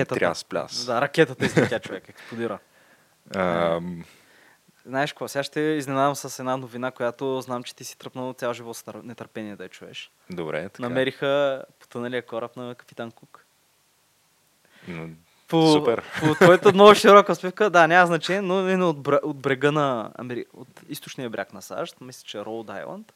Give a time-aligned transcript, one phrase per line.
[0.00, 0.18] Ракетата.
[0.20, 0.86] тряс, пляс.
[0.86, 2.58] Да, ракетата излетя човек, експлодира.
[3.36, 4.04] Ам,
[4.86, 8.52] Знаеш какво, сега ще изненадам с една новина, която знам, че ти си тръпнал цял
[8.52, 10.10] живот с тър- нетърпение да я чуеш.
[10.30, 10.82] добре, така.
[10.82, 13.44] Намериха потъналия кораб на капитан Кук.
[14.88, 15.08] Но,
[15.48, 16.02] По, Супер.
[16.20, 20.44] По твоята много широка успевка, да, няма значение, но е от, от брега на Амери...
[20.52, 23.12] от източния бряг на САЩ, мисля, че Роуд Айланд.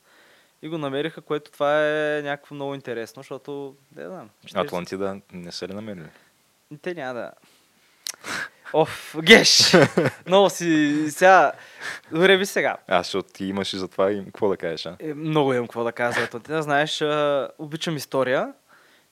[0.63, 4.31] И го намериха, което това е някакво много интересно, защото, не знам.
[4.47, 6.09] 40 Атлантида не са ли намерили?
[6.83, 7.33] Те няма да...
[8.73, 9.77] Оф, геш!
[10.27, 11.05] Много си...
[11.11, 11.53] Сега...
[12.13, 12.77] Добре, ви сега.
[12.89, 14.97] Аз, защото ти имаш и за това и какво да кажеш, а?
[14.99, 16.63] Е, много имам какво да кажа за Атлантида.
[16.63, 18.53] Знаеш, а, обичам история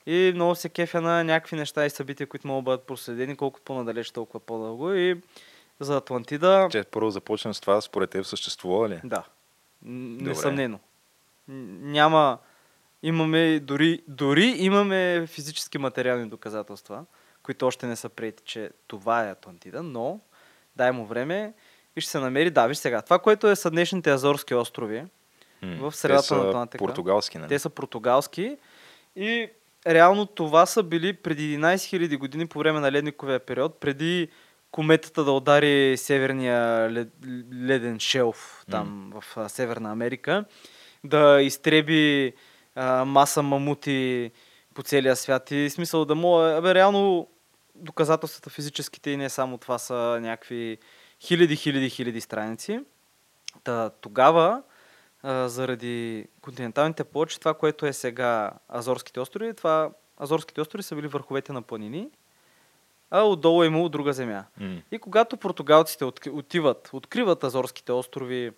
[0.06, 3.64] и много се кефя на някакви неща и събития, които могат да бъдат проследени, колкото
[3.64, 4.92] по-надалеч, толкова по-дълго.
[4.92, 5.20] И
[5.80, 6.68] за Атлантида...
[6.70, 9.00] Че първо започнем с това, според теб съществува ли?
[9.04, 9.22] Да.
[9.82, 10.28] Добре.
[10.28, 10.80] Несъмнено.
[11.48, 12.38] Няма...
[13.02, 17.04] Имаме, дори, дори имаме физически материални доказателства,
[17.48, 20.20] които още не са прияти, че това е Атлантида, но
[20.76, 21.52] дай му време
[21.96, 22.50] и ще се намери.
[22.50, 25.04] Да, виж сега, това, което е са днешните Азорски острови,
[25.62, 26.84] М, в средата на Атлантика.
[26.84, 27.48] португалски, нали?
[27.48, 28.56] те са португалски
[29.16, 29.48] и
[29.86, 34.28] реално това са били преди 11 000 години по време на ледниковия период, преди
[34.70, 37.08] кометата да удари северния лед,
[37.66, 40.44] леден шелф там в а, Северна Америка,
[41.04, 42.32] да изтреби
[42.74, 44.30] а, маса мамути
[44.74, 46.38] по целия свят и смисъл да му...
[46.38, 47.28] Абе, реално
[47.78, 50.78] доказателствата физическите и не само това са някакви
[51.20, 52.80] хиляди, хиляди, хиляди страници.
[53.64, 54.62] Та, тогава,
[55.22, 59.90] а, заради континенталните плочи, това, което е сега Азорските острови, това
[60.20, 62.08] Азорските острови са били върховете на планини,
[63.10, 64.44] а отдолу е имало друга земя.
[64.60, 68.52] М, И когато португалците отиват, откриват Азорските острови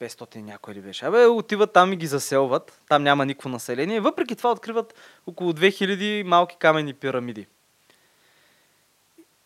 [0.00, 1.06] 1500 някой ли беше.
[1.06, 2.80] Абе, отиват там и ги заселват.
[2.88, 4.00] Там няма никакво население.
[4.00, 4.94] Въпреки това откриват
[5.26, 7.46] около 2000 малки каменни пирамиди.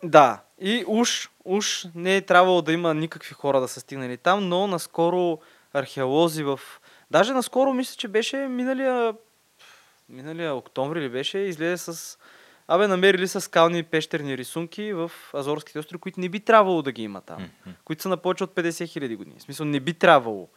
[0.03, 4.49] Да, и уж, уж не е трябвало да има никакви хора да са стигнали там,
[4.49, 5.39] но наскоро
[5.73, 6.61] археолози в...
[7.11, 9.15] Даже наскоро мисля, че беше миналия,
[10.09, 12.19] миналия октомври ли беше, излезе с...
[12.73, 17.03] Абе, намерили са скални пещерни рисунки в Азорските острови, които не би трябвало да ги
[17.03, 17.51] има там.
[17.67, 17.73] м.
[17.85, 19.37] Които са на повече от 50 хиляди години.
[19.39, 20.49] В смисъл, не би трябвало.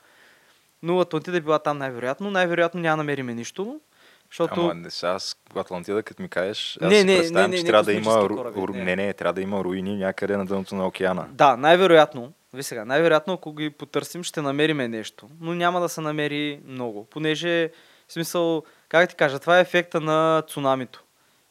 [0.84, 2.31] Но Атлантида е била там най-вероятно.
[2.31, 3.79] Най-вероятно няма намериме нищо,
[4.29, 4.62] защото...
[4.62, 7.63] Ама не сега, аз Атлантида, като ми кажеш, аз Не, си не, представям, не, че
[7.63, 8.28] не, трябва да има...
[8.28, 8.84] кораби, ру- не.
[8.84, 11.28] Не, не, трябва да има руини някъде на дъното на океана.
[11.31, 12.34] Да, най-вероятно.
[12.53, 15.30] Ви сега, най-вероятно, ако ги потърсим, ще намериме нещо.
[15.40, 17.06] Но няма да се намери много.
[17.06, 17.69] Понеже,
[18.07, 21.03] в смисъл, как ти кажа, това е ефекта на цунамито.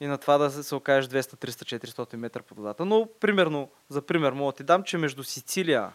[0.02, 2.84] И на това да се, окажеш 200, 300, 400 метра под водата.
[2.84, 5.92] Но, примерно, за пример, мога да ти дам, че между Сицилия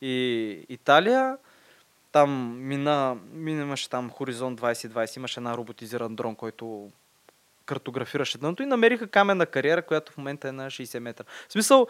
[0.00, 1.36] и Италия,
[2.12, 6.90] там мина, мина имаше там Хоризонт 2020, имаше една роботизиран дрон, който
[7.66, 11.24] картографираше дъното и намериха каменна кариера, която в момента е на 60 метра.
[11.48, 11.86] В смисъл,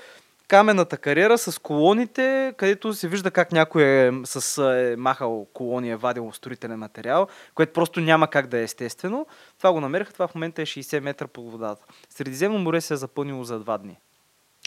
[0.51, 5.97] каменната кариера с колоните, където се вижда как някой е, с, е махал колони, е
[5.97, 9.27] вадил строителен материал, което просто няма как да е естествено.
[9.59, 11.85] Това го намериха, това в момента е 60 метра под водата.
[12.09, 13.99] Средиземно море се е запълнило за два дни.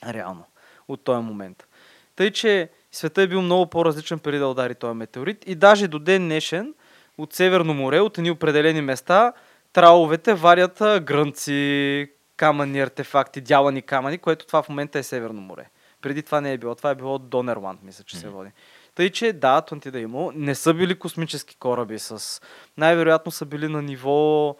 [0.07, 0.45] Реално.
[0.87, 1.67] От този момент.
[2.15, 5.99] Тъй, че света е бил много по-различен преди да удари този метеорит и даже до
[5.99, 6.73] ден днешен
[7.17, 9.33] от Северно море, от едни определени места,
[9.73, 15.69] траловете варят грънци, камъни артефакти, дялани камъни, което това в момента е Северно море.
[16.03, 16.75] Преди това не е било.
[16.75, 18.35] Това е било Донерланд, мисля, че се Мгм.
[18.37, 18.49] води.
[18.95, 20.31] Тъй, че да, Атлантида имало.
[20.35, 22.41] Не са били космически кораби с...
[22.77, 24.55] Най-вероятно са били на ниво,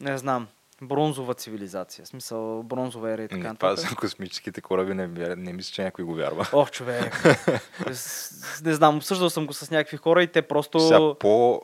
[0.00, 0.46] не знам,
[0.82, 2.04] бронзова цивилизация.
[2.04, 5.06] В смисъл, бронзова ера и така Не, това за космическите кораби не,
[5.36, 6.48] не мисля, че някой го вярва.
[6.52, 7.24] Ох, човек.
[8.64, 10.80] Не знам, обсъждал съм го с някакви хора и те просто...
[10.80, 11.62] Сега по,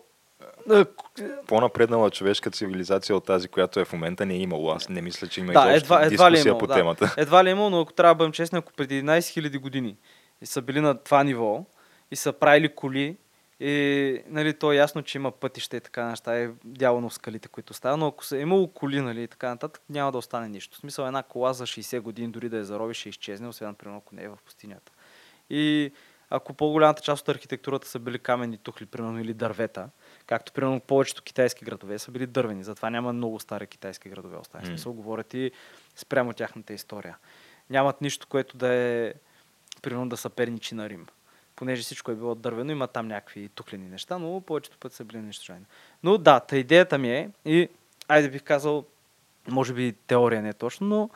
[1.46, 4.70] по-напреднала човешка цивилизация от тази, която е в момента, не е имало.
[4.70, 6.74] Аз не мисля, че има Да, едва, едва ли е дискусия имало, по да.
[6.74, 7.14] темата.
[7.18, 9.96] Едва ли е имало, но ако трябва да бъдем честни, ако преди 11 000 години
[10.42, 11.64] и са били на това ниво
[12.10, 13.16] и са правили коли
[13.60, 17.48] И нали, то е ясно, че има пътища и така неща, е дяволно в скалите,
[17.48, 20.76] които става, но ако е имало коли нали, и така нататък, няма да остане нищо.
[20.76, 23.98] В смисъл една кола за 60 години, дори да я заровиш, ще изчезне, освен, примерно,
[23.98, 24.92] ако не е в пустинята.
[25.50, 25.92] И
[26.30, 29.88] ако по-голямата част от архитектурата са били каменни тухли, примерно, или дървета,
[30.26, 34.36] както примерно повечето китайски градове са били дървени, затова няма много стари китайски градове.
[34.36, 34.64] Остане.
[34.64, 34.66] Mm.
[34.66, 35.50] смисъл, говорят и
[35.96, 37.16] спрямо тяхната история.
[37.70, 39.14] Нямат нищо, което да е,
[39.82, 41.06] примерно, да са перничи на Рим
[41.56, 45.18] понеже всичко е било дървено, има там някакви туклени неща, но повечето пъти са били
[45.18, 45.64] нещожени.
[46.02, 47.68] Но да, та идеята ми е, и
[48.08, 48.84] айде бих казал,
[49.48, 51.10] може би теория не е точно, но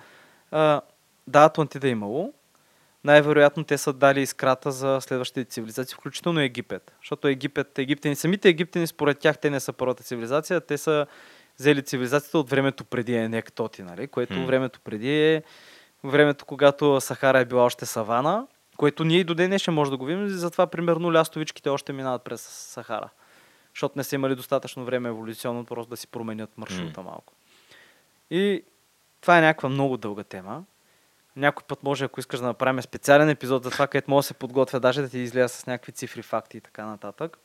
[0.51, 0.81] а,
[1.27, 2.33] да, Атлантида е имало.
[3.05, 6.93] Най-вероятно те са дали искрата за следващите цивилизации, включително Египет.
[7.01, 11.07] Защото Египет, египтяни, самите египтяни, според тях, те не са първата цивилизация, те са
[11.59, 14.07] взели цивилизацията от времето преди Енектоти, нали?
[14.07, 14.47] което hmm.
[14.47, 15.43] времето преди е
[16.05, 18.47] времето, когато Сахара е била още савана
[18.81, 22.23] което ние и до ден ще може да го видим, затова примерно лястовичките още минават
[22.23, 23.09] през Сахара.
[23.75, 27.05] Защото не са имали достатъчно време еволюционно просто да си променят маршрута mm.
[27.05, 27.33] малко.
[28.31, 28.63] И
[29.21, 30.65] това е някаква много дълга тема.
[31.37, 34.35] Някой път може, ако искаш да направим специален епизод за това, където може да се
[34.35, 37.39] подготвя, даже да ти изляза с някакви цифри, факти и така нататък.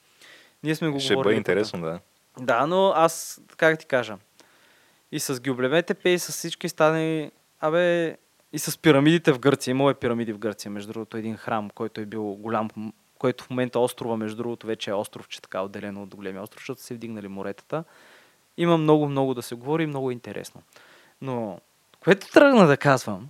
[0.64, 2.00] Ние сме го Ще бъде интересно, да.
[2.40, 4.18] Да, но аз, как ти кажа,
[5.12, 8.18] и с Гюблеметепе, и с всички стане, абе,
[8.54, 9.72] и с пирамидите в Гърция.
[9.72, 12.70] Имало е пирамиди в Гърция, между другото, един храм, който е бил голям,
[13.18, 16.62] който в момента острова, между другото, вече е остров, че така отделено от големия остров,
[16.62, 17.84] защото се вдигнали моретата.
[18.58, 20.62] Има много, много да се говори много интересно.
[21.22, 21.60] Но,
[22.04, 23.30] което тръгна да казвам,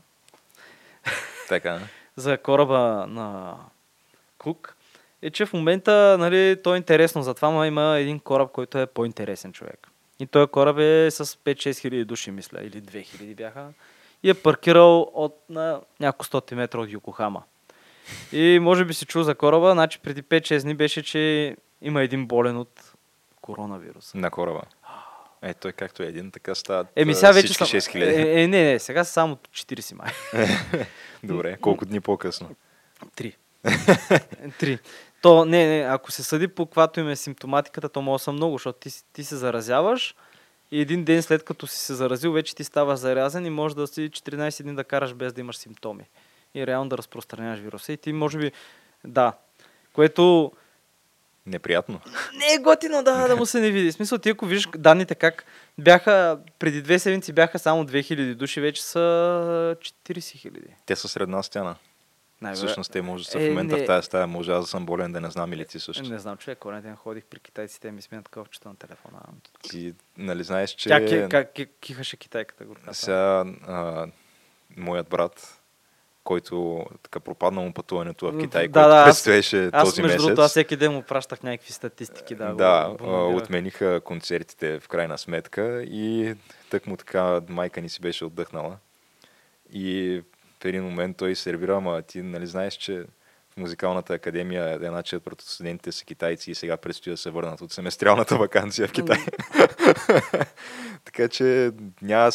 [1.49, 1.79] така.
[2.15, 3.55] за кораба на
[4.37, 4.75] Кук,
[5.21, 9.53] е, че в момента, нали, то е интересно, затова има един кораб, който е по-интересен
[9.53, 9.87] човек.
[10.19, 13.67] И този кораб е с 5-6 хиляди души, мисля, или 2 хиляди бяха
[14.25, 17.43] и е паркирал от на няколко стоти метра от Йокохама.
[18.31, 22.27] И може би си чул за кораба, значи преди 5-6 дни беше, че има един
[22.27, 22.93] болен от
[23.41, 24.13] коронавирус.
[24.13, 24.61] На кораба.
[25.45, 28.01] Е, той както е един, така стават Еми сега вече всички 6000.
[28.01, 30.11] Е, е, не, не, сега са само 40 май.
[31.23, 32.55] Добре, колко дни по-късно?
[33.15, 33.37] Три.
[34.59, 34.79] Три.
[35.21, 38.53] То, не, не, ако се съди по каквато им е симптоматиката, то може са много,
[38.53, 40.15] защото ти, ти се заразяваш,
[40.71, 43.87] и един ден след като си се заразил, вече ти става зарязан и може да
[43.87, 46.03] си 14 дни да караш без да имаш симптоми.
[46.55, 47.93] И реално да разпространяваш вируса.
[47.93, 48.51] И ти може би,
[49.05, 49.33] да,
[49.93, 50.51] което...
[51.45, 51.99] Неприятно.
[52.33, 53.91] Не е готино да, да му се не види.
[53.91, 55.45] В смисъл, ти ако виждаш данните как
[55.77, 58.99] бяха, преди две седмици бяха само 2000 души, вече са
[59.79, 60.59] 40 000.
[60.85, 61.75] Те са средна стяна.
[62.41, 63.83] Най- Всъщност те може да са е, в момента не...
[63.83, 66.03] в тази стая, може аз да съм болен да не знам или ти също.
[66.03, 69.19] Не знам, човек, колен ден ходих при китайците, ми сменят ковчета на телефона.
[69.69, 70.89] Ти, нали знаеш, че...
[70.89, 72.65] Тя ки, как, кихаше китайката.
[72.91, 74.07] Сега, а,
[74.77, 75.59] моят брат,
[76.25, 80.17] който така пропадна му пътуването в Китай, да, който да, предстоеше аз, този аз, между
[80.17, 82.35] Другото, аз всеки ден му пращах някакви статистики.
[82.35, 86.33] Да, да го, отмениха концертите в крайна сметка и
[86.69, 88.77] тък му така майка ни си беше отдъхнала.
[89.73, 90.21] И
[90.61, 93.03] в един момент той сервира, ама ти нали знаеш, че
[93.57, 97.71] музикалната академия една четвърт от студентите са китайци и сега предстои да се върнат от
[97.71, 99.17] семестриалната вакансия в Китай.
[101.05, 101.71] така че
[102.01, 102.31] няма,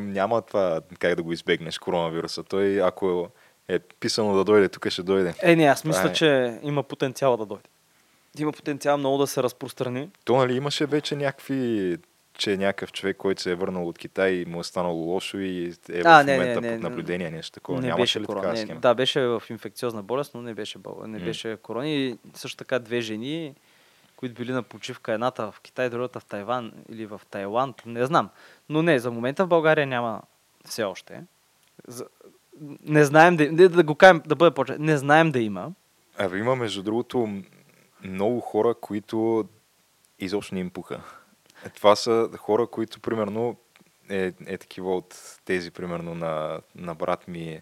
[0.00, 2.42] няма това как да го избегнеш коронавируса.
[2.42, 3.28] Той ако
[3.68, 5.34] е писано да дойде, тук ще дойде.
[5.42, 6.12] Е, не, аз мисля, е.
[6.12, 7.68] че има потенциал да дойде.
[8.38, 10.10] Има потенциал много да се разпространи.
[10.24, 11.96] То нали имаше вече някакви
[12.38, 15.38] че е някакъв човек, който се е върнал от Китай и му е станало лошо
[15.38, 17.80] и е а, в не, момента не, не, под наблюдение, нещо такова.
[17.80, 20.78] Не Нямаше беше ли корона, така не, Да, беше в инфекциозна болест, но не беше,
[21.06, 21.88] не беше корона.
[21.88, 23.54] И също така две жени,
[24.16, 28.30] които били на почивка, едната в Китай, другата в Тайван или в Тайланд, не знам.
[28.68, 30.22] Но не, за момента в България няма
[30.64, 31.22] все още.
[31.86, 32.06] За...
[32.82, 35.72] Не знаем да, да, да го кажем, да бъде по Не знаем да има.
[36.18, 37.42] Абе, има между другото
[38.04, 39.44] много хора, които
[40.18, 41.00] изобщо не им пуха.
[41.68, 43.56] Е, това са хора, които примерно
[44.10, 47.60] е, е такива от тези, примерно на, на брат ми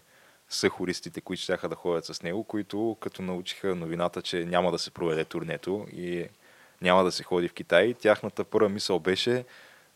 [0.49, 4.79] са хористите, които ще да ходят с него, които като научиха новината, че няма да
[4.79, 6.25] се проведе турнето и
[6.81, 9.45] няма да се ходи в Китай, тяхната първа мисъл беше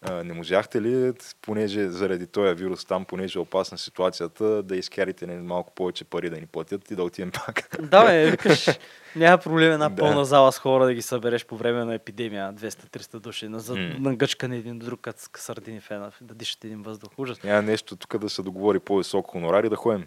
[0.10, 5.74] не можахте ли, понеже заради този вирус там, понеже е опасна ситуацията, да изкарите малко
[5.74, 7.78] повече пари да ни платят и да отидем пак?
[7.82, 8.68] Да, бе, викаш,
[9.16, 9.96] няма проблем една да.
[9.96, 14.00] пълна зала с хора да ги събереш по време на епидемия, 200-300 души, на, mm.
[14.00, 17.12] на гъчкане един до друг, като сардини в една, да дишате един въздух.
[17.18, 17.44] Ужас.
[17.44, 20.06] Няма нещо тук да се договори по-висок хонорар и да ходим.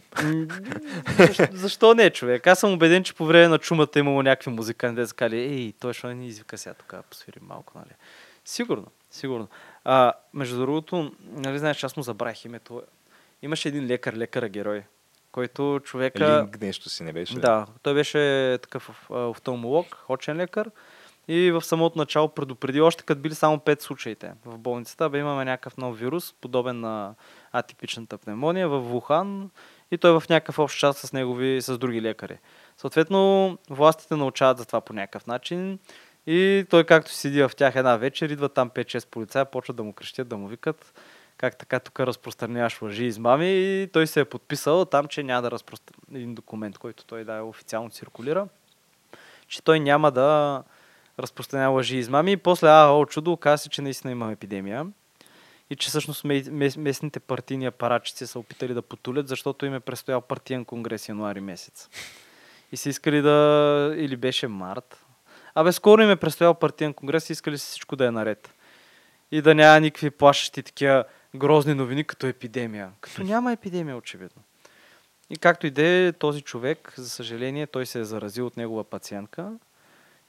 [1.19, 2.47] защо, защо не, човек?
[2.47, 5.73] Аз съм убеден, че по време на чумата е имало някакви музиканти, да сказали, ей,
[5.81, 7.95] той ще ни извика сега тук, посвирим малко, нали?
[8.45, 9.49] Сигурно, сигурно.
[9.85, 12.83] А, между другото, нали знаеш, аз му забравих името.
[13.43, 14.83] Имаше един лекар, лекара герой,
[15.33, 16.41] който човека...
[16.43, 17.39] Линк нещо си не беше.
[17.39, 20.71] Да, той беше такъв офталмолог, очен лекар.
[21.29, 25.45] И в самото начало предупреди, още като били само 5 случаите в болницата, бе имаме
[25.45, 27.15] някакъв нов вирус, подобен на
[27.53, 29.51] атипичната пневмония в Вухан
[29.91, 32.39] и той е в някакъв общ час с негови, с други лекари.
[32.77, 35.79] Съответно, властите научават за това по някакъв начин
[36.27, 39.93] и той както седи в тях една вечер, идва там 5-6 полицая, почват да му
[39.93, 40.93] крещят, да му викат
[41.37, 45.43] как така тук разпространяваш лъжи и измами и той се е подписал там, че няма
[45.43, 48.49] да разпространява един документ, който той да официално циркулира,
[49.49, 50.63] че той няма да
[51.19, 54.87] разпространява лъжи и измами и после, а, о, чудо, оказа се, че наистина има епидемия
[55.71, 56.25] и че всъщност
[56.77, 61.89] местните партийни апаратчици са опитали да потулят, защото им е предстоял партиен конгрес януари месец.
[62.73, 63.95] И са искали да...
[63.97, 65.04] Или беше март.
[65.55, 68.55] Абе, скоро им е предстоял партиен конгрес и искали всичко да е наред.
[69.31, 72.91] И да няма никакви плашещи такива грозни новини като епидемия.
[73.01, 74.43] Като няма епидемия, очевидно.
[75.31, 78.85] И както и да е, този човек, за съжаление, той се е заразил от негова
[78.85, 79.53] пациентка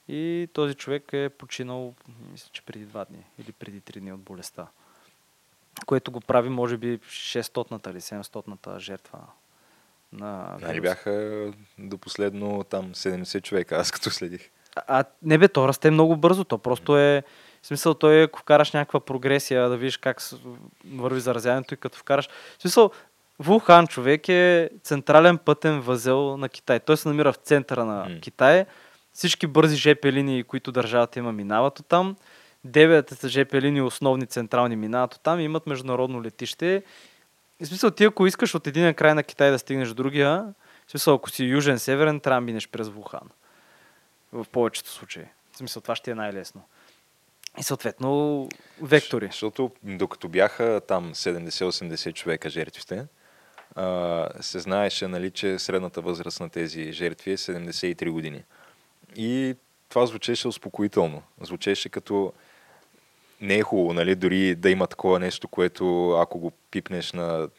[0.07, 1.93] и този човек е починал,
[2.31, 4.67] мисля, че преди два дни или преди три дни от болестта.
[5.85, 9.19] Което го прави, може би, 600-та или 700-та жертва
[10.11, 14.49] на Нали бяха до последно там 70 човека, аз като следих.
[14.75, 16.43] А, не бе, то расте много бързо.
[16.43, 17.23] То просто е...
[17.61, 20.21] В смисъл, той ако вкараш някаква прогресия, да видиш как
[20.93, 22.29] върви заразяването и като вкараш...
[22.57, 22.91] В смисъл,
[23.39, 26.79] Вухан човек е централен пътен възел на Китай.
[26.79, 28.21] Той се намира в центъра на mm.
[28.21, 28.65] Китай.
[29.13, 32.15] Всички бързи ЖП линии, които държавата има, минават от там.
[32.63, 36.83] Девет ЖП линии основни централни минават от там и имат международно летище.
[37.61, 40.53] В смисъл, ти ако искаш от един край на Китай да стигнеш до другия,
[40.87, 43.29] в смисъл, ако си южен-северен, трябва да минеш през Вухан.
[44.35, 45.25] В повечето случаи.
[45.51, 46.61] В смисъл, това ще е най-лесно.
[47.59, 48.49] И съответно
[48.81, 49.25] вектори.
[49.25, 53.05] Защото докато бяха там 70-80 човека жертвите,
[53.75, 58.43] а, се знаеше, нали, че средната възраст на тези жертви е 73 години.
[59.15, 59.55] И
[59.89, 61.23] това звучеше успокоително.
[61.41, 62.33] Звучеше като
[63.41, 67.49] не е хубаво, нали, дори да има такова нещо, което ако го пипнеш на,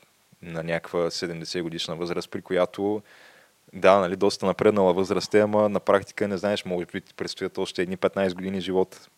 [0.42, 3.02] на някаква 70 годишна възраст, при която
[3.72, 7.58] да, нали, доста напреднала възраст е, ама на практика не знаеш, може би ти предстоят
[7.58, 9.08] още едни 15 години живот.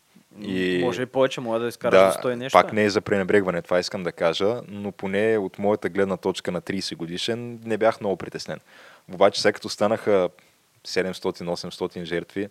[0.41, 0.81] И...
[0.83, 2.57] Може и повече, може да изкараш да, стой нещо.
[2.57, 6.51] Пак не е за пренебрегване, това искам да кажа, но поне от моята гледна точка
[6.51, 8.59] на 30 годишен не бях много притеснен.
[9.13, 10.29] Обаче, след като станаха
[10.87, 12.49] 700-800 жертви,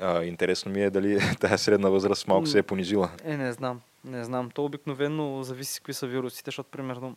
[0.00, 3.10] а, интересно ми е дали тази средна възраст малко се е понижила.
[3.24, 3.80] Е, не знам.
[4.04, 4.50] Не знам.
[4.50, 7.16] То обикновено зависи какви са вирусите, защото примерно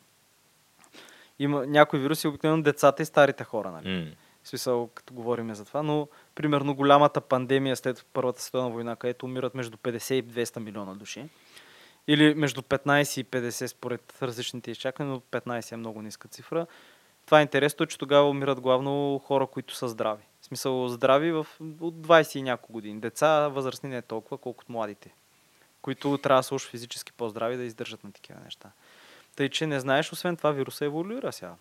[1.39, 3.86] има някои вируси, обикновено децата и старите хора, нали?
[3.86, 4.13] Mm.
[4.44, 9.25] В смисъл, като говорим за това, но примерно голямата пандемия след Първата световна война, където
[9.25, 11.29] умират между 50 и 200 милиона души,
[12.08, 16.67] или между 15 и 50 според различните изчаквания, но 15 е много ниска цифра.
[17.25, 20.24] Това е интересно, че тогава умират главно хора, които са здрави.
[20.41, 23.00] В смисъл здрави в, от 20 и няколко години.
[23.00, 25.13] Деца, възрастни не е толкова, колкото младите,
[25.82, 28.72] които трябва да са уж физически по-здрави да издържат на такива неща.
[29.38, 31.56] Тъй, че не знаеш, освен това вируса еволюира сега.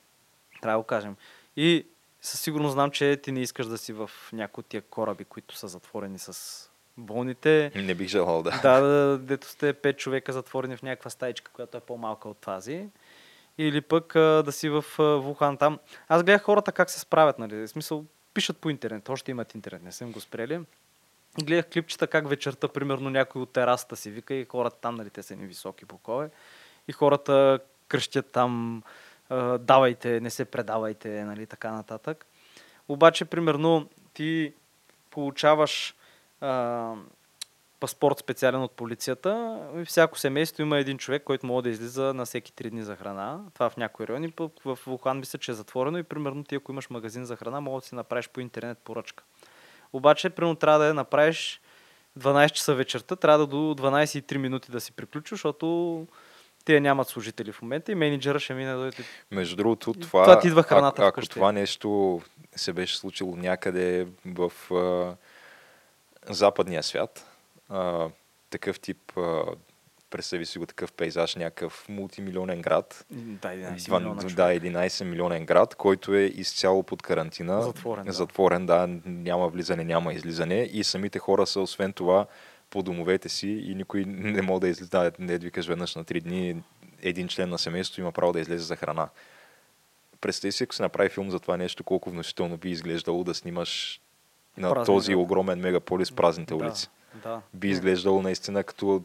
[0.63, 1.17] Трябва да го кажем.
[1.57, 1.87] И
[2.21, 5.57] със сигурност знам, че ти не искаш да си в някои от тия кораби, които
[5.57, 6.63] са затворени с
[6.97, 7.73] болните.
[7.75, 8.61] Не бих желал, да.
[8.63, 12.89] Да, дето сте пет човека затворени в някаква стаичка, която е по-малка от тази.
[13.59, 15.79] Или пък а, да си в а, Вухан там.
[16.09, 17.55] Аз гледах хората как се справят, нали?
[17.55, 18.05] В смисъл,
[18.35, 20.61] пишат по интернет, още имат интернет, не съм го спрели.
[21.41, 25.11] И гледах клипчета как вечерта, примерно, някой от терасата си вика и хората там, нали,
[25.11, 26.31] те са ни високи бокове.
[26.89, 28.83] И хората кръщят там,
[29.59, 32.27] давайте, не се предавайте, нали, така нататък.
[32.89, 34.53] Обаче, примерно, ти
[35.11, 35.95] получаваш
[36.41, 36.93] а,
[37.81, 39.61] паспорт специален от полицията.
[39.77, 42.97] И всяко семейство има един човек, който може да излиза на всеки три дни за
[42.97, 43.41] храна.
[43.55, 44.33] Това в някои райони.
[44.65, 47.83] В Вухан мисля, че е затворено и примерно ти, ако имаш магазин за храна, може
[47.83, 49.25] да си направиш по интернет поръчка.
[49.93, 51.61] Обаче, примерно, трябва да я направиш
[52.19, 56.07] 12 часа вечерта, трябва да до 12 минути да си приключиш, защото
[56.67, 58.97] те нямат служители в момента и менеджера ще мине да дойде.
[59.31, 62.21] Между другото, това, това ти идва храната а, ако това нещо
[62.57, 65.17] се беше случило някъде в а,
[66.35, 67.31] западния свят,
[67.69, 68.09] а,
[68.51, 69.43] такъв тип а,
[70.11, 73.07] представи си го такъв пейзаж, някакъв мултимилионен град.
[73.11, 77.63] Да, 11 милиона Да, 11 милионен град, който е изцяло под карантина.
[77.63, 78.13] Затворен, да.
[78.13, 82.27] Затворен, да, няма влизане, няма излизане и самите хора са освен това
[82.77, 86.21] по домовете си и никой не може да излезе, да, не викаш веднъж на три
[86.21, 86.63] дни,
[87.03, 89.09] един член на семейството има право да излезе за храна.
[90.21, 94.01] Представи си, ако се направи филм за това нещо, колко вносително би изглеждало да снимаш
[94.57, 95.19] на Празни, този да.
[95.19, 96.89] огромен мегаполис празните да, улици.
[97.23, 97.41] Да.
[97.55, 99.03] Би изглеждало наистина като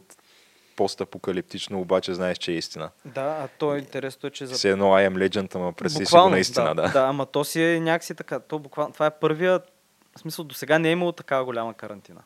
[0.76, 2.90] постапокалиптично, обаче знаеш, че е истина.
[3.04, 4.54] Да, а то е интересно, че за...
[4.54, 6.82] Все едно I am legend, ама представи си го наистина, да.
[6.82, 8.40] Да, да ама то си е някакси така.
[8.40, 9.72] То буквално, това е първият,
[10.16, 12.20] в смисъл до сега не е имало такава голяма карантина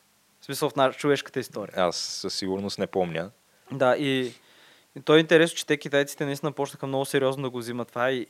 [0.46, 1.74] смисъл в наша човешката история.
[1.76, 3.30] Аз със сигурност не помня.
[3.72, 4.32] Да, и,
[4.96, 8.10] и то е интересно, че те китайците наистина почнаха много сериозно да го взимат това
[8.10, 8.26] и, и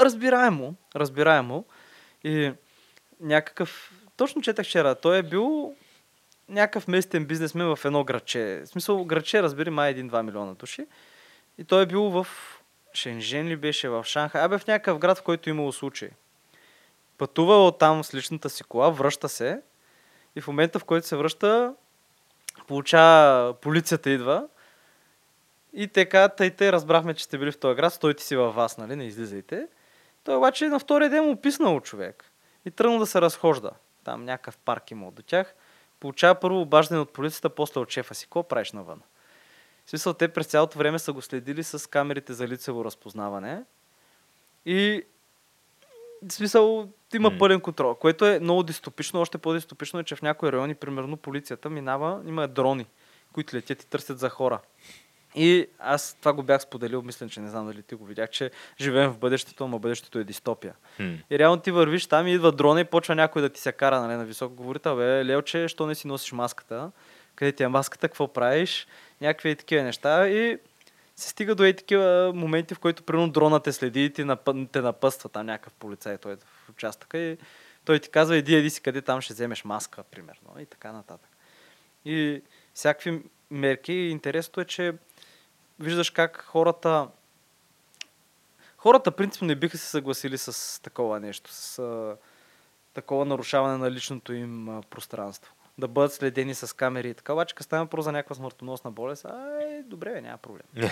[0.00, 1.64] разбираемо, разбираемо.
[2.24, 2.52] И
[3.20, 5.74] някакъв, точно четах вчера, той е бил
[6.48, 8.62] някакъв местен бизнесмен в едно градче.
[8.64, 10.86] В смисъл, градче, разбери, май 1-2 милиона души.
[11.58, 12.26] И той е бил в
[12.94, 16.08] Шенжен ли беше, в Шанхай, абе в някакъв град, в който имало случай.
[17.18, 19.60] Пътува от там с личната си кола, връща се
[20.36, 21.74] и в момента, в който се връща,
[22.66, 24.48] получава, полицията идва
[25.72, 28.54] и те казват, тъй те разбрахме, че сте били в този град, стойте си във
[28.54, 29.66] вас, нали, не излизайте.
[30.24, 32.24] Той обаче на втория ден му писнал човек
[32.64, 33.70] и тръгнал да се разхожда.
[34.04, 35.54] Там някакъв парк имал до тях.
[36.00, 38.26] Получава първо обаждане от полицията, после от шефа си.
[38.26, 39.02] Какво правиш навън?
[39.86, 43.62] В смисъл, те през цялото време са го следили с камерите за лицево разпознаване.
[44.66, 45.04] И
[46.28, 47.38] в смисъл, има М.
[47.38, 49.20] пълен контрол, което е много дистопично.
[49.20, 52.86] Още по-дистопично е, че в някои райони, примерно, полицията минава, има дрони,
[53.32, 54.60] които летят и търсят за хора.
[55.34, 58.50] И аз това го бях споделил, мисля, че не знам дали ти го видях, че
[58.80, 60.74] живеем в бъдещето, ама бъдещето е дистопия.
[60.96, 61.14] Хм.
[61.30, 64.00] И реално ти вървиш там и идва дрона и почва някой да ти се кара
[64.00, 64.96] нали, на високо говорител.
[64.96, 66.90] Бе, Лелче, що не си носиш маската?
[67.34, 68.08] Къде ти е маската?
[68.08, 68.86] Какво правиш?
[69.20, 70.28] Някакви такива неща.
[70.28, 70.58] И
[71.20, 74.66] се стига до и такива моменти, в които примерно дрона те следи и ти напъ...
[74.72, 77.38] те напъства там някакъв полицай, той е в участъка и
[77.84, 81.30] той ти казва, иди, иди си къде там ще вземеш маска, примерно, и така нататък.
[82.04, 82.42] И
[82.74, 83.92] всякакви мерки.
[83.92, 84.94] Интересното е, че
[85.80, 87.08] виждаш как хората
[88.80, 92.16] хората принципно не биха се съгласили с такова нещо, с а,
[92.94, 95.54] такова нарушаване на личното им а, пространство.
[95.80, 97.32] Да бъдат следени с камери и така.
[97.32, 100.66] Обаче, като става въпрос за някаква смъртоносна болест, ай, добре, бе, няма проблем.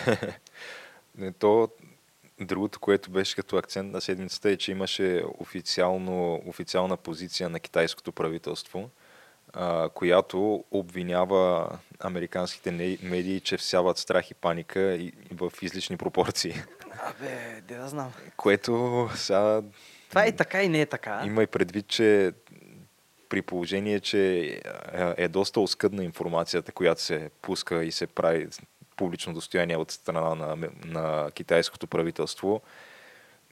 [1.19, 1.69] Не, то
[2.41, 8.13] другото, което беше като акцент на седмицата е, че имаше официално, официална позиция на китайското
[8.13, 8.91] правителство,
[9.53, 11.69] а, която обвинява
[12.01, 16.55] американските медии, че всяват страх и паника и, и в излишни пропорции.
[17.03, 18.13] Абе, де да знам.
[18.37, 19.63] Което сега
[20.09, 21.23] Това е и така и не е така.
[21.27, 22.33] има и предвид, че
[23.29, 24.45] при положение, че
[25.17, 28.47] е, доста оскъдна информацията, която се пуска и се прави
[28.97, 32.61] публично достояние от страна на, на китайското правителство,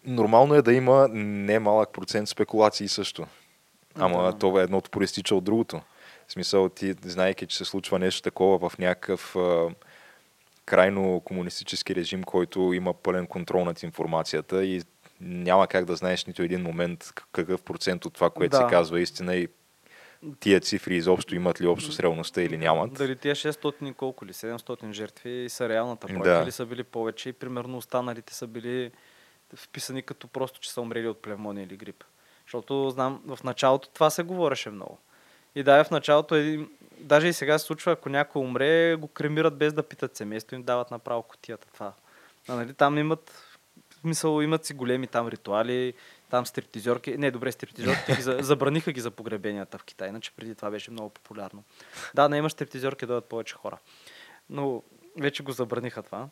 [0.04, 3.26] нормално е да има немалък процент спекулации също.
[3.94, 4.38] Ама Да.
[4.38, 5.80] това е едното проистича от другото.
[6.28, 9.68] В смисъл, ти, знаеки, че се случва нещо такова в някакъв а,
[10.64, 14.82] крайно комунистически режим, който има пълен контрол над информацията и
[15.20, 18.56] няма как да знаеш нито един момент какъв процент от това, което Да.
[18.56, 19.48] се казва истина и
[20.40, 22.92] тия цифри изобщо имат ли общо с реалността или нямат.
[22.92, 26.42] Дали тия 600 и колко ли, 700 жертви са реалната бройка Да.
[26.42, 28.90] или са били повече и примерно останалите са били
[29.56, 32.04] вписани като просто, че са умрели от плевмония или грип.
[32.46, 34.98] Защото знам, в началото това се говореше много.
[35.54, 39.56] И да, в началото, един, даже и сега се случва, ако някой умре, го кремират
[39.56, 41.68] без да питат семейство, им дават направо котията.
[41.74, 41.92] Това.
[42.48, 43.30] А, нали, там имат,
[43.90, 45.94] в смисъл, имат си големи там ритуали,
[46.30, 47.18] там стриптизорки.
[47.18, 50.90] Не, добре, стриптизорки ги за- забраниха ги за погребенията в Китай, иначе преди това беше
[50.90, 51.64] много популярно.
[52.14, 53.78] Да, не има стриптизорки, да дойдат повече хора.
[54.50, 54.82] Но
[55.20, 56.28] вече го забраниха това.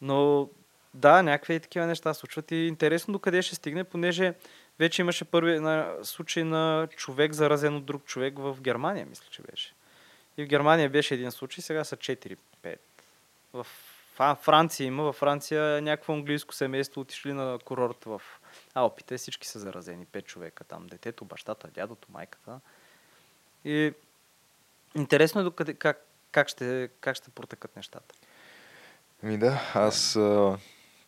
[0.00, 0.48] Но
[0.94, 4.34] да, някакви такива неща случват и интересно до къде ще стигне, понеже
[4.78, 9.42] вече имаше първи на, случай на човек заразен от друг човек в Германия, мисля, че
[9.42, 9.74] беше.
[10.36, 12.36] И в Германия беше един случай, сега са 4-5.
[13.52, 13.66] В
[14.42, 18.22] Франция има, във Франция някакво английско семейство отишли на курорт в
[18.74, 22.60] Алпите, всички са заразени, 5 човека там, детето, бащата, дядото, майката.
[23.64, 23.92] И
[24.94, 28.14] интересно е докъде, как, как, ще, как ще протекат нещата.
[29.22, 30.58] Ми да, аз а,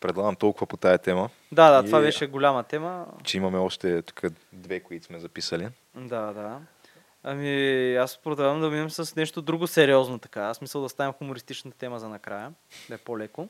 [0.00, 3.06] предлагам толкова по тая тема, Да, да, това И- беше голяма тема.
[3.24, 5.68] че имаме още тук две, които сме записали.
[5.94, 6.60] Да, да.
[7.22, 10.42] Ами, аз продължавам да минем с нещо друго сериозно така.
[10.42, 12.52] Аз мисля да ставим хумористичната тема за накрая,
[12.88, 13.48] да е по-леко.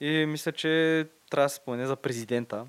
[0.00, 0.68] И мисля, че
[1.30, 2.66] трябва да се спомене за президента,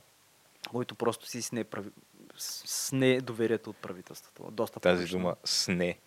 [0.73, 1.89] който просто си сне, прави...
[2.37, 4.51] с- сне доверието от правителството.
[4.51, 5.19] Доста Тази публично.
[5.19, 5.97] дума сне,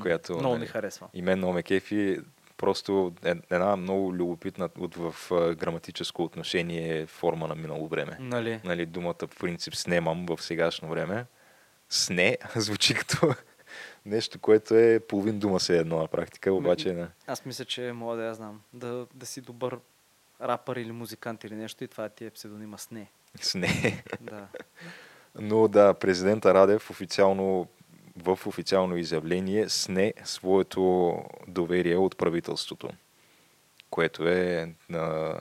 [0.00, 1.08] която Много нали, ми харесва.
[1.14, 2.18] и мен много ме кефи.
[2.56, 5.14] Просто е- една много любопитна от, в
[5.54, 8.16] граматическо отношение форма на минало време.
[8.20, 8.60] Нали?
[8.64, 11.26] Нали, думата в принцип снемам в сегашно време.
[11.88, 13.34] Сне звучи като
[14.06, 17.06] нещо, което е половин дума се едно на практика, обаче не.
[17.26, 18.60] Аз мисля, че мога да я знам.
[18.72, 19.78] Да, да си добър
[20.40, 23.10] рапър или музикант или нещо и това ти е псевдонима Сне.
[23.40, 24.02] Сне.
[24.20, 24.48] Да.
[25.40, 27.68] Но да, президента Радев официално
[28.16, 31.14] в официално изявление сне своето
[31.48, 32.90] доверие от правителството,
[33.90, 35.38] което е на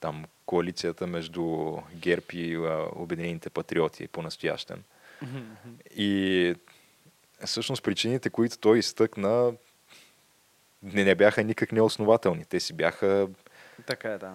[0.00, 4.82] там коалицията между ГЕРБ и а, Обединените патриоти по-настоящем.
[5.96, 6.54] И
[7.44, 9.52] всъщност причините, които той изтъкна,
[10.82, 12.44] не, не бяха никак неоснователни.
[12.44, 13.28] Те си бяха
[13.86, 14.32] Така е, да.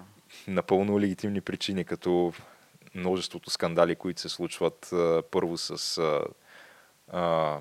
[0.47, 2.33] напълно легитимни причини, като
[2.95, 4.93] множеството скандали, които се случват
[5.31, 6.21] първо с а,
[7.11, 7.59] а,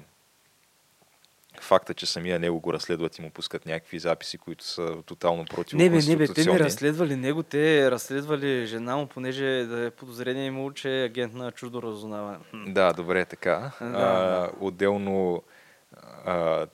[1.60, 5.78] факта, че самия него го разследват и му пускат някакви записи, които са тотално против
[5.78, 9.90] Не бе, не бе, те не разследвали него, те разследвали жена му, понеже да е
[9.90, 12.38] подозрение имало, че е агент на чуждо разузнаване.
[12.54, 13.70] Да, добре, така.
[13.80, 15.42] Да, а, отделно
[16.24, 16.66] а,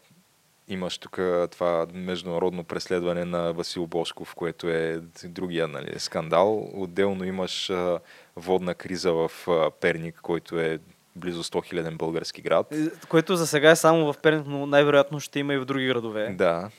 [0.68, 1.18] имаш тук
[1.50, 6.70] това международно преследване на Васил Бошков, което е другия нали, скандал.
[6.74, 8.00] Отделно имаш а,
[8.36, 10.78] водна криза в а, Перник, който е
[11.16, 12.74] близо 100 хиляден български град.
[13.08, 16.28] Което за сега е само в Перник, но най-вероятно ще има и в други градове.
[16.28, 16.70] Да.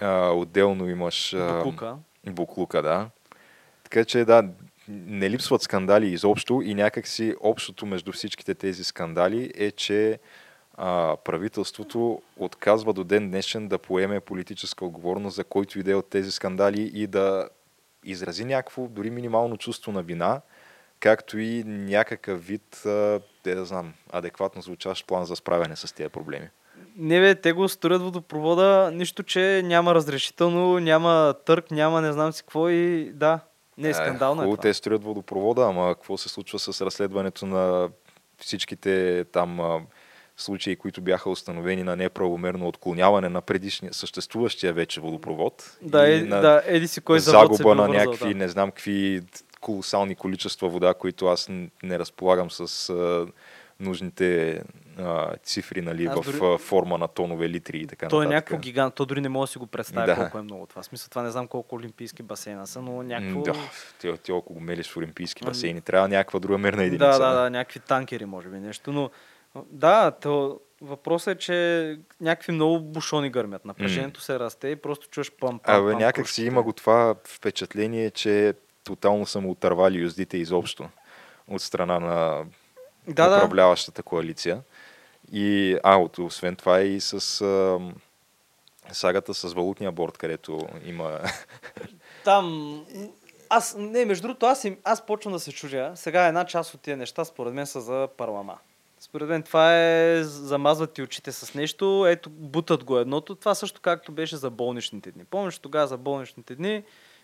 [0.00, 1.34] А, отделно имаш...
[1.34, 1.96] а, Буклука.
[2.26, 3.08] Буклука, да.
[3.84, 4.48] Така че да,
[4.88, 10.18] не липсват скандали изобщо и някакси общото между всичките тези скандали е, че
[10.78, 15.94] а, правителството отказва до ден днешен да поеме политическа отговорност за който и да е
[15.94, 17.48] от тези скандали и да
[18.04, 20.40] изрази някакво, дори минимално чувство на вина,
[21.00, 22.80] както и някакъв вид,
[23.42, 26.48] те да знам, адекватно звучащ план за справяне с тези проблеми.
[26.96, 32.32] Не бе, те го строят водопровода, нищо, че няма разрешително, няма търк, няма не знам
[32.32, 33.40] си какво и да,
[33.78, 34.62] не е скандално е, хубаво, това.
[34.62, 37.88] те строят водопровода, ама какво се случва с разследването на
[38.38, 39.60] всичките там
[40.38, 45.76] случаи, които бяха установени на неправомерно отклоняване на предишния, съществуващия вече водопровод.
[45.82, 48.34] Да, и е, на да, еди си кой загуба на някакви, да.
[48.34, 49.22] не знам какви
[49.60, 51.48] колосални количества вода, които аз
[51.82, 53.26] не разполагам с а,
[53.80, 54.60] нужните
[54.98, 58.56] а, цифри нали, Аз в дори- форма на тонове литри и така То е някакво
[58.56, 60.14] гигант, то дори не мога да си го представя Да.
[60.14, 60.82] колко е много това.
[60.82, 63.40] Смисъл това не знам колко олимпийски басейна са, но някакво...
[63.42, 63.52] Да,
[63.98, 67.06] ти, ти ако го мелиш в олимпийски Ами- басейни, трябва някаква друга мерна единица.
[67.06, 68.92] Да, да, да, някакви танкери, може би нещо.
[68.92, 69.10] Но
[69.66, 73.64] да, то, въпросът е, че някакви много бушони гърмят.
[73.64, 78.10] Напрежението се расте и просто чуеш пам пам Абе, някак си има го това впечатление,
[78.10, 80.88] че тотално са му отървали юздите изобщо
[81.48, 82.44] от страна на
[83.08, 83.36] Да, да.
[83.36, 84.60] управляващата коалиция.
[85.32, 87.78] И, а, от- освен това и с а,
[88.92, 91.20] сагата с валутния борт, където има...
[92.24, 92.84] Там...
[93.50, 95.92] Аз, не, между другото, аз, им, аз почвам да се чудя.
[95.94, 98.58] Сега една част от тия неща, според мен, са за парлама.
[99.08, 103.34] Според мен това е замазват ти очите с нещо, ето бутат го едното.
[103.34, 105.24] Това също както беше за болничните дни.
[105.24, 106.82] Помниш тогава за болничните дни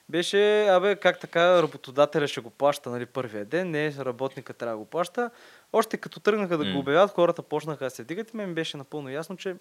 [0.09, 4.79] беше, абе, как така работодателя ще го плаща, нали, първия ден, не работника трябва да
[4.79, 5.31] го плаща.
[5.73, 9.11] Още като тръгнаха да го обявят, хората почнаха да се дигат и ми беше напълно
[9.11, 9.57] ясно, че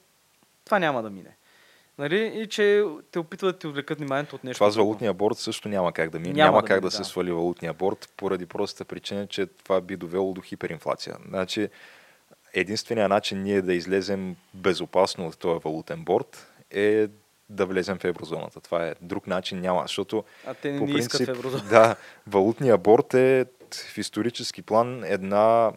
[0.65, 1.38] това няма да мине.
[1.97, 2.31] Нали?
[2.36, 4.57] И че те опитват да ти отвлекат вниманието от нещо.
[4.57, 4.88] Това друго.
[4.88, 6.33] валутния борт също няма как да мине.
[6.33, 7.03] Няма Няма, да как мине, да, се да.
[7.03, 11.17] свали валутния борт, поради простата причина, че това би довело до хиперинфлация.
[11.27, 11.69] Значи,
[12.53, 17.07] единственият начин ние да излезем безопасно от този валутен борт е
[17.49, 18.61] да влезем в еврозоната.
[18.61, 21.63] Това е друг начин няма, защото А те не, по не искат принцип, в еврозона.
[21.69, 21.95] да,
[22.27, 23.45] валутния борт е
[23.93, 25.71] в исторически план една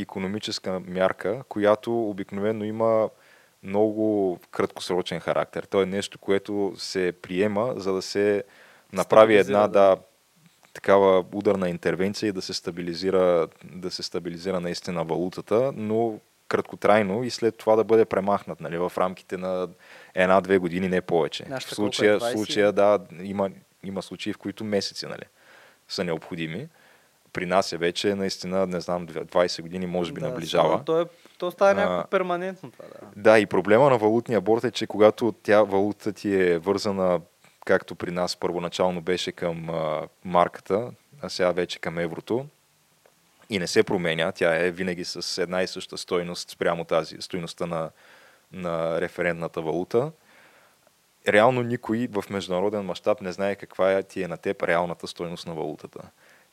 [0.00, 3.08] економическа мярка, която обикновено има
[3.62, 5.64] много краткосрочен характер.
[5.64, 8.44] То е нещо, което се приема, за да се
[8.92, 9.96] направи една да.
[10.74, 17.30] Такава ударна интервенция и да се стабилизира, да се стабилизира наистина валутата, но краткотрайно и
[17.30, 19.68] след това да бъде премахнат нали, в рамките на
[20.14, 21.44] една-две години, не повече.
[21.48, 21.74] Нашата В е?
[21.74, 22.32] случая, в 20?
[22.32, 23.50] случая да, има,
[23.84, 25.24] има случаи, в които месеци нали,
[25.88, 26.68] са необходими.
[27.32, 30.84] При нас е вече наистина, не знам, 20 години може би Да, наближава.
[30.84, 31.04] То, е,
[31.38, 33.22] то става някакво перманентно това, да.
[33.22, 37.20] Да, и проблема на валутния борт е, че когато тя валута ти е вързана,
[37.64, 40.90] както при нас първоначално беше към а, марката,
[41.22, 42.46] а сега вече към еврото,
[43.50, 47.66] и не се променя, тя е винаги с една и съща стойност спрямо тази стойността
[47.66, 47.90] на,
[48.52, 50.12] на референтната валута.
[51.28, 55.46] Реално никой в международен мащаб не знае каква е ти е на теб реалната стойност
[55.46, 56.02] на валутата.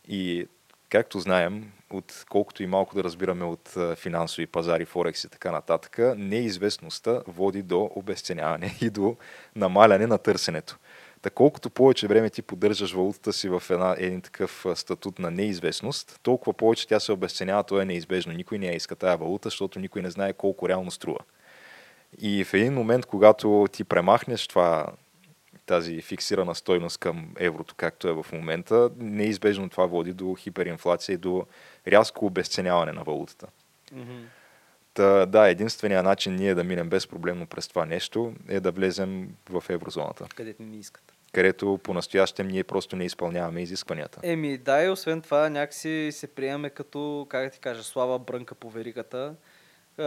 [0.07, 0.47] И
[0.89, 5.99] както знаем, от колкото и малко да разбираме от финансови пазари, форекс и така нататък,
[6.17, 9.15] неизвестността води до обесценяване и до
[9.55, 10.77] намаляне на търсенето.
[11.21, 16.19] Та колкото повече време ти поддържаш валутата си в една, един такъв статут на неизвестност,
[16.23, 18.33] толкова повече тя се обесценява, то е неизбежно.
[18.33, 21.19] Никой не я иска тая валута, защото никой не знае колко реално струва.
[22.19, 24.87] И в един момент, когато ти премахнеш това,
[25.65, 31.17] тази фиксирана стойност към еврото, както е в момента, неизбежно това води до хиперинфлация и
[31.17, 31.45] до
[31.87, 33.47] рязко обесценяване на валутата.
[34.93, 39.63] Та, да, единственият начин ние да минем безпроблемно през това нещо е да влезем в
[39.69, 41.10] еврозоната, Където не искат.
[41.31, 44.19] Където по-настоящем ние просто не изпълняваме изискванията.
[44.23, 48.55] Еми, да, и освен това някакси се приемаме като, как да ти кажа, слава брънка
[48.55, 49.35] по веригата.
[49.97, 50.03] А,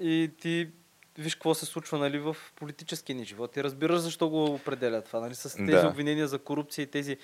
[0.00, 0.68] и ти
[1.18, 5.20] виж какво се случва нали, в политическия ни живот и разбираш защо го определя това,
[5.20, 5.88] нали, с тези Да.
[5.88, 7.16] обвинения за корупция и тези,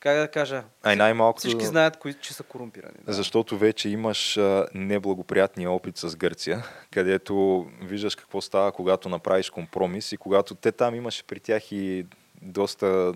[0.00, 2.94] как да кажа, Ай най-малко, всички знаят, кои, че са корумпирани.
[3.06, 3.12] Да.
[3.12, 10.12] защото вече имаш а, неблагоприятния опит с Гърция, където виждаш какво става, когато направиш компромис
[10.12, 12.06] и когато те там имаше при тях и
[12.42, 13.12] доста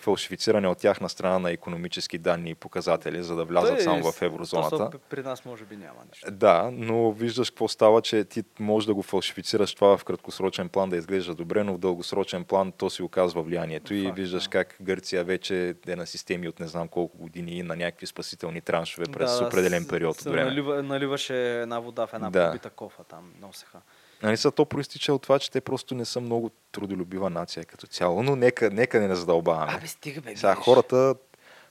[0.00, 4.22] фалшифициране от тяхна страна на економически данни и показатели, за да влязат Той само в
[4.22, 4.90] еврозоната.
[4.90, 6.30] то При нас може би няма нищо.
[6.30, 10.90] Да, но виждаш какво става, че ти можеш да го фалшифицираш това в краткосрочен план
[10.90, 13.94] да изглежда добре, но в дългосрочен план то си оказва влиянието.
[13.94, 14.50] И Факт, виждаш да.
[14.50, 18.60] как Гърция вече е на системи от не знам колко години и на някакви спасителни
[18.60, 20.44] траншове през Да, определен период от време.
[20.44, 22.46] Налива, наливаше една вода в една Да.
[22.50, 23.78] побита кофа там, носеха.
[24.22, 27.86] Нали са, то проистича от това, че те просто не са много трудолюбива нация като
[27.86, 29.72] цяло, но нека, нека не задълбаваме.
[29.72, 31.14] Абе, стига бе, Сега хората,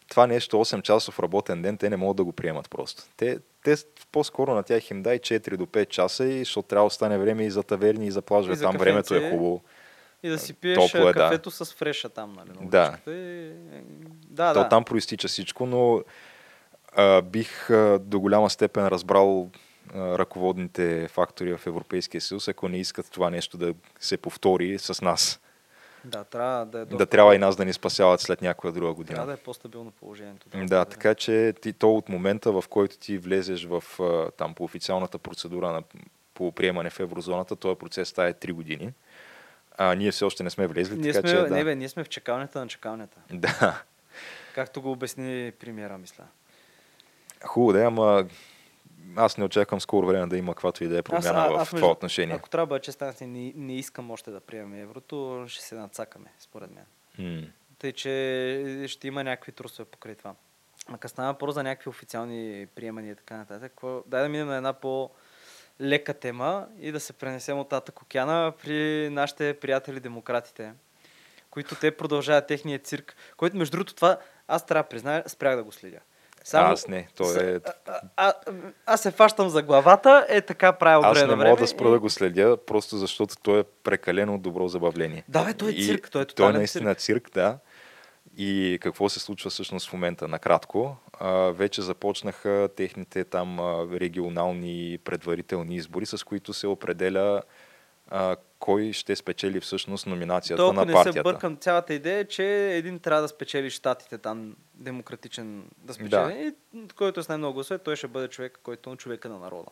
[0.10, 3.04] това нещо 8 часов работен ден, те не могат да го приемат просто.
[3.18, 3.76] Те, те
[4.12, 7.46] по-скоро на тях им дай 4 до 5 часа и защото трябва да остане време
[7.46, 8.58] и за таверни, и за плажове.
[8.58, 9.38] Там времето е кафенце.
[9.38, 9.62] хубаво.
[10.24, 11.14] И да си пиеш Топло е, да.
[11.14, 12.50] кафето с фреша там, нали?
[12.62, 12.98] на Да.
[13.08, 13.52] и-
[14.30, 14.70] Да, То да.
[14.70, 16.04] там проистича всичко, но
[16.96, 19.50] а, бих а, до голяма степен разбрал
[19.96, 25.40] ръководните фактори в Европейския съюз, ако не искат това нещо да се повтори с нас.
[26.06, 29.16] Да, трябва да е Да трябва и нас да ни спасяват след някоя друга година.
[29.16, 30.48] Трябва да е по-стабилно положението.
[30.66, 33.84] Да, така че ти, то от момента, в който ти влезеш в,
[34.38, 35.84] там, по официалната процедура на,
[36.34, 38.94] по приемане в еврозоната, този процес става 3 години.
[39.78, 41.56] А ние все още не сме влезли, Ние така сме, че да.
[41.56, 43.18] не, бе, ние сме в чекалнята на чекалнята.
[43.34, 43.84] да.
[44.56, 46.24] Както го обясни премиера, мисля.
[47.46, 48.26] Хубаво да е, ама
[49.16, 51.68] аз не очаквам скоро време да има каквато и да е промяна а- в аз,
[51.70, 52.36] това между- отношение.
[52.36, 55.76] Ако трябва да бъда честен, аз не, не искам още да приемем еврото, ще се
[55.76, 56.86] нацакаме, според мен.
[57.20, 57.48] М.
[57.80, 60.34] Тъй, че ще има някакви трусове покрай това.
[60.88, 64.04] А като става въпрос за някакви официални приемания и така нататък, какво...
[64.08, 69.10] дай да минем на една по-лека тема и да се пренесем от татък океана при
[69.12, 70.74] нашите приятели демократите,
[71.50, 74.18] които те продължават техния цирк, който между другото това,
[74.48, 76.00] аз трябва да призная, спрях да го следя.
[76.54, 77.60] Аз не, то е...
[77.86, 78.34] А, а,
[78.86, 81.50] аз се фащам за главата, е така правя от Аз време не време.
[81.50, 85.24] мога да спра и- да го следя, просто защото той е прекалено добро забавление.
[85.28, 87.58] Да, бе, той е цирк, той е Той е наистина цирк, да.
[88.38, 90.28] И какво се случва всъщност в момента?
[90.28, 93.60] Накратко, а, вече започнаха техните там
[93.94, 97.42] регионални предварителни избори, с които се определя
[98.10, 101.20] а, кой ще спечели всъщност номинацията То, ако на не партията.
[101.20, 106.54] се бъркам, цялата идея е, че един трябва да спечели щатите там, демократичен да спечели.
[106.76, 109.72] И който е с най-много гласове, той ще бъде човек, който е човека на народа.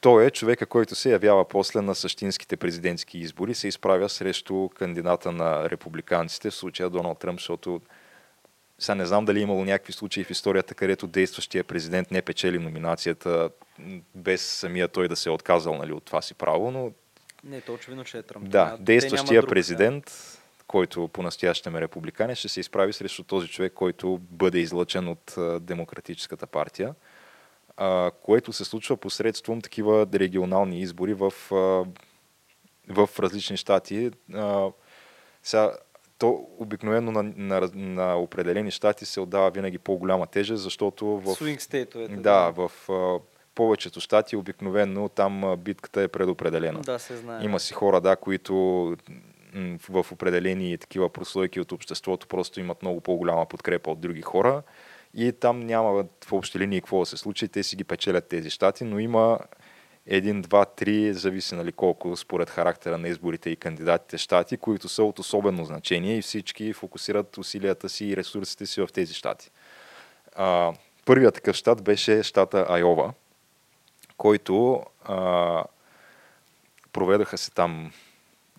[0.00, 5.32] Той е човека, който се явява после на същинските президентски избори, се изправя срещу кандидата
[5.32, 7.80] на републиканците, в случая Доналд Тръмп, защото
[8.78, 12.58] сега не знам дали е имало някакви случаи в историята, където действащия президент не печели
[12.58, 13.50] номинацията
[14.14, 16.92] без самия той да се е отказал нали, от това си право, но
[17.44, 18.48] Не, то очевидно, че е Тръмп.
[18.48, 20.12] да, действащия друг, президент,
[20.66, 26.46] който по-настоящем е републиканец, ще се изправи срещу този човек, който бъде излъчен от Демократическата
[26.46, 26.94] партия,
[27.76, 31.54] а, което се случва посредством такива регионални избори в, а,
[32.88, 34.10] в различни щати.
[34.34, 34.68] А,
[35.42, 35.72] сега,
[36.18, 41.34] то обикновено на, на, на определени щати се отдава винаги по-голяма тежест, защото в...
[41.34, 42.16] Свинг стейтовете.
[42.16, 43.18] Да, в а,
[43.54, 46.80] повечето щати обикновено там битката е предопределена.
[46.80, 47.44] Да, се знае.
[47.44, 48.54] Има си хора, да, които
[49.88, 54.62] в определени такива прослойки от обществото просто имат много по-голяма подкрепа от други хора
[55.14, 58.50] и там няма в общи линии какво да се случи, те си ги печелят тези
[58.50, 59.38] щати, но има
[60.06, 65.04] един, два, три, зависи нали колко според характера на изборите и кандидатите щати, които са
[65.04, 69.50] от особено значение и всички фокусират усилията си и ресурсите си в тези щати.
[70.36, 70.72] А,
[71.04, 73.12] първият такъв щат беше щата Айова,
[74.20, 75.64] който а,
[76.92, 77.92] проведаха се там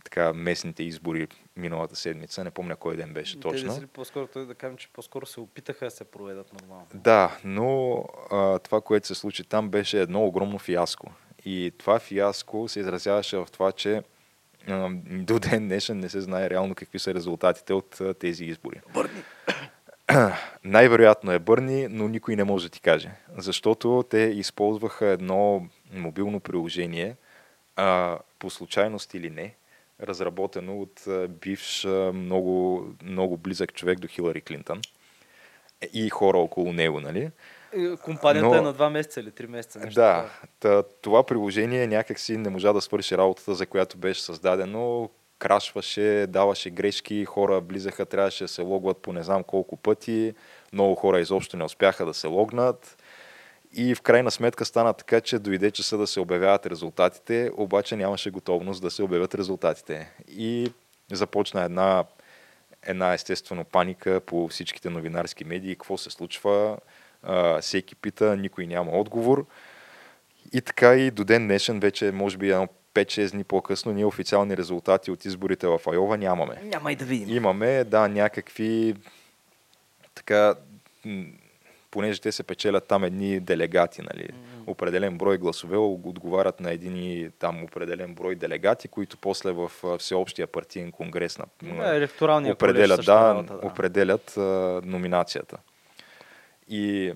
[0.03, 2.43] така местните избори миналата седмица.
[2.43, 3.81] Не помня кой ден беше Те точно.
[3.81, 6.87] ли по-скоро, той да кажем, че по-скоро се опитаха да се проведат нормално.
[6.93, 11.11] Да, но а, това, което се случи там, беше едно огромно фиаско.
[11.45, 14.03] И това фиаско се изразяваше в това, че
[14.67, 18.81] а, до ден днешен не се знае реално какви са резултатите от а, тези избори.
[18.93, 19.23] Бърни!
[20.63, 23.11] Най-вероятно е Бърни, но никой не може да ти каже.
[23.37, 27.15] Защото те използваха едно мобилно приложение,
[27.75, 29.55] а, по случайност или не,
[30.01, 34.81] разработено от а, бивш а, много, много близък човек до Хилари Клинтън
[35.93, 37.31] и хора около него, нали?
[37.73, 39.79] Е, Компанията Но- е на два месеца или три месеца.
[39.79, 40.29] Нещо Да,
[41.01, 45.09] това приложение някакси не можа да свърши работата, за която беше създадено.
[45.41, 50.33] Крашваше, даваше грешки, хора близаха, трябваше да се логват по не знам колко пъти.
[50.73, 53.03] Много хора изобщо не успяха да се логнат.
[53.73, 58.29] И в крайна сметка стана така, че дойде часа да се обявяват резултатите, обаче нямаше
[58.31, 60.11] готовност да се обявят резултатите.
[60.27, 60.73] И
[61.11, 62.03] започна една,
[62.83, 66.77] една естествено паника по всичките новинарски медии, какво се случва,
[67.23, 69.45] а, всеки пита, никой няма отговор.
[70.53, 74.57] И така и до ден днешен, вече може би едно 5-6 дни по-късно, ние официални
[74.57, 76.61] резултати от изборите в Айова нямаме.
[76.63, 77.35] Няма и да видим.
[77.35, 78.95] Имаме, да, някакви
[80.15, 80.55] така,
[81.91, 84.29] понеже те се печелят там едни делегати, нали,
[84.67, 90.91] определен брой гласове отговарят на един там определен брой делегати, които после в всеобщия партиен
[90.91, 93.67] конгрес на, Да, електоралния колеж определят, същата да, да.
[93.67, 94.41] определят а,
[94.85, 95.57] номинацията.
[96.69, 97.13] И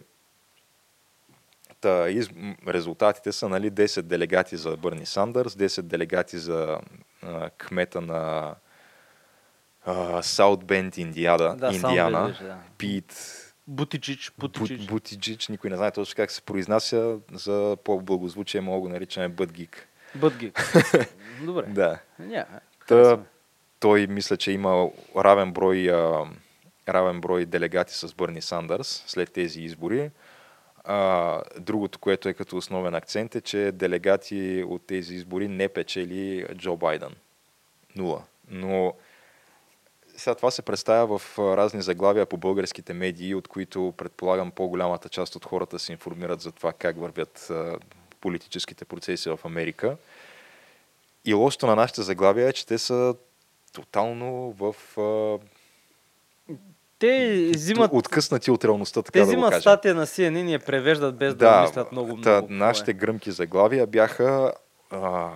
[1.85, 2.29] та, из,
[2.67, 6.79] резултатите са нали, 10 делегати за Бърни Сандърс, 10 делегати за
[7.23, 8.55] а, кмета на
[10.21, 12.57] Саут Бенд, Индиана, Да, Индиана да.
[12.77, 13.13] Пит
[13.67, 14.81] Бутичич, Бутичич.
[14.81, 19.87] Бут- Бутиджич, никой не знае точно как се произнася, за по-благозвучие мога го наричаме Бъдгик.
[20.15, 20.51] Бъдги.
[21.41, 21.65] Добре.
[21.67, 21.99] Да.
[22.19, 22.45] Ня,
[22.87, 23.19] Та,
[23.79, 26.25] той мисля, че има равен брой, а,
[26.89, 30.11] равен брой делегати с Бърни Сандърс след тези избори.
[30.87, 36.45] А, другото, което е като основен акцент е, че делегати от тези избори не печели
[36.55, 37.15] Джо Байден.
[37.95, 38.23] Нула.
[38.49, 38.93] Но
[40.17, 45.35] сега това се представя в разни заглавия по българските медии, от които предполагам по-голямата част
[45.35, 47.51] от хората се информират за това как вървят
[48.21, 49.97] политическите процеси в Америка.
[51.25, 53.15] И лошото на нашите заглавия е, че те са
[53.73, 54.75] тотално в...
[57.05, 61.15] Те взимат, откъснати от реалността, така те да взимат статия на CNN и я превеждат
[61.15, 62.21] без да, мислят много, много.
[62.21, 62.41] та, е.
[62.49, 64.53] нашите гръмки заглавия бяха
[64.91, 65.29] а,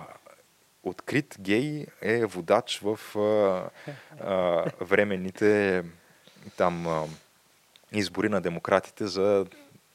[0.82, 3.70] открит гей е водач в а,
[4.20, 5.82] а, временните
[6.56, 7.04] там а,
[7.92, 9.46] избори на демократите за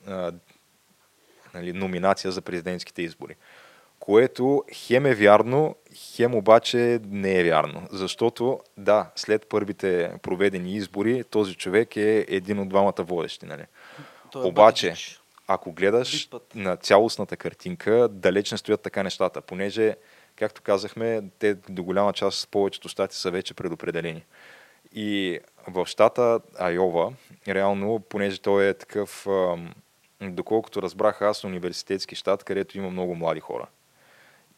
[0.08, 0.32] а,
[1.54, 3.36] нали, номинация за президентските избори.
[4.06, 7.88] Което хем е вярно, хем обаче не е вярно.
[7.92, 13.46] Защото, да, след първите проведени избори, този човек е един от двамата водещи.
[13.46, 13.64] Нали?
[14.32, 15.22] Той е Обаче, Бутичич.
[15.48, 16.56] ако гледаш Бипът.
[16.56, 19.96] на цялостната картинка, далеч не стоят така нещата, понеже,
[20.36, 24.24] както казахме, те до голяма част повечето щати са вече предопределени.
[24.94, 27.14] И в щата Айова,
[27.48, 29.28] реално, понеже той е такъв,
[30.22, 33.68] доколкото разбрах аз, университетски щат, където има много млади хора.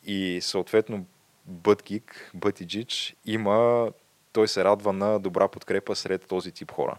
[0.06, 1.06] И съответно
[1.46, 3.90] Бъткик, Бътиджич, има,
[4.34, 6.98] той се радва на добра подкрепа сред този тип хора.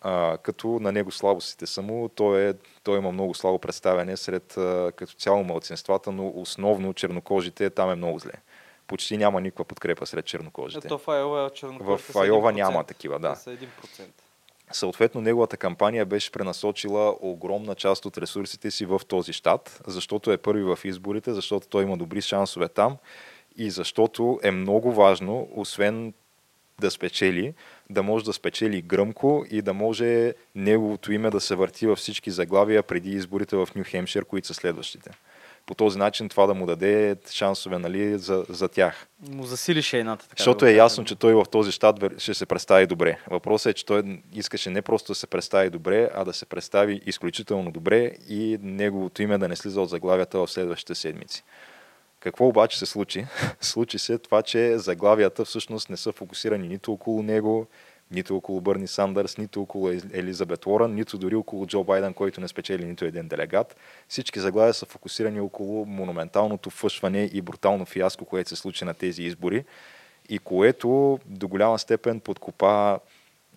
[0.00, 4.56] А, като на него слабостите са му, той, е, той има много слабо представяне сред
[4.56, 8.32] а, като цяло младсинствата, но основно чернокожите там е много зле.
[8.86, 10.86] Почти няма никаква подкрепа сред чернокожите.
[10.86, 12.54] Ето в Айова чернокожите В Айова 1%.
[12.54, 13.34] няма такива, да.
[13.34, 13.66] Са 1%.
[14.72, 20.38] Съответно, неговата кампания беше пренасочила огромна част от ресурсите си в този щат, защото е
[20.38, 22.96] първи в изборите, защото той има добри шансове там
[23.56, 26.12] и защото е много важно, освен
[26.80, 27.54] да спечели,
[27.90, 32.30] да може да спечели гръмко и да може неговото име да се върти във всички
[32.30, 35.10] заглавия преди изборите в Нью Хемшир, които са следващите.
[35.66, 39.06] По този начин това да му даде шансове нали, за, за тях.
[39.28, 40.28] Му засили шейната.
[40.28, 43.18] Така Защото да е ясно, че той в този щат ще се представи добре.
[43.30, 47.00] Въпросът е, че той искаше не просто да се представи добре, а да се представи
[47.06, 51.44] изключително добре и неговото име да не слиза от заглавията в следващите седмици.
[52.20, 53.26] Какво обаче се случи?
[53.60, 57.66] случи се това, че заглавията всъщност не са фокусирани нито около него,
[58.10, 62.48] нито около Бърни Сандърс, нито около Елизабет Уорън, нито дори около Джо Байден, който не
[62.48, 63.76] спечели нито един делегат.
[64.08, 69.22] Всички заглавия са фокусирани около монументалното фъшване и брутално фиаско, което се случи на тези
[69.22, 69.64] избори
[70.28, 72.98] и което до голяма степен подкопа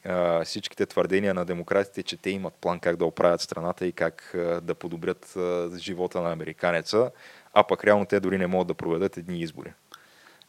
[0.05, 4.35] а, всичките твърдения на демократите, че те имат план как да оправят страната и как
[4.35, 7.11] а, да подобрят а, живота на американеца,
[7.53, 9.73] а пък реално те дори не могат да проведат едни избори.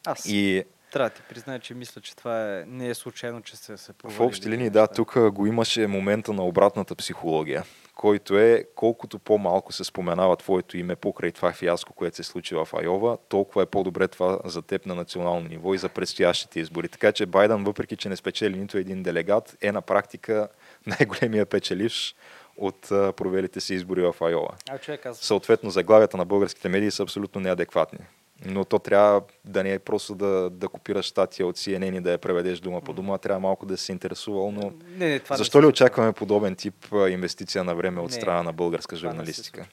[0.05, 2.63] Аз И трябва да ти призная, че мисля, че това е...
[2.67, 5.87] не е случайно, че се, се в провали общи тези линии, да, тук го имаше
[5.87, 7.63] момента на обратната психология,
[7.95, 12.67] който е колкото по-малко се споменава твоето име покрай това фиаско, което се случи в
[12.73, 16.87] Айова, толкова е по-добре това за теб на национално ниво и за предстоящите избори.
[16.87, 20.47] Така че Байден, въпреки че не спечели нито един делегат, е на практика
[20.85, 22.15] най-големия печеливш
[22.57, 24.55] от провелите се избори в Айова.
[24.69, 25.17] А, човек, аз...
[25.17, 27.99] Съответно, заглавията на българските медии са абсолютно неадекватни.
[28.45, 32.11] Но то трябва да не е просто да, да копираш статия от CNN и да
[32.11, 35.37] я преведеш дума по дума, трябва малко да се интересувал, но Не, не, това не
[35.37, 38.99] защо се ли очакваме подобен тип инвестиция на време от Не, страна на българска не
[38.99, 39.67] журналистика?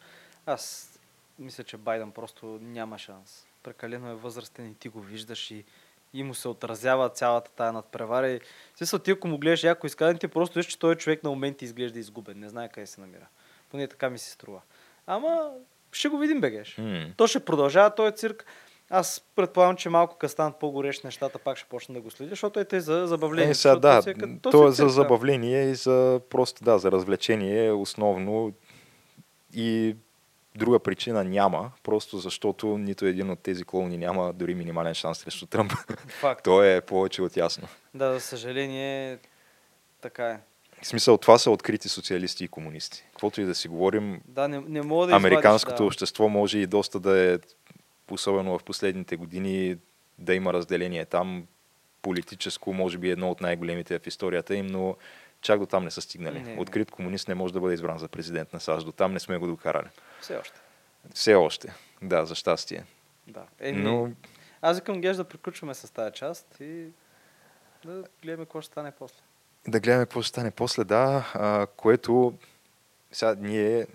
[0.47, 0.91] Аз
[1.39, 3.47] мисля, че Байден просто няма шанс.
[3.62, 5.64] Прекалено е възрастен и ти го виждаш и,
[6.12, 8.29] и му се отразява цялата тая надпревара.
[8.29, 8.41] И,
[8.77, 11.64] смисъл, ти ако му гледаш яко изказване, ти просто виж, че той човек на моменти
[11.64, 12.41] изглежда изгубен.
[12.41, 13.27] Не знае къде се намира.
[13.71, 14.61] Поне така ми се струва.
[15.07, 15.51] Ама
[15.97, 16.79] ще го видим, бегеш.
[16.79, 17.07] М.
[17.17, 18.47] То ще продължава този цирк.
[18.91, 22.61] Аз предполагам, че малко като станат по-горещ нещата, пак ще почна да го следя, защото
[22.61, 23.51] е те за забавление.
[23.51, 26.93] Е, сега да, си е то, си е за забавление и за просто да, за
[26.93, 28.53] развлечение основно
[29.55, 29.97] и
[30.57, 35.47] друга причина няма, просто защото нито един от тези клоуни няма дори минимален шанс срещу
[35.47, 35.73] Тръмп.
[36.09, 36.41] Факт.
[36.45, 37.69] То е повече от ясно.
[37.95, 39.19] Да, за съжаление,
[40.01, 40.41] така е.
[40.83, 43.07] В смисъл, това са открити социалисти и комунисти.
[43.11, 46.66] Каквото и да си говорим, Да, не, не мога да американското извадиш, общество може и
[46.66, 47.39] доста да е,
[48.11, 49.77] особено в последните години,
[50.18, 51.47] да има разделение там.
[52.03, 54.97] Политическо, може би едно от най-големите в историята им, но
[55.41, 56.43] чак до там не са стигнали.
[56.43, 56.57] Не.
[56.59, 58.87] Открит комунист не може да бъде избран за президент на САЩ.
[58.87, 59.85] До там не сме го докарали.
[59.85, 60.03] Да.
[60.20, 60.61] Все още.
[61.14, 61.74] Все още.
[62.03, 62.85] Да, за щастие.
[63.27, 63.43] Да.
[63.61, 64.11] Еми, Но
[64.62, 66.87] Аз викам Геш да приключваме с тази част и
[67.85, 69.22] да гледаме какво ще стане после.
[69.69, 72.35] Да гледаме какво ще стане после, да, а, което
[73.12, 73.87] сега ние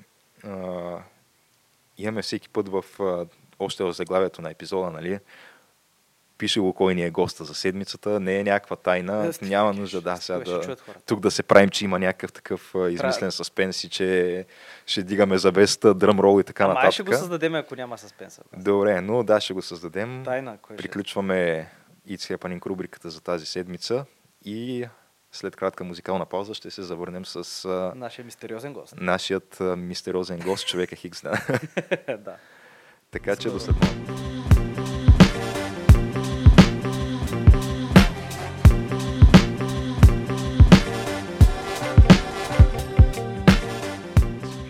[0.43, 0.97] а,
[1.97, 3.25] имаме всеки път в а,
[3.59, 5.19] още в заглавието на епизода, нали,
[6.37, 10.01] пише го кой ни е госта за седмицата, не е някаква тайна, Да, няма нужда
[10.01, 13.89] да, ще сега да, тук да се правим, че има някакъв такъв измислен съспенс и
[13.89, 14.45] че
[14.85, 16.93] ще дигаме завеста, дръмрол и така Ама нататък.
[16.93, 18.41] ще го създадем, ако няма съспенса.
[18.57, 20.21] Добре, но да, ще го създадем.
[20.25, 20.83] Тайна, кой ще...
[20.83, 21.69] Приключваме
[22.09, 24.05] It's Happening рубриката за тази седмица
[24.45, 24.85] и
[25.31, 28.93] след кратка музикална пауза ще се завърнем с а, Нашия мистериозен гост.
[28.97, 31.21] нашият а, мистериозен гост, човека Хикс.
[31.21, 31.31] Да.
[32.17, 32.35] да.
[33.11, 34.11] така че до след малко.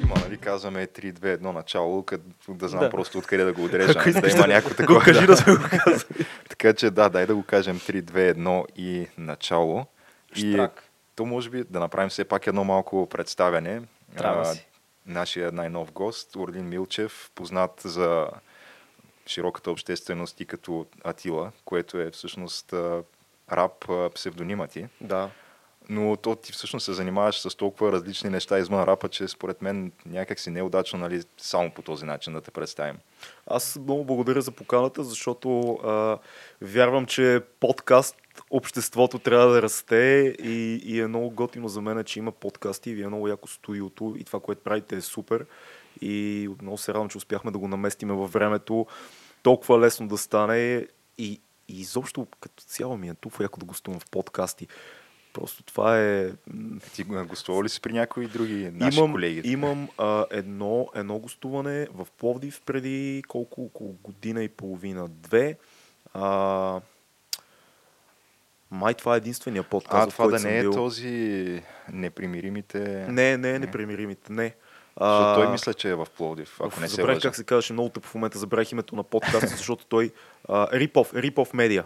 [0.02, 2.90] Има, нали, казваме 3-2-1 начало, като да знам Да.
[2.90, 5.02] просто откъде да го отрежа, да има да някакво го такова.
[5.02, 6.08] кажи да се го казва.
[6.50, 9.86] така че да, дай да го кажем 3-2-1 и начало.
[10.36, 10.84] И Штрак.
[11.16, 13.82] то може би да направим все пак едно малко представяне.
[14.18, 14.68] Трябва А, си.
[15.06, 18.28] Нашия най-нов гост, Орлин Милчев, познат за
[19.28, 22.74] широката общественост и като Атила, което е всъщност
[23.52, 24.88] рап псевдонима ти.
[25.02, 25.30] Да.
[25.90, 29.92] Но то ти всъщност се занимаваш с толкова различни неща извън рапа, че според мен
[30.06, 32.98] някак си неудачно, нали, само по този начин да те представим.
[33.48, 36.18] Аз много благодаря за поканата, защото а,
[36.62, 38.16] вярвам, че подкаст
[38.50, 42.94] обществото трябва да расте и, и е много готино за мен, че има подкасти и
[42.94, 45.46] ви е много яко студиото и това, което правите е супер.
[46.02, 48.88] И много се радвам, че успяхме да го наместиме във времето.
[49.44, 50.88] Толкова лесно да стане и,
[51.18, 54.68] и изобщо като цяло ми е толкова яко да гостувам в подкасти.
[55.34, 56.32] Просто това е...
[56.94, 59.42] Ти гостувал ли си при някои други наши имам, колеги?
[59.52, 65.58] Имам а, едно, едно гостуване в Пловдив преди колко, около година и половина, две.
[66.14, 66.82] А,
[68.72, 70.74] май това е единствения подкаст, А, в това който да не е бил.
[70.74, 71.62] този
[71.92, 72.80] непримиримите...
[73.10, 74.56] Не, не е непримиримите, не.
[75.02, 77.28] Защото той мисля, че е в Пловдив, ако не се забравих лъжа.
[77.28, 80.12] как се казваше много тъп в момента, забравих името на подкаста, защото той
[80.50, 81.84] а, Рипов, Рипов Медиа.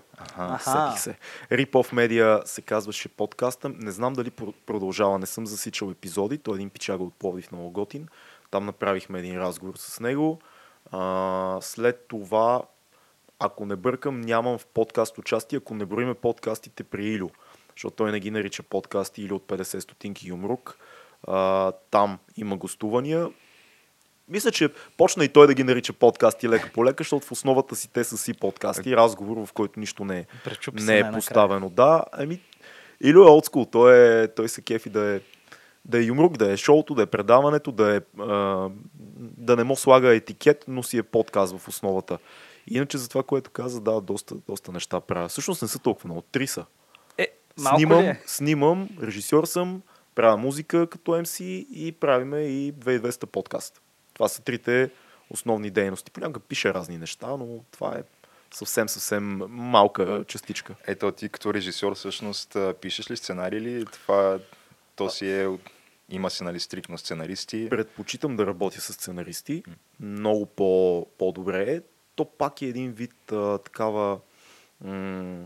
[0.59, 1.15] Сетих се.
[1.51, 3.69] Рипов Медиа се казваше подкаста.
[3.69, 6.37] Не знам дали про- продължава, не съм засичал епизоди.
[6.37, 8.07] Той е един пичага от Пловдив много готин.
[8.51, 10.39] Там направихме един разговор с него.
[10.91, 12.61] А, след това,
[13.39, 17.29] ако не бъркам, нямам в подкаст участие, ако не броиме подкастите при Илю.
[17.75, 20.77] Защото той не ги нарича подкасти или от 50 стотинки юмрук.
[21.27, 23.29] А, там има гостувания.
[24.27, 27.75] Мисля, че почна и той да ги нарича подкасти лека по лека, защото в основата
[27.75, 31.69] си те са си подкасти, разговор, в който нищо не е, Пречупи не е поставено.
[31.69, 32.41] Да, ами,
[33.01, 35.19] Илю е олдскул, той, е, той се кефи да е,
[35.85, 38.69] да е юмрук, да е шоуто, да е предаването, да, е, а,
[39.17, 42.17] да не му слага етикет, но си е подкаст в основата.
[42.67, 45.27] Иначе за това, което каза, да, доста, доста неща правя.
[45.27, 46.65] Всъщност не са толкова много, три са.
[47.17, 48.21] Е, малко Снимам, ли е?
[48.25, 49.81] снимам, режисьор съм,
[50.15, 53.81] правя музика като MC и правиме и 2200 подкаст.
[54.13, 54.89] Това са трите
[55.29, 56.11] основни дейности.
[56.11, 58.03] Понякога пише разни неща, но това е
[58.53, 60.75] съвсем, съвсем малка частичка.
[60.87, 64.39] Ето ти като режисьор всъщност пишеш ли сценарий или това
[64.95, 65.47] то си е
[66.09, 67.67] има си нали стрикно сценаристи?
[67.69, 69.63] Предпочитам да работя с сценаристи.
[69.99, 71.81] Много по, по-добре е.
[72.15, 74.19] То пак е един вид а, такава
[74.83, 75.45] м-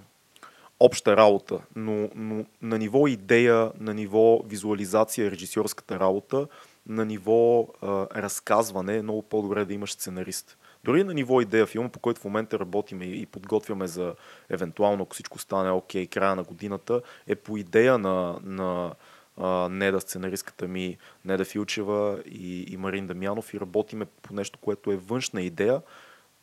[0.80, 6.48] обща работа, но, но на ниво идея, на ниво визуализация, режисьорската работа,
[6.88, 10.58] на ниво а, разказване е много по-добре да имаш сценарист.
[10.84, 14.16] Дори на ниво идея, филма, по който в момента работиме и подготвяме за
[14.50, 18.94] евентуално, ако всичко стане окей, края на годината, е по идея на, на
[19.38, 24.92] а, Неда, сценаристката ми, Неда Филчева и, и Марин Дамянов и работиме по нещо, което
[24.92, 25.82] е външна идея,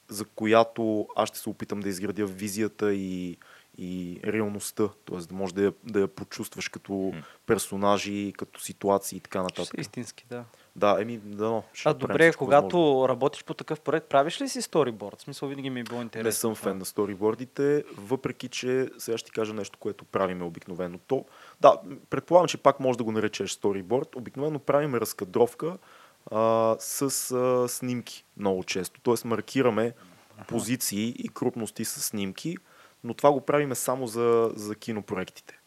[0.08, 3.36] за която аз ще се опитам да изградя визията и,
[3.78, 5.18] и реалността, т.е.
[5.18, 7.12] да можеш да я, да я почувстваш като
[7.46, 9.74] персонажи, като ситуации и така Ще нататък.
[9.74, 10.44] са истински, да.
[10.76, 13.08] Да, еми, да, ще А добре, всичко когато възможно.
[13.08, 15.18] работиш по такъв проект, правиш ли си сториборд?
[15.18, 16.28] В смисъл винаги ми е било интересно.
[16.28, 16.70] Не съм това.
[16.70, 20.98] фен на сторибордите, въпреки че сега ще ти кажа нещо, което правиме обикновено.
[21.06, 21.24] То,
[21.60, 21.76] да,
[22.10, 24.16] предполагам, че пак може да го наречеш сториборд.
[24.16, 25.78] Обикновено правим разкадровка
[26.78, 29.00] с а, снимки много често.
[29.00, 29.92] Тоест маркираме
[30.48, 32.56] позиции и крупности с снимки,
[33.04, 35.58] но това го правиме само за, за кинопроектите.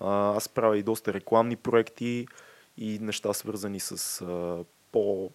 [0.00, 2.26] А, аз правя и доста рекламни проекти
[2.76, 5.30] и неща свързани с а, по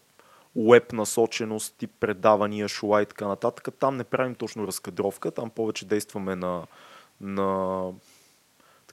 [0.56, 3.68] веб насоченост, тип предавания, шоа и така нататък.
[3.80, 6.68] Там не правим точно разкадровка, там повече действаме на,
[7.22, 7.92] на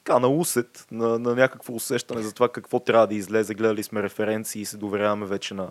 [0.05, 3.55] така, на усет, на, на някакво усещане за това какво трябва да излезе.
[3.55, 5.71] Гледали сме референции и се доверяваме вече на,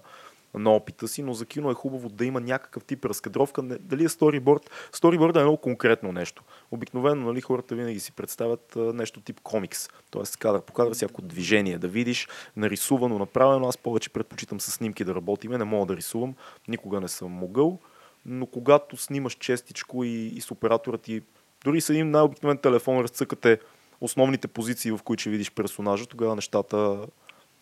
[0.54, 3.62] на опита си, но за кино е хубаво да има някакъв тип разкадровка.
[3.62, 4.72] Дали е сториборд?
[4.92, 6.44] Сториборд е много конкретно нещо.
[6.72, 9.90] Обикновено нали, хората винаги си представят нещо тип комикс.
[10.12, 12.28] Тоест кадър по кадър, всяко движение да видиш,
[12.58, 13.68] нарисувано, направено.
[13.68, 16.36] Аз повече предпочитам с снимки да работиме, не мога да рисувам,
[16.68, 17.80] никога не съм могъл.
[18.26, 21.22] Но когато снимаш честичко и, и с оператора ти,
[21.64, 23.60] дори с един най-обикновен телефон разцъкате
[24.04, 26.98] основните позиции, в които ще видиш персонажа, тогава нещата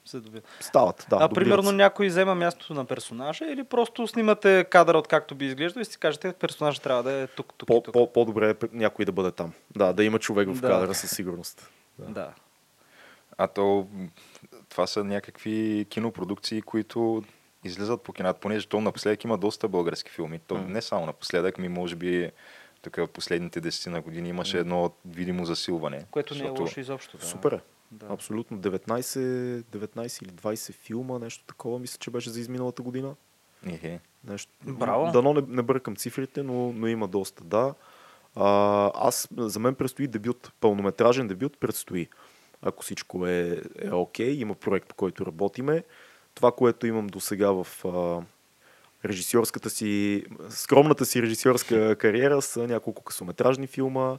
[0.06, 0.22] Се
[0.60, 1.08] стават.
[1.10, 1.76] Да, а дублират примерно се.
[1.76, 5.98] някой взема мястото на персонажа или просто снимате кадъра от както би изглеждал и си
[5.98, 7.94] кажете, персонажа трябва да е тук, тук по, тук.
[7.94, 9.54] по, по-добре е някой да бъде там.
[9.76, 10.68] Да, да има човек в Да.
[10.68, 11.70] кадъра със сигурност.
[12.00, 12.34] Да.
[13.38, 13.88] А то
[14.70, 17.24] това са някакви кинопродукции, които
[17.64, 20.40] излизат по кината, понеже то напоследък има доста български филми.
[20.40, 20.62] То М.
[20.62, 22.32] не само напоследък, ми може би
[22.82, 26.06] тук в последните десетина години имаше едно видимо засилване.
[26.12, 27.18] Което не е лошо изобщо.
[27.18, 27.26] Да.
[27.26, 27.60] Супер е.
[27.92, 28.06] Да.
[28.10, 28.58] Абсолютно.
[28.58, 33.16] 19, 19 или 20 филма, нещо такова, мисля, че беше за изминалата година.
[33.68, 34.00] Ехе.
[34.24, 34.52] Нещо.
[34.64, 35.12] Браво.
[35.12, 37.74] Дано не, не бъркам цифрите, но, но има доста, да.
[38.36, 42.08] А, аз, за мен предстои дебют, пълнометражен дебют предстои.
[42.62, 45.84] Ако всичко е, е окей, има проект, по който работиме.
[46.34, 47.68] Това, което имам до сега в
[49.06, 54.18] режисьорската си, скромната си режисьорска кариера са няколко късометражни филма,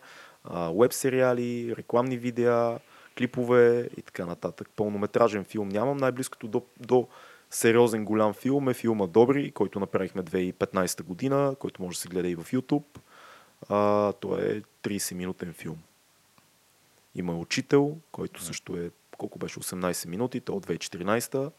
[0.81, 2.79] веб сериали, рекламни видеа,
[3.19, 4.69] клипове и така нататък.
[4.77, 5.97] Пълнометражен филм нямам.
[5.97, 7.09] Най-близкото до, до
[7.51, 12.29] сериозен голям филм е филма Добри, който направихме 2015 година, който може да се гледа
[12.29, 12.99] и в YouTube.
[13.69, 15.79] А, той е 30-минутен филм.
[17.15, 21.51] Има учител, който също е колко беше 18 минути, той е от 2014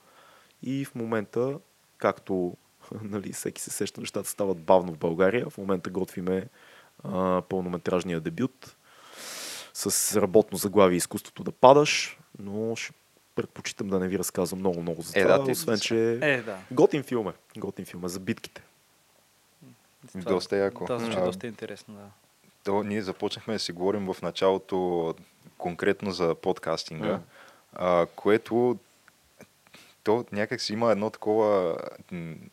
[0.63, 1.59] и в момента,
[1.97, 2.57] както
[3.03, 6.47] нали, всеки се сеща, нещата стават бавно в България, в момента готвиме
[7.03, 8.75] а, пълнометражния дебют
[9.73, 12.93] с работно заглавие изкуството да падаш, но ще
[13.36, 16.57] предпочитам да не ви разказвам много-много за Е, това, да, ти- освен че Е, да.
[16.71, 18.61] готин филм е, готин филм е за битките.
[20.11, 20.86] Това- Доста яко.
[20.86, 22.05] Това звучи А, доста интересно, да.
[22.63, 25.13] То, ние започнахме да си говорим в началото
[25.57, 27.19] конкретно за подкастинга, М.
[27.73, 28.77] а, което
[30.04, 31.78] то някак си има едно такова,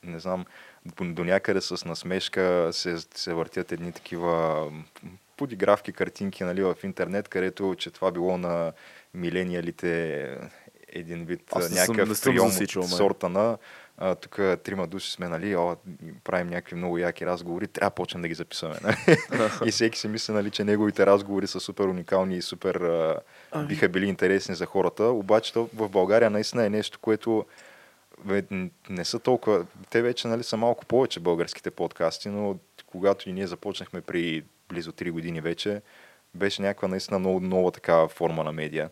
[0.05, 0.45] не знам,
[0.87, 4.67] до- някъде с насмешка се, се въртят едни такива
[5.37, 8.73] подигравки, картинки нали, в интернет, където че това било на
[9.15, 10.39] милениалите
[10.89, 13.59] един вид Аз не съм- някакъв не съм засичал, от сорта на
[14.01, 15.77] а, тук трима души сме, нали, о,
[16.25, 18.77] правим някакви много яки разговори, трябва да почнем да ги записваме.
[18.83, 18.97] Нали?
[19.67, 23.21] и всеки си мисли, нали, че неговите разговори са супер уникални и супер а,
[23.69, 25.05] биха били интересни за хората.
[25.05, 27.45] Обаче то в България наистина е нещо, което
[28.91, 29.67] не са толкова...
[29.91, 34.93] Те вече нали, са малко повече българските подкасти, но когато и ние започнахме при близо
[34.93, 35.83] 3 години вече,
[36.35, 38.91] беше някаква наистина много нова такава форма на медия.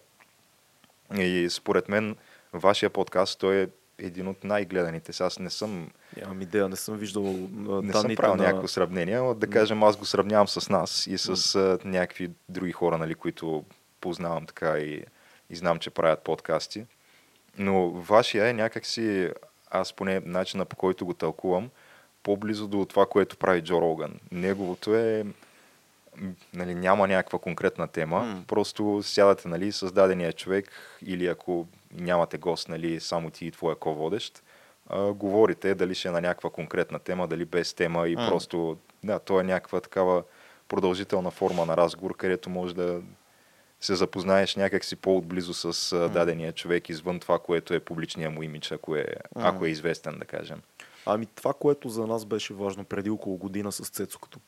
[1.19, 2.17] И според мен,
[2.53, 5.12] вашия подкаст, той е един от най-гледаните.
[5.12, 7.22] Сега Аз не съм, Нямам идея, не съм виждал
[7.82, 8.44] не съм правил на...
[8.44, 12.72] някакво сравнение, но да кажем, аз го сравнявам с нас и с а, някакви други
[12.72, 13.64] хора, нали, които
[14.01, 15.05] познавам така и,
[15.51, 16.84] и знам, че правят подкасти.
[17.59, 19.30] Но вашия е някакси,
[19.70, 21.70] аз поне начина по който го тълкувам,
[22.22, 24.14] по-близо до това, което прави Джо Роган.
[24.32, 25.24] Неговото е,
[26.55, 28.42] нали, няма някаква конкретна тема, М.
[28.46, 30.70] просто сядате, нали, с дадения човек
[31.07, 34.43] или ако нямате гост, нали, само ти и твоя ко-водещ,
[34.89, 38.26] а, говорите дали ще е на някаква конкретна тема, дали без тема и М.
[38.28, 40.22] просто, да, то е някаква такава
[40.68, 43.01] продължителна форма на разговор, където може да
[43.80, 48.72] се запознаеш някакси по-отблизо с а, дадения човек, извън това, което е публичния му имидж,
[48.72, 50.62] ако е, ако е известен, да кажем.
[51.07, 54.39] Ами това, което за нас беше важно преди около година с Цецо, като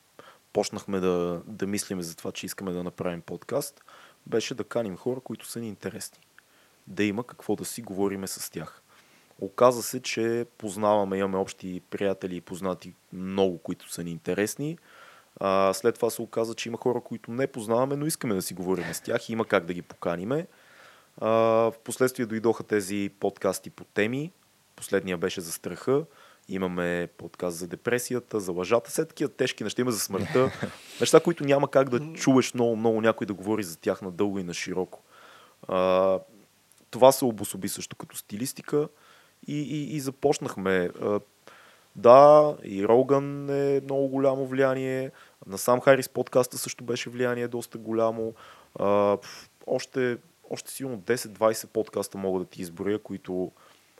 [0.52, 3.84] почнахме да, да мислиме за това, че искаме да направим подкаст,
[4.26, 6.18] беше да каним хора, които са ни интересни.
[6.90, 8.82] Да има какво да си говориме с тях.
[9.40, 14.78] Оказа се, че познаваме, имаме общи приятели и познати много, които са ни интересни.
[15.40, 18.54] А, след това се оказа, че има хора, които не познаваме, но искаме да си
[18.54, 20.46] говорим с тях и има как да ги поканиме.
[21.20, 21.28] А,
[21.70, 24.32] в последствие дойдоха тези подкасти по теми.
[24.76, 26.04] последния беше за страха.
[26.48, 30.50] Имаме подкаст за депресията, за лъжата, все такива тежки неща има за смъртта.
[31.00, 34.42] неща, които няма как да чуеш много, много някой да говори за тях надълго и
[34.42, 35.02] на широко.
[35.68, 36.18] А,
[36.90, 38.88] това се обособи също като стилистика
[39.46, 40.90] и, и, и започнахме.
[41.96, 45.10] Да, и Роган е много голямо влияние.
[45.46, 48.34] На сам Харис подкаста също беше влияние доста голямо.
[49.66, 50.18] Още,
[50.50, 53.52] още сигурно 10-20 подкаста мога да ти изборя, които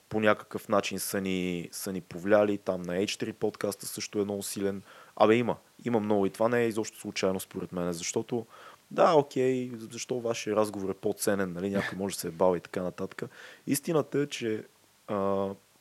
[0.08, 2.58] по някакъв начин са ни, са ни повляли.
[2.58, 4.82] Там на H3 подкаста също е много силен.
[5.16, 8.46] Абе има, има много и това не е изобщо случайно според мен, защото
[8.90, 12.60] да, окей, защо вашия разговор е по-ценен, нали, някой може да се е бава и
[12.60, 13.30] така нататък.
[13.66, 14.64] Истината е, че
[15.06, 15.14] а,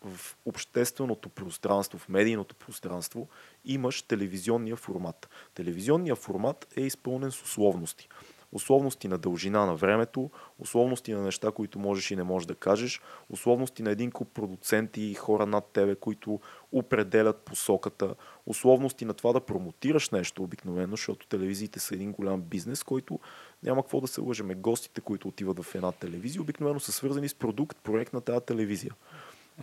[0.04, 3.28] в общественото пространство, в медийното пространство
[3.66, 5.30] имаш телевизионния формат.
[5.54, 8.10] Телевизионният формат е изпълнен с условности
[8.52, 10.30] условности на дължина на времето,
[10.60, 15.02] условности на неща, които можеш и не можеш да кажеш, условности на един куп продуценти
[15.02, 16.40] и хора над тебе, които
[16.72, 22.84] определят посоката, условности на това да промотираш нещо обикновено, защото телевизиите са един голям бизнес,
[22.84, 23.20] който
[23.64, 24.56] няма какво да се лъжеме.
[24.56, 28.92] Гостите, които отиват в една телевизия, обикновено са свързани с продукт, проект на тази телевизия.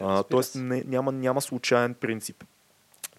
[0.00, 2.44] А, тоест не, няма, няма случайен принцип.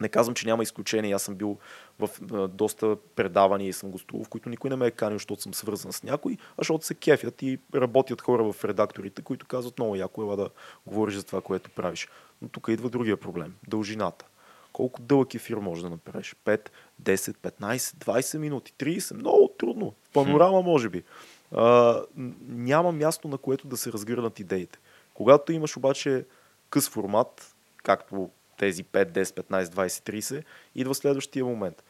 [0.02, 1.14] Не казвам, че няма изключение.
[1.14, 1.58] Аз съм бил
[2.00, 5.41] в а, доста предавания и съм гостувал, в които никой не ме е канил, защото
[5.41, 9.80] съм свързан с някой, а защото се кефят и работят хора в редакторите, които казват
[9.80, 10.50] много яко ела да
[10.86, 12.08] говориш за това, което правиш.
[12.41, 13.56] Но тук идва другия проблем.
[13.68, 14.26] Дължината.
[14.74, 16.36] Колко дълъг ефир може да направиш?
[16.45, 16.70] 5,
[17.04, 19.16] 10, 15, 20 минути, 30?
[19.16, 19.93] Много трудно.
[20.14, 21.04] Панорама, може би.
[21.52, 22.02] А,
[22.48, 24.80] няма място, на което да се разгърнат идеите.
[25.14, 26.26] Когато имаш обаче
[26.70, 30.43] къс формат, както тези 5, 10, 15, 20, 30,
[30.76, 31.84] идва следващия момент.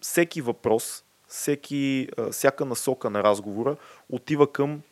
[0.00, 3.76] Всеки въпрос, всеки, всяка насока на разговора
[4.10, 4.82] отива към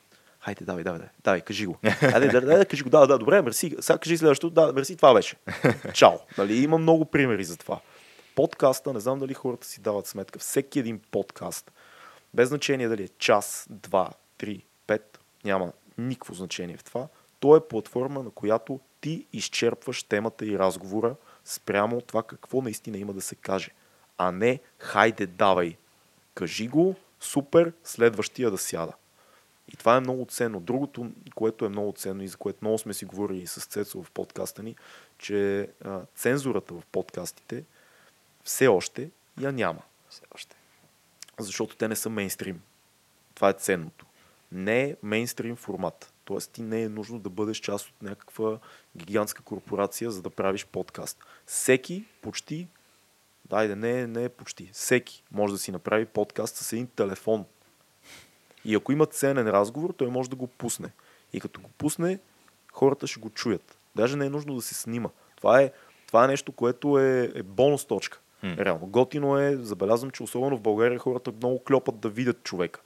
[0.40, 1.78] Хайде, давай, давай, давай, давай кажи го.
[1.84, 2.90] Хайде, давай, давай, кажи го.
[2.90, 3.76] Да, да, добре, мерси.
[3.80, 4.54] Сега кажи следващото.
[4.54, 5.36] Да, мерси, това беше.
[5.94, 6.18] Чао.
[6.38, 7.80] Нали, има много примери за това.
[8.34, 11.72] Подкаста, не знам дали хората си дават сметка, всеки един подкаст,
[12.34, 17.08] без значение дали е час, два, три, пет, няма никакво значение в това,
[17.42, 23.12] то е платформа, на която ти изчерпваш темата и разговора спрямо това какво наистина има
[23.12, 23.70] да се каже.
[24.18, 25.76] А не, хайде, давай,
[26.34, 28.92] кажи го, супер, следващия да сяда.
[29.68, 30.60] И това е много ценно.
[30.60, 34.10] Другото, което е много ценно и за което много сме си говорили с Цецо в
[34.10, 34.76] подкаста ни,
[35.18, 37.64] че а, цензурата в подкастите
[38.44, 39.82] все още я няма.
[40.08, 40.56] Все още.
[41.38, 42.62] Защото те не са мейнстрим.
[43.34, 44.06] Това е ценното.
[44.52, 46.11] Не е мейнстрим формат.
[46.24, 48.58] Тоест ти не е нужно да бъдеш част от някаква
[48.96, 51.18] гигантска корпорация, за да правиш подкаст.
[51.46, 52.68] Всеки почти,
[53.44, 57.44] дайде, не, не е почти, всеки може да си направи подкаст с един телефон.
[58.64, 60.92] И ако има ценен разговор, той може да го пусне.
[61.32, 62.18] И като го пусне,
[62.72, 63.78] хората ще го чуят.
[63.96, 65.08] Даже не е нужно да се снима.
[65.36, 65.72] Това е,
[66.06, 68.18] това е нещо, което е, е бонус точка.
[68.44, 68.86] Реално.
[68.86, 72.80] Готино е, забелязвам, че особено в България хората много клепат да видят човека.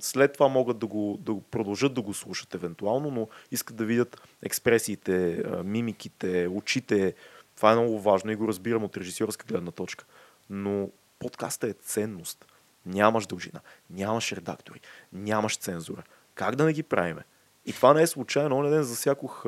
[0.00, 3.84] След това могат да го, да го продължат да го слушат евентуално, но искат да
[3.84, 7.14] видят експресиите, мимиките, очите.
[7.56, 10.04] Това е много важно и го разбирам от режисьорска гледна точка.
[10.50, 10.88] Но
[11.18, 12.46] подкаста е ценност.
[12.86, 14.80] Нямаш дължина, нямаш редактори,
[15.12, 16.02] нямаш цензура.
[16.34, 17.22] Как да не ги правиме?
[17.66, 18.56] И това не е случайно.
[18.56, 19.44] Оня ден засякох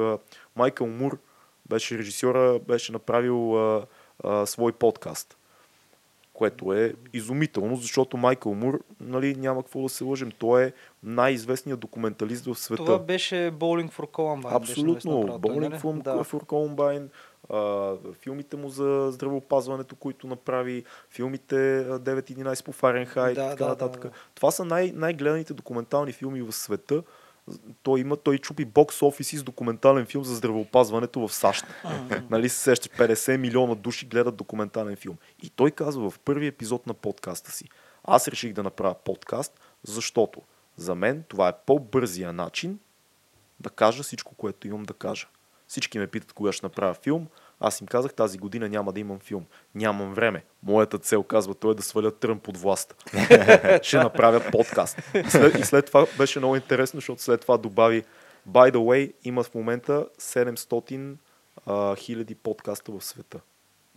[0.57, 1.19] Майкъл Мур,
[1.69, 3.87] беше режисьора, беше направил а,
[4.25, 5.37] а, свой подкаст
[6.37, 10.73] което е изумително, защото Майкъл Мур, нали, няма какво да се лъжим, той е
[11.03, 12.85] най-известният документалист в света.
[12.85, 14.57] Това беше Bowling for Columbine.
[14.57, 15.75] Абсолютно, Bowling нали?
[15.75, 16.25] for, да.
[16.25, 17.09] for Columbine,
[17.51, 21.55] а, филмите му за здравеопазването, които направи, филмите
[21.89, 24.03] 9-11 по Фаренхайт, да, така да, нататък.
[24.03, 24.15] Да, да.
[24.35, 27.03] Това са най- най-гледаните документални филми в света
[27.83, 31.65] той има, той чупи бокс офиси с документален филм за здравеопазването в САЩ.
[32.31, 35.17] нали се сеща, 50 милиона души гледат документален филм.
[35.43, 37.65] И той казва в първи епизод на подкаста си,
[38.05, 40.43] аз реших да направя подкаст, защото
[40.77, 42.79] за мен това е по-бързия начин
[43.61, 45.27] да кажа всичко, което имам да кажа.
[45.69, 47.27] Всички ме питат кога ще направя филм,
[47.61, 49.47] аз им казах, тази година няма да имам филм.
[49.75, 50.45] Нямам време.
[50.63, 52.95] Моята цел, казва той, е да сваля Тръмп под власт.
[53.83, 54.99] Ще направя подкаст.
[55.15, 58.05] И след, и след това беше много интересно, защото след това добави
[58.49, 61.17] By the way, има в момента 700
[61.67, 63.41] а, хиляди подкаста в света.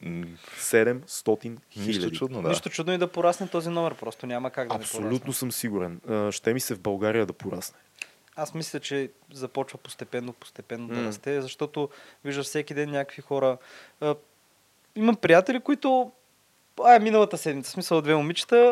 [0.04, 1.88] 700 хиляди.
[1.88, 2.50] Нищо чудно, да.
[2.50, 6.02] Нищо чудно и да порасне този номер, просто няма как да Абсолютно съм сигурен.
[6.32, 7.80] Ще ми се в България да порасне.
[8.42, 10.94] Аз мисля, че започва постепенно, постепенно mm.
[10.94, 11.90] да расте, защото
[12.26, 13.58] виждаш всеки ден някакви хора.
[14.96, 16.12] имам приятели, които...
[16.84, 18.72] А, миналата седмица, смисъл две момичета,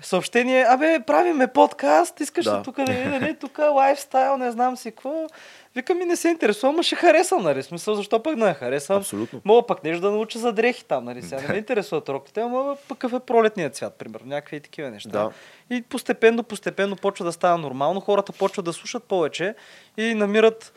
[0.00, 2.58] съобщение, абе, правиме подкаст, искаш Да.
[2.58, 5.26] ли тук да нали, тук лайфстайл, не знам си какво.
[5.74, 7.62] Викам ми не се интересувам, ма ще харесам, нали?
[7.62, 8.96] Смисъл, защо пък не харесам?
[8.96, 9.40] Абсолютно.
[9.44, 11.22] Мога пък нещо да науча за дрехи там, нали?
[11.22, 14.26] Сега не ме интересуват роките, ама пък какъв е пролетният цвят, примерно.
[14.26, 15.10] Някакви такива неща.
[15.10, 15.30] Да.
[15.70, 18.00] И постепенно, постепенно почва да става нормално.
[18.00, 19.54] Хората почват да слушат повече
[19.96, 20.72] и намират,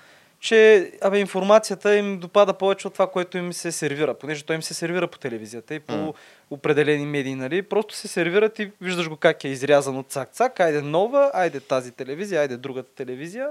[0.45, 4.13] че абе, информацията им допада повече от това, което им се сервира.
[4.13, 6.13] Понеже той им се сервира по телевизията и по М.
[6.49, 7.61] определени медии, нали?
[7.61, 10.59] Просто се сервират и виждаш го как е изрязано цак-цак.
[10.59, 13.47] Айде нова, айде тази телевизия, айде другата телевизия.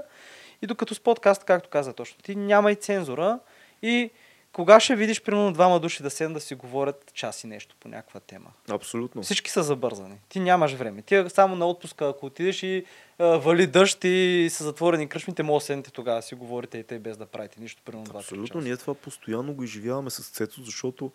[0.63, 3.39] И докато с подкаст, както каза точно, ти няма и цензура
[3.83, 4.11] и
[4.55, 7.89] кога ще видиш, примерно, двама души да седнат да си говорят час и нещо по
[7.89, 8.51] някаква тема?
[8.71, 9.23] Абсолютно.
[9.23, 10.15] Всички са забързани.
[10.29, 11.03] Ти нямаш време.
[11.03, 12.85] Ти само на отпуска, ако отидеш и
[13.19, 16.99] а, вали дъжд и са затворени кръшмите, може да седнете тогава, си говорите и те
[16.99, 18.61] без да правите нищо, примерно Абсолютно.
[18.61, 21.13] Ние това постоянно го изживяваме с Цецо, защото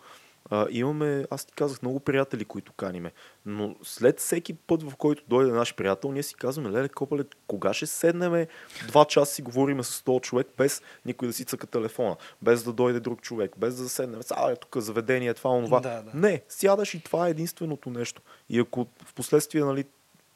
[0.50, 3.12] а, имаме, аз ти казах, много приятели, които каниме.
[3.46, 7.72] Но след всеки път, в който дойде наш приятел, ние си казваме, леле, копале, кога
[7.72, 8.48] ще седнеме
[8.86, 12.72] два часа си говориме с този човек, без никой да си цъка телефона, без да
[12.72, 15.80] дойде друг човек, без да седнем, а, е тук заведение, това, онова.
[15.80, 16.10] Да, да.
[16.14, 18.22] Не, сядаш и това е единственото нещо.
[18.48, 19.84] И ако в последствие, нали,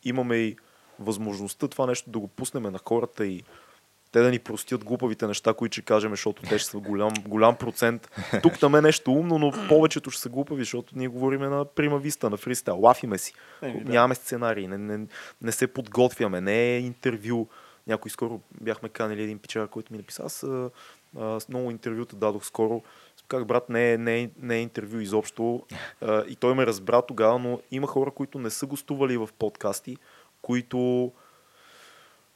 [0.05, 0.57] имаме и
[0.99, 3.43] възможността това нещо да го пуснем на хората и
[4.15, 7.57] те да ни простят глупавите неща, които ще кажем, защото те ще са голям, голям
[7.57, 8.11] процент.
[8.43, 11.99] Тук там е нещо умно, но повечето ще са глупави, защото ние говорим на прима
[11.99, 12.81] виста, на фристайл.
[12.81, 13.35] Лафиме си.
[13.62, 13.93] Еми, да.
[13.93, 15.07] Нямаме сценарии, не, не,
[15.43, 17.47] не се подготвяме, не е интервю.
[17.87, 20.23] Някой скоро бяхме канали един пичар, който ми написа.
[20.27, 20.71] Аз а,
[21.19, 22.83] а, много интервюта дадох скоро.
[23.29, 25.62] Как брат, не е, не е, не е интервю изобщо.
[26.01, 29.97] А, и той ме разбра тогава, но има хора, които не са гостували в подкасти,
[30.43, 31.12] които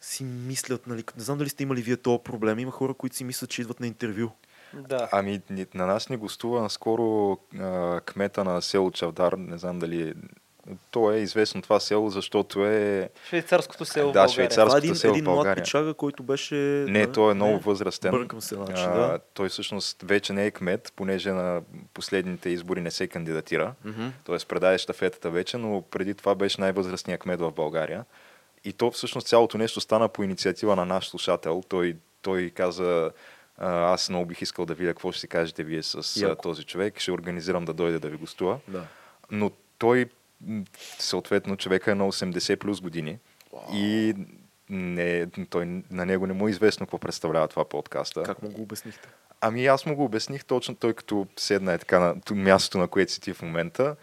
[0.00, 3.24] си мислят, нали, не знам дали сте имали вие този проблем, има хора, които си
[3.24, 4.28] мислят, че идват на интервю.
[4.74, 5.08] Да.
[5.12, 5.40] Ами,
[5.74, 10.14] на нас ни гостува наскоро а, кмета на село Чавдар, не знам дали...
[10.90, 13.10] То е известно това село, защото е...
[13.28, 14.48] Швейцарското село в Да, България.
[14.48, 16.54] швейцар- Това е Царското един, село един млад печага, който беше...
[16.88, 18.10] Не, той е много възрастен.
[18.10, 19.18] Бъркам се, значи, да.
[19.34, 21.62] Той всъщност вече не е кмет, понеже на
[21.94, 23.74] последните избори не се кандидатира.
[23.84, 24.06] Мгм.
[24.24, 28.04] Тоест предаде щафетата вече, но преди това беше най-възрастният кмет в България.
[28.64, 31.62] И то всъщност цялото нещо стана по инициатива на наш слушател.
[31.68, 33.10] Той, той каза,
[33.58, 36.42] «А, аз много бих искал да видя какво ще си кажете вие с Яко.
[36.42, 37.00] този човек.
[37.00, 38.58] Ще организирам да дойде да ви гостува.
[38.68, 38.86] Да.
[39.30, 40.06] Но той,
[40.98, 43.18] съответно, човека е на 80 плюс години.
[43.72, 44.14] И
[44.70, 48.22] не, той, на него не му е известно какво представлява това подкаста.
[48.22, 49.08] Как му го обяснихте?
[49.40, 53.12] Ами аз му го обясних точно той като седна е така на мястото, на което
[53.12, 53.96] си ти в момента.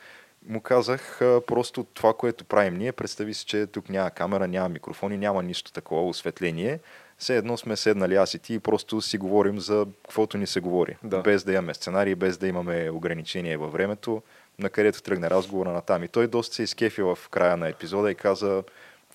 [0.48, 2.92] Му казах просто това, което правим ние.
[2.92, 6.80] Представи си, че тук няма камера, няма микрофони, няма нищо такова, осветление.
[7.18, 10.60] Все едно сме седнали аз и ти и просто си говорим за каквото ни се
[10.60, 10.98] говори.
[11.04, 11.22] Да.
[11.22, 14.22] Без да имаме сценарий, без да имаме ограничения във времето,
[14.60, 16.04] на където тръгне разговора на там.
[16.04, 18.64] И той доста се изкефи в края на епизода и каза,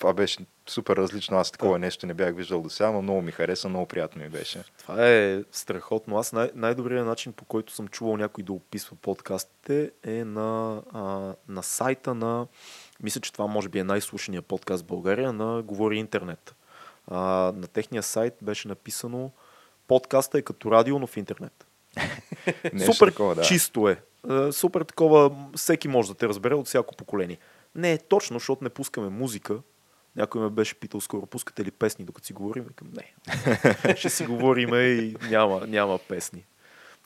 [0.01, 0.39] това беше
[0.69, 3.87] супер различно, аз такова нещо не бях виждал до сега, но много ми хареса, много
[3.87, 4.65] приятно ми беше.
[4.79, 6.19] Това е страхотно.
[6.19, 11.35] Аз най- най-добрият начин, по който съм чувал някой да описва подкастите е на, а,
[11.49, 12.47] на сайта на...
[13.03, 16.55] Мисля, че това може би е най-слушания подкаст в България на Говори Интернет.
[17.07, 17.19] А,
[17.57, 19.31] на техния сайт беше написано
[19.89, 21.67] подкаста е като радио, но в интернет.
[22.85, 23.43] Супер такова, да.
[23.43, 24.03] чисто е.
[24.31, 27.39] Е, Супер такова, всеки може да те разбере от всяко поколение.
[27.75, 29.59] Не е точно, защото не пускаме музика.
[30.17, 32.65] Някой ме беше питал скоро, пускате ли песни, докато си говорим?
[32.65, 33.15] Викам, не.
[33.97, 36.45] Ще си говориме и няма, няма песни.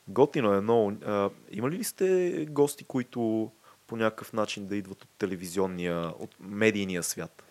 [0.09, 0.92] Готино е много.
[1.07, 3.50] А, имали ли сте гости, които
[3.86, 7.42] по някакъв начин да идват от телевизионния, от медийния свят?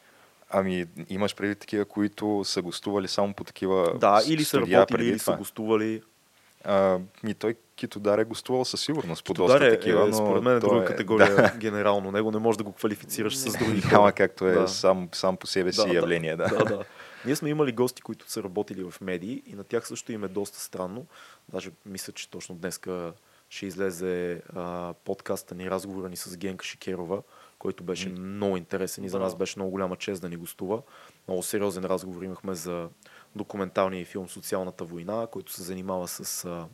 [0.49, 5.19] Ами, имаш преди такива, които са гостували само по такива Да, или са работили, или
[5.19, 6.01] са гостували.
[6.63, 10.43] А, ми той Китодар е гостувал със сигурност по доста е, такива, е, но според
[10.43, 12.11] мен е друга категория генерално.
[12.11, 13.93] Него не можеш да го квалифицираш с други хора.
[13.93, 14.67] Няма както е Да.
[14.67, 15.93] сам, сам по себе си Да, да.
[15.93, 16.35] явление.
[16.35, 16.47] Да.
[16.47, 16.83] да, да.
[17.25, 20.27] Ние сме имали гости, които са работили в медии и на тях също им е
[20.27, 21.05] доста странно.
[21.49, 23.13] Даже мисля, че точно днеска
[23.49, 27.21] ще излезе а, подкаста ни, разговора ни с Генка Шикерова,
[27.59, 28.19] който беше М.
[28.19, 30.81] много интересен и за нас беше много голяма чест да ни гостува.
[31.27, 32.89] Много сериозен разговор имахме за
[33.35, 36.65] документалния филм Социалната война, който се занимава с а,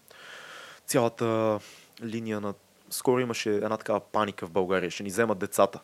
[0.85, 1.59] цялата
[2.03, 2.53] линия на...
[2.89, 4.91] Скоро имаше една такава паника в България.
[4.91, 5.79] Ще ни вземат децата.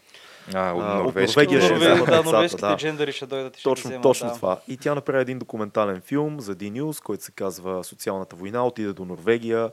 [0.54, 1.40] А, от норвежки.
[1.40, 1.80] Норвегия ще да.
[1.80, 2.78] Норвегия, вземат да, децата, норвежките да.
[2.78, 4.34] джендъри ще дойдат и ще Точно, вземат, точно да.
[4.34, 4.60] това.
[4.68, 9.06] И тя направи един документален филм за D-News, който се казва Социалната война, отиде до
[9.06, 9.72] Норвегия,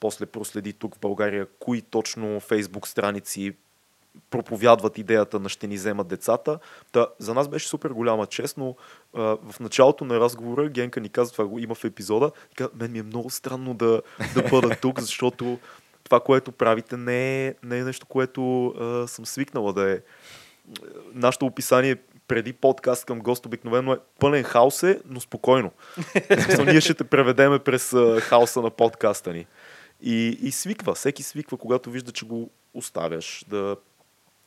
[0.00, 3.56] после проследи тук в България кои точно фейсбук страници
[4.30, 6.58] проповядват идеята на ще ни вземат децата.
[6.92, 8.76] Та, за нас беше супер голяма чест, но
[9.14, 12.70] а, в началото на разговора Генка ни каза, това го има в епизода, и каза,
[12.74, 14.02] мен ми е много странно да,
[14.34, 15.58] да бъда тук, защото
[16.04, 20.00] това, което правите, не е, не е нещо, което а, съм свикнала да е.
[21.14, 21.96] нашето описание
[22.28, 25.72] преди подкаст към гост обикновено е пълен хаос е, но спокойно.
[25.96, 29.46] So, ние ще те преведеме през а, хаоса на подкаста ни.
[30.00, 33.76] И, и свиква, всеки свиква, когато вижда, че го оставяш да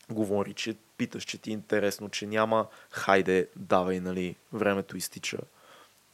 [0.10, 5.38] говори, че питаш, че ти е интересно, че няма хайде, давай, нали, времето изтича.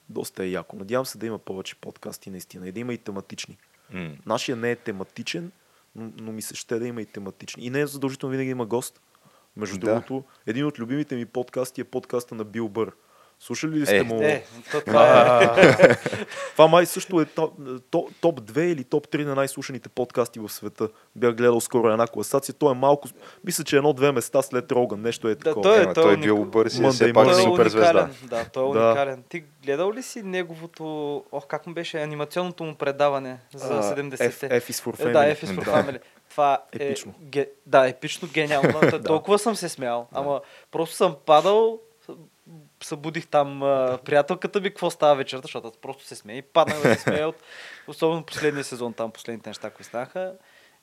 [0.10, 0.76] Доста е яко.
[0.76, 3.58] Надявам се да има повече подкасти наистина и да има и тематични.
[3.90, 4.12] М.
[4.26, 5.52] Нашия не е тематичен,
[5.96, 7.66] но, но ми се ще да има и тематични.
[7.66, 9.02] И не е задължително винаги да има гост.
[9.58, 9.86] Между Да.
[9.86, 12.92] другото, един от любимите ми подкасти е подкаста на Бил Бър.
[13.44, 14.04] Слушали ли сте Е.
[14.04, 14.22] му?
[14.22, 15.96] Е, то това е.
[16.52, 17.54] Това май също е топ,
[17.92, 20.88] топ, топ 2 или топ 3 на най-слушаните подкасти в света.
[21.16, 22.56] Бях гледал скоро една класация.
[22.56, 23.08] Той е малко,
[23.44, 25.02] мисля, че едно-две места след Роган.
[25.02, 25.64] Нещо е Да, такова.
[25.64, 27.24] той е- Ема, той е бил бърз и все пак.
[27.26, 28.10] Той е супер звезда.
[28.24, 28.86] Да, той е Да.
[28.86, 29.24] уникален.
[29.30, 30.86] Ти гледал ли си неговото,
[31.32, 34.50] ох, как му беше, анимационното му предаване за А, 70-те?
[34.50, 35.12] F, F is for Е, family.
[35.12, 35.72] да, F is for Да.
[35.74, 36.00] Family.
[36.30, 36.84] Това е...
[36.84, 37.14] Епично.
[37.22, 38.74] Ге, да, епично, гениално.
[39.06, 40.08] Толкова съм се смял.
[40.12, 40.42] Ама
[40.72, 41.80] просто съм падал,
[42.86, 46.82] събудих там а, приятелката ми, какво става вечерта, защото аз просто се смея и паднах
[46.82, 47.36] да се смея от
[47.88, 50.34] особено последния сезон, там последните неща, които станаха.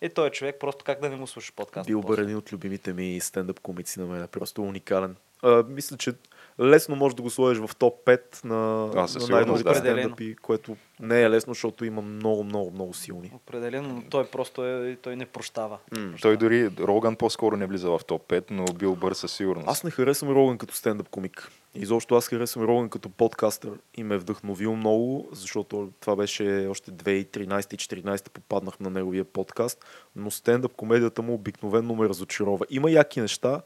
[0.00, 1.86] Е, той е човек, просто как да не му слушаш подкаст.
[1.86, 4.22] Бил Бър един от любимите ми стендъп комици на мен.
[4.22, 5.16] е Просто уникален.
[5.42, 6.12] А, мисля, че
[6.60, 9.74] лесно можеш да го сложиш в топ 5 на, А, на най-добрите да.
[9.74, 13.32] стендъпи, което не е лесно, защото има много, много, много силни.
[13.34, 15.78] Определено, но той просто е, той не прощава.
[16.22, 19.68] Той дори Роган по-скоро не влиза в топ 5, но бил бърз със сигурност.
[19.68, 21.50] Аз не харесвам Роган като стендъп комик.
[21.74, 26.90] Изобщо аз харесвам Роган като подкастър и ме е вдъхновил много, защото това беше още
[26.90, 29.84] 2013-2014 попаднах на неговия подкаст,
[30.16, 32.66] но стендъп комедията му обикновено ме разочарова.
[32.70, 33.62] Има яки неща,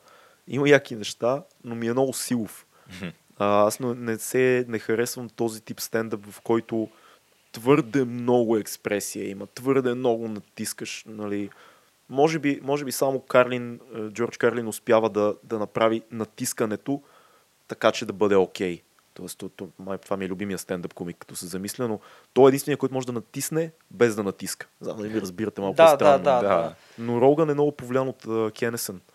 [0.48, 2.66] има яки неща, но ми е много силов.
[3.38, 6.88] А, аз не, не, се, не харесвам този тип стендъп, в който
[7.52, 11.50] твърде много експресия има, твърде много натискаш, нали.
[12.08, 17.02] Може би, може би само Карлин, е, Джордж Карлин успява да, да направи натискането
[17.68, 18.82] така, че да бъде окей.
[19.14, 22.00] Тоест, то, то, май, това ми е любимия стендъп комик, като се замисля, но
[22.32, 24.66] той е единствения, който може да натисне без да натиска.
[24.80, 26.24] Знам дали ми разбирате малко е Да, да, странно.
[26.24, 26.48] да, да.
[26.48, 26.74] да.
[26.98, 28.96] Но Роган е много повлиян от uh, Кенесън.
[28.96, 29.13] Uh,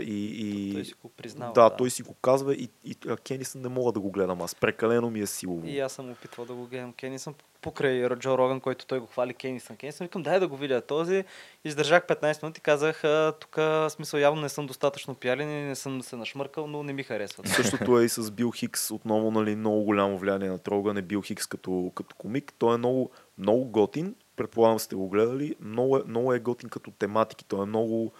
[0.00, 0.74] и, и...
[0.74, 1.52] Той си го признава.
[1.52, 4.54] да, той си го казва и, и Кенисън не мога да го гледам аз.
[4.54, 5.66] Прекалено ми е силово.
[5.66, 9.34] И аз съм опитвал да го гледам Кенисън покрай Джо Роган, който той го хвали
[9.34, 9.76] Кенисън.
[9.76, 11.24] Кенисън викам, дай да го видя този.
[11.64, 16.02] Издържах 15 минути, казах, «А, тук смисъл явно не съм достатъчно пиален и не съм
[16.02, 17.48] се нашмъркал, но не ми харесва.
[17.48, 18.90] Същото е и с Бил Хикс.
[18.90, 22.52] Отново нали, много голямо влияние на Троган е Бил Хикс като, като комик.
[22.58, 24.14] Той е много, много готин.
[24.36, 25.54] Предполагам сте го гледали.
[25.60, 27.44] Много е, много е готин като тематики.
[27.44, 28.12] Той е много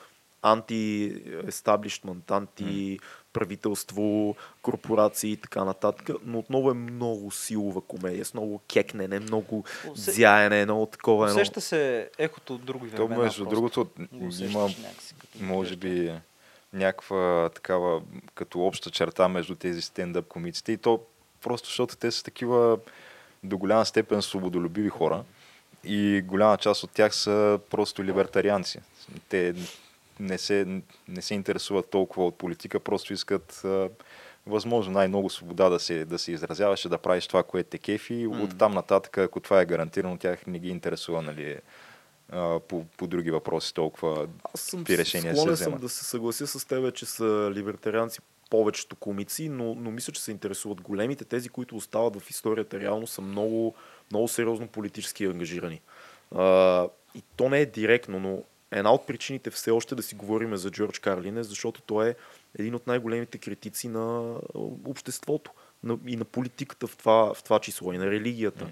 [0.42, 6.10] анти-естаблишмент, анти-правителство, корпорации и така нататък.
[6.24, 11.28] Но отново е много силова комедия, с много кекнене, много Усе- зяене, много такова.
[11.28, 11.40] Едно...
[11.40, 13.24] Усеща се ехото от други То, времена.
[13.24, 13.54] между просто.
[13.54, 13.86] другото,
[14.40, 14.68] има,
[15.40, 16.12] може би,
[16.72, 18.02] някаква такава
[18.34, 21.00] като обща черта между тези стендъп комиците и то
[21.42, 22.78] просто защото те са такива
[23.44, 25.24] до голяма степен свободолюбиви хора
[25.84, 28.80] и голяма част от тях са просто либертарианци.
[29.28, 29.54] Те
[30.20, 33.88] не се, не се интересуват толкова от политика, просто искат а,
[34.46, 38.26] възможно най-много свобода да се, да се изразяваш да правиш това, което те кефи.
[38.26, 38.42] Mm.
[38.42, 41.56] От там нататък, ако това е гарантирано, тях не ги интересува нали,
[42.32, 45.80] а, по, по други въпроси толкова Аз съм какви решения се склонен съм вземат.
[45.80, 50.30] да се съглася с теб, че са либертарианци повечето комици, но, но мисля, че се
[50.30, 51.24] интересуват големите.
[51.24, 53.74] Тези, които остават в историята, реално са много,
[54.10, 55.80] много сериозно политически ангажирани.
[56.34, 60.56] А, и то не е директно, но една от причините все още да си говорим
[60.56, 62.14] за Джордж Карлин е, защото той е
[62.58, 64.34] един от най-големите критици на
[64.84, 65.50] обществото
[66.06, 68.66] и на политиката в това, в това число, и на религията.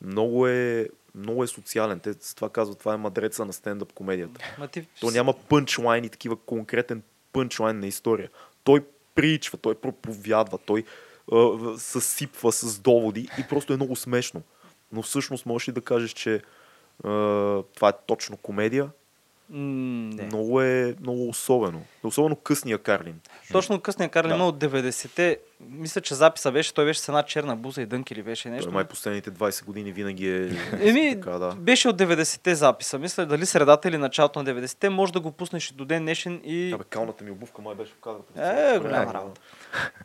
[0.00, 2.00] Много е, много е социален.
[2.00, 4.40] Те с това казват, това е мадреца на стендъп комедията.
[4.58, 4.86] Ма ти...
[5.00, 8.30] То няма пънчлайн и такива конкретен пънчлайн на история.
[8.64, 8.84] Той
[9.14, 10.84] причва, той проповядва, той
[11.32, 14.42] а, съсипва с доводи и просто е много смешно.
[14.92, 16.42] Но всъщност можеш ли да кажеш, че
[17.04, 17.10] а,
[17.74, 18.90] това е точно комедия?
[19.50, 20.22] Не.
[20.22, 21.82] Много е много особено.
[22.04, 23.20] Особено късния Карлин.
[23.52, 24.44] Точно късния Карлин Да.
[24.44, 25.38] от 90-те.
[25.70, 28.64] Мисля, че записа беше, той беше с една черна буза и дънки или беше нещо.
[28.64, 30.50] Той май последните 20 години винаги е
[30.88, 31.54] Еми, така, да.
[31.54, 32.98] беше от 90-те записа.
[32.98, 36.40] Мисля, дали средата или началото на 90-те, може да го пуснеш и до ден днешен
[36.44, 36.72] и...
[36.72, 38.32] Абе, калната ми обувка май беше в кадрата.
[38.74, 39.40] Е, голяма работа.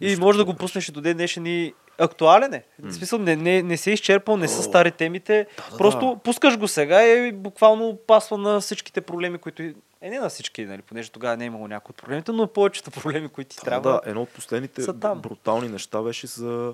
[0.01, 2.63] И може да го пуснеш и до ден днешен и актуален е.
[2.79, 5.47] В смисъл, не, не, не се е изчерпал, не са стари темите.
[5.71, 6.19] да, Просто да.
[6.19, 9.63] пускаш го сега и буквално пасва на всичките проблеми, които...
[10.01, 12.91] Е, не на всички, нали, понеже тогава не е имало някои от проблемите, но повечето
[12.91, 13.91] проблеми, които ти Да, трябва.
[13.91, 14.81] да, едно от последните
[15.15, 16.73] брутални неща беше за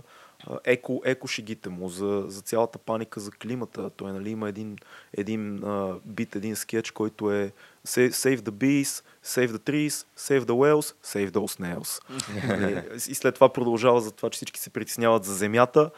[0.66, 3.90] еко, еко шегите му, за, за цялата паника за климата.
[3.90, 4.78] Той нали, има един,
[5.18, 7.52] един а, бит, един скетч, който е
[7.88, 12.02] Save, save the bees, save the trees, save the whales, save those nails.
[12.48, 15.92] Нали, и след това продължава за това, че всички се притесняват за земята,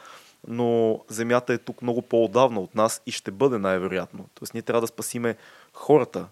[0.46, 4.28] но земята е тук много по-отдавна от нас и ще бъде най-вероятно.
[4.34, 5.36] Тоест ние трябва да спасиме
[5.72, 6.26] хората,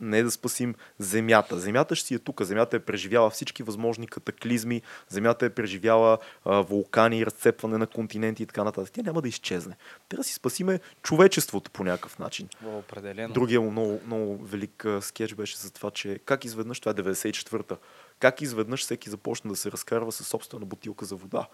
[0.00, 1.58] не да спасим земята.
[1.58, 2.42] Земята ще си е тук.
[2.42, 4.82] Земята е преживяла всички възможни катаклизми.
[5.08, 8.92] Земята е преживяла а, вулкани, разцепване на континенти и така нататък.
[8.92, 9.76] Тя няма да изчезне.
[10.08, 12.48] Трябва да си спасиме човечеството по някакъв начин.
[12.64, 13.34] Определено.
[13.34, 16.94] Другия му много, много велик а, скетч беше за това, че как изведнъж, това е
[16.94, 17.76] 94-та,
[18.20, 21.46] как изведнъж всеки започна да се разкарва със собствена бутилка за вода.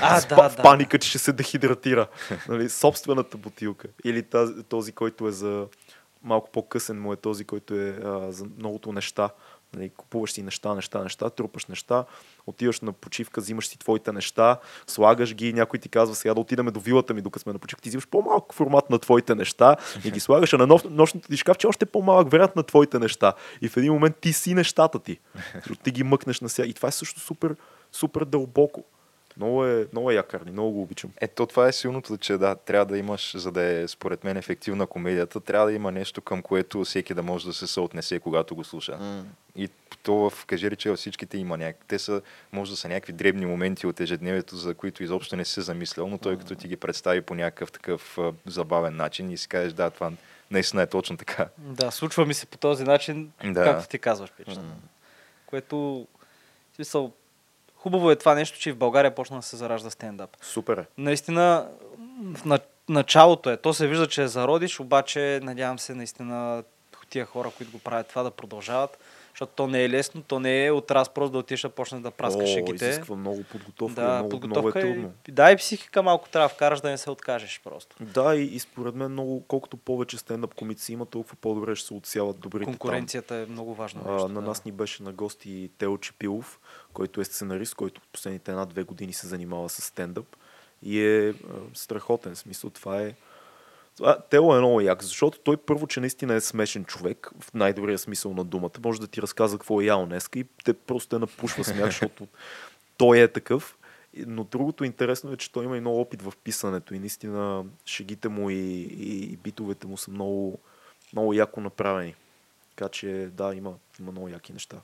[0.00, 0.62] А, С да, в да.
[0.62, 2.06] паника, че ще се дехидратира.
[2.48, 3.88] нали, собствената бутилка.
[4.04, 5.66] Или тази, този, който е за
[6.26, 9.30] малко по-късен му е този, който е а, за многото неща.
[9.74, 12.04] Нали, купуваш си неща, неща, неща, трупаш неща,
[12.46, 16.66] отиваш на почивка, взимаш си твоите неща, слагаш ги, някой ти казва сега да отидем
[16.66, 20.10] до вилата ми, докато сме на почивка, ти взимаш по-малък формат на твоите неща и
[20.10, 23.32] ги слагаш, а на нощ, нощното ти шкафче още по-малък вариант на твоите неща.
[23.60, 25.18] И в един момент ти си нещата ти.
[25.82, 26.68] Ти ги мъкнеш на сега.
[26.68, 27.56] И това е също супер,
[27.92, 28.84] супер дълбоко.
[29.36, 31.10] Много е, много е якарни, много го обичам.
[31.20, 34.86] Ето това е силното, че да, трябва да имаш, за да е според мен ефективна
[34.86, 38.64] комедията, трябва да има нещо към което всеки да може да се съотнесе, когато го
[38.64, 39.24] слуша.
[39.56, 39.68] И
[40.02, 41.84] то в кажи рече във всичките има някакви.
[41.88, 42.22] Те са,
[42.52, 46.08] може да са някакви дребни моменти от ежедневието, за които изобщо не си се замислял,
[46.08, 49.72] но той като ти ги представи по някакъв такъв а, забавен начин и си кажеш,
[49.72, 50.12] да, това
[50.50, 51.48] наистина е точно така.
[51.58, 53.64] Да, случва ми се по този начин, Да.
[53.64, 54.58] както ти казваш, пич.
[55.46, 56.06] Което,
[56.72, 57.12] в смисъл,
[57.86, 60.30] хубаво е това нещо, че и в България почна да се заражда стендъп.
[60.42, 60.84] Супер е.
[60.98, 61.68] Наистина,
[62.34, 62.58] в на-
[62.88, 63.56] началото е.
[63.56, 66.62] То се вижда, че е зародиш, обаче надявам се наистина
[67.10, 68.98] тия хора, които го правят това, да продължават.
[69.36, 72.02] Защото то не е лесно, то не е от раз просто да отиш да почнеш
[72.02, 72.88] да праскаш шегите.
[72.88, 74.00] изисква много подготовка.
[74.00, 75.12] Да, много, подготовка много е и, трудно.
[75.28, 77.96] да, и психика малко трябва да вкараш да не се откажеш просто.
[78.00, 81.94] Да, и, и според мен много, колкото повече стендъп комици има, толкова по-добре ще се
[81.94, 84.10] отсяват добрите Конкуренцията е много важно там.
[84.10, 84.28] А, нещо.
[84.28, 84.46] на да.
[84.46, 86.60] нас ни беше на гости Тео Чепилов,
[86.92, 90.36] който е сценарист, който последните една-две години се занимава с стендъп.
[90.82, 91.34] И е а,
[91.74, 92.34] страхотен.
[92.34, 93.14] В смисъл, това е...
[93.96, 97.98] Това, Тео е много як, защото той първо, че наистина е смешен човек, в най-добрия
[97.98, 98.70] смисъл на думата.
[98.84, 102.26] Може да ти разказва какво е ял днеска и те просто те напушва смях, защото
[102.96, 103.78] той е такъв.
[104.26, 108.28] Но другото интересно е, че той има и много опит в писането и наистина шегите
[108.28, 110.58] му и, и, и битовете му са много,
[111.12, 112.14] много яко направени.
[112.76, 114.76] Така че да, има, има много яки неща.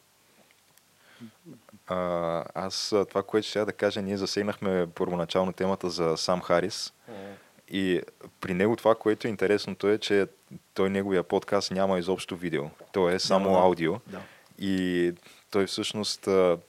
[1.87, 6.93] А, аз това, което ще да кажа, ние засегнахме първоначално темата за Сам Харис.
[7.73, 8.01] И
[8.41, 10.27] при него това, което е интересното е, че
[10.75, 12.65] той неговия подкаст няма изобщо видео.
[12.93, 13.95] То е само Няма, аудио.
[14.07, 14.21] Да.
[14.59, 15.13] И
[15.51, 16.21] той всъщност,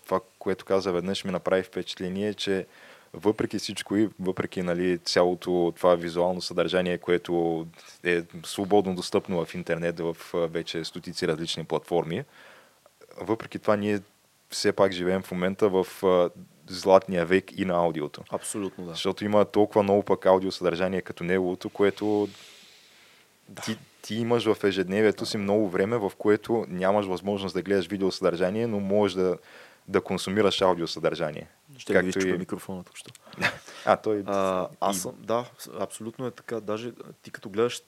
[0.06, 2.66] това, което каза веднъж, ми направи впечатление, че
[3.14, 7.66] въпреки всичко и въпреки нали, цялото това визуално съдържание, което
[8.04, 12.24] е свободно достъпно в интернет, в вече стотици различни платформи,
[13.22, 14.00] въпреки това ние
[14.50, 15.88] все пак живеем в момента в
[16.68, 18.24] златния век и на аудиото.
[18.32, 18.92] Абсолютно да.
[18.92, 22.30] Защото има толкова много пък аудиосъдържание като неговото, което
[23.66, 28.68] ти, ти имаш в ежедневието си много време, в което нямаш възможност да гледаш видеосъдържание,
[28.68, 29.38] но можеш да,
[29.88, 31.48] да консумираш аудиосъдържание.
[31.78, 33.12] Ще ви Както изчупя и- микрофона тук що.
[33.86, 34.24] А, той...
[34.26, 35.46] А, аз съм, да,
[35.80, 36.60] абсолютно е така.
[36.60, 36.92] Даже
[37.22, 37.82] ти като гледаш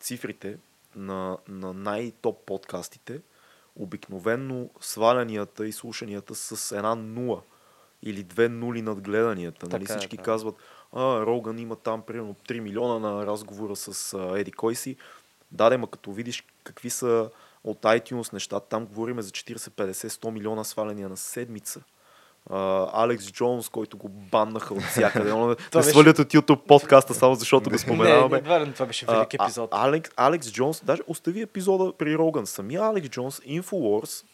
[0.00, 0.56] цифрите
[0.96, 3.20] на, на най-топ подкастите,
[3.76, 7.42] обикновенно свалянията и слушанията с една нула
[8.02, 9.66] или две нули над гледанията.
[9.68, 9.84] Нали?
[9.84, 10.22] Е, Всички да.
[10.22, 10.54] казват,
[10.92, 14.96] а, Роган има там примерно 3 милиона на разговора с а, Еди кой си.
[15.52, 17.30] Да, да, ма като видиш какви са
[17.64, 21.80] от iTunes неща, там говориме за 40, 50, 100 милиона сваляния на седмица.
[22.50, 25.34] А, Алекс Джонс, който го баннаха от всякъде.
[25.34, 28.36] Не беше- свалят от YouTube подкаста, само защото го споменаваме.
[28.36, 29.68] не, това, това беше велик епизод.
[29.72, 32.46] А, Алекс, Алекс Джонс, даже остави епизода при Роган.
[32.46, 34.24] Самия Алекс Джонс, Infowars,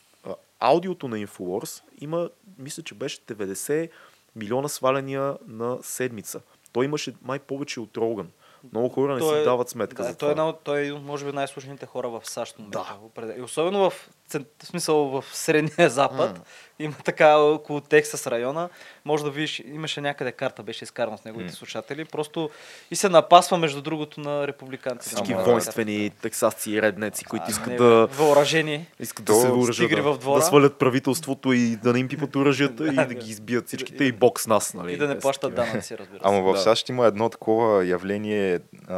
[0.60, 3.88] аудиото на Infowars има, мисля, че беше 90
[4.36, 6.40] милиона сваляния на седмица.
[6.72, 8.30] Той имаше май повече от Роган.
[8.72, 10.30] Много хора не Той си е- дават сметка да, за той, е това.
[10.32, 12.58] една от- той е един от, може би, най-слушаните хора в САЩ.
[12.58, 13.34] момента, Да.
[13.34, 16.40] И особено в, в смисъл в Средния Запад.
[16.78, 18.68] Има така около Тексас района.
[19.04, 21.52] Може да видиш, имаше някъде карта, беше изкарана с неговите М.
[21.52, 22.04] слушатели.
[22.04, 22.50] Просто
[22.90, 25.14] и се напасва между другото на републиканците.
[25.14, 28.86] Всички воинствени тексасци и реднеци, които А, искат не, да, Въоръжени.
[29.00, 32.90] искат да се въоръжат, да, да свалят правителството и да не им пипат оръжията и
[32.90, 34.74] Да, ги избият всичките И- и бокс нас.
[34.74, 34.92] Нали?
[34.92, 36.24] И да не плащат данъци, разбира се.
[36.24, 36.56] Ама в.
[36.56, 38.94] САЩ има едно такова явление а,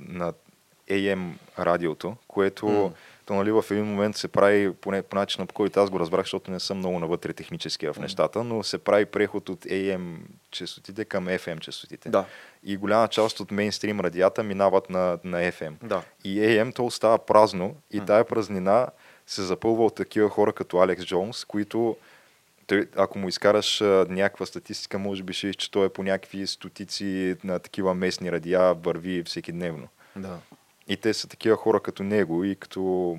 [0.00, 0.32] на
[0.90, 2.90] AM радиото, което М.
[3.26, 6.24] то нали, в един момент се прави, поне по начина по който аз го разбрах,
[6.24, 10.16] защото не съм много навътре технически в нещата, но се прави преход от AM
[10.50, 12.08] частотите към FM частотите.
[12.08, 12.24] Да.
[12.64, 15.72] И голяма част от мейнстрим радията минават на, на FM.
[15.82, 16.02] Да.
[16.24, 18.88] И AM то остава празно и тая празнина
[19.26, 21.96] се запълва от такива хора като Алекс Джонс, които
[22.66, 26.46] той, ако му изкараш а, някаква статистика, може би ще че той е по някакви
[26.46, 29.88] стотици на такива местни радия върви всеки дневно.
[30.16, 30.38] Да.
[30.88, 33.18] И те са такива хора като него и като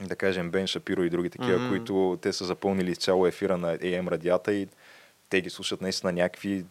[0.00, 1.68] да кажем Бен Шапиро и други такива, Мгм.
[1.68, 4.68] които те са запълнили цяло ефира на AM радията и
[5.28, 6.64] те ги слушат наистина някакви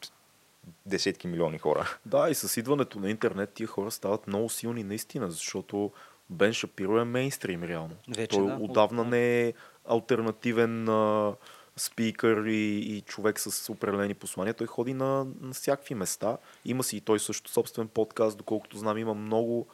[0.86, 1.98] десетки милиони хора.
[2.06, 5.92] Да, и с идването на интернет тия хора стават много силни наистина, защото
[6.30, 7.96] Бен Шапиро е мейнстрим реално.
[8.16, 8.58] Вече, Той да.
[8.62, 9.10] отдавна Да.
[9.10, 9.54] не е
[9.90, 11.34] альтернативен а,
[11.78, 14.54] спикър и, и човек с определени послания.
[14.54, 16.38] Той ходи на, на всякакви места.
[16.66, 19.68] Има си и той също собствен подкаст, доколкото знам, има много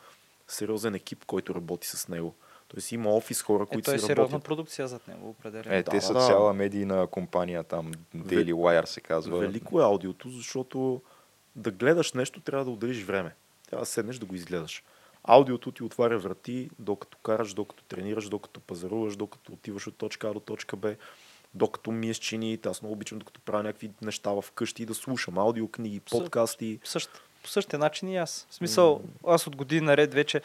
[0.47, 2.35] сериозен екип, който работи с него.
[2.67, 4.43] Тоест има офис хора, Е, които е си сериозна работят.
[4.45, 5.75] продукция зад него, определено.
[5.75, 6.19] Е, Да, те са да.
[6.19, 9.39] цяла медийна компания там, Daily Wire се казва.
[9.39, 11.01] Велико е аудиото, защото
[11.55, 13.35] да гледаш нещо трябва да отделиш време.
[13.69, 14.83] Трябва да седнеш да го изгледаш.
[15.23, 20.33] Аудиото ти отваря врати, докато караш, докато тренираш, докато пазаруваш, докато отиваш от точка А
[20.33, 20.95] до точка Б,
[21.53, 22.69] докато миеш чиниите.
[22.69, 26.79] Аз много обичам, докато правя някакви неща в къщи да слушам аудиокниги, подкасти.
[26.81, 27.09] по, същ,
[27.45, 28.47] по същия начин и аз.
[28.49, 30.41] В смисъл, аз от години наред вече,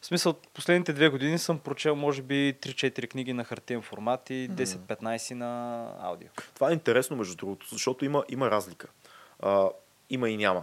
[0.00, 4.50] в смисъл, последните две години съм прочел, може би, 3-4 книги на хартиен формат и
[4.50, 6.28] 10-15 на аудио.
[6.54, 8.88] Това е интересно, между другото, защото има, има разлика.
[9.40, 9.68] А,
[10.10, 10.62] има и няма.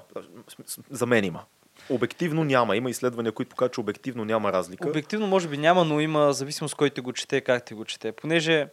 [0.89, 1.43] За мен има.
[1.89, 2.75] Обективно няма.
[2.75, 4.89] Има изследвания, които показват, че обективно няма разлика.
[4.89, 8.11] Обективно, може би няма, но има зависимост кой те го чете как те го чете.
[8.11, 8.67] Понеже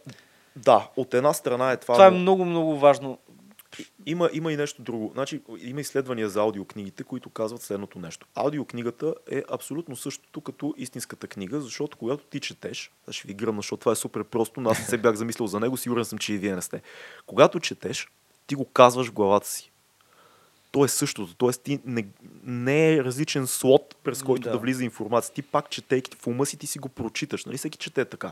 [0.55, 1.93] Да, от една страна е това.
[1.93, 3.17] това е но- много, много важно.
[4.05, 5.11] Има, има и нещо друго.
[5.13, 8.27] Значи, има изследвания за аудиокнигите, които казват следното нещо.
[8.35, 13.59] Аудиокнигата е абсолютно същото като истинската книга, защото когато ти четеш, аз ще ви гръмна,
[13.59, 16.19] защото това е супер просто, но аз не се бях замислил за него, сигурен съм,
[16.19, 16.81] че и вие не сте.
[17.25, 18.07] Когато четеш,
[18.47, 19.71] ти го казваш в главата си.
[20.71, 21.61] То е същото, т.е.
[21.63, 22.07] ти не,
[22.43, 24.51] не е различен слот, през който да.
[24.51, 24.57] Да.
[24.57, 25.33] влиза информация.
[25.33, 27.45] Ти пак четейки в ума си, ти си го прочиташ.
[27.45, 28.31] Нали всеки чете така.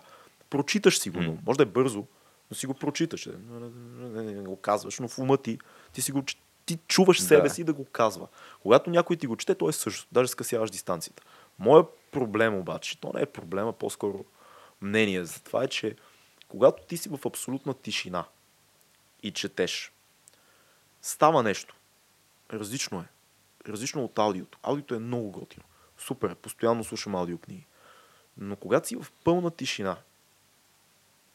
[0.50, 2.06] Прочиташ си го, но може да е бързо,
[2.52, 3.26] но си го прочиташ.
[3.26, 5.60] Не, не, не, не, го казваш, но в ума ти,
[5.94, 6.24] ти си го
[6.66, 7.50] ти чуваш себе Да.
[7.50, 8.28] си да го казва.
[8.62, 10.08] Когато някой ти го чете, то е също.
[10.12, 11.24] Даже скъсяваш дистанцията.
[11.60, 14.26] Моят проблем обаче, то не е проблема, по-скоро
[14.82, 15.96] мнение за това е, че
[16.48, 18.26] когато ти си в абсолютна тишина
[19.24, 19.92] и четеш,
[21.02, 21.76] става нещо.
[22.54, 23.06] Различно е.
[23.70, 24.60] Различно от аудиото.
[24.64, 25.64] Аудиото е много готино.
[25.98, 27.66] Супер, постоянно слушам аудиокниги.
[28.38, 29.98] Но когато си в пълна тишина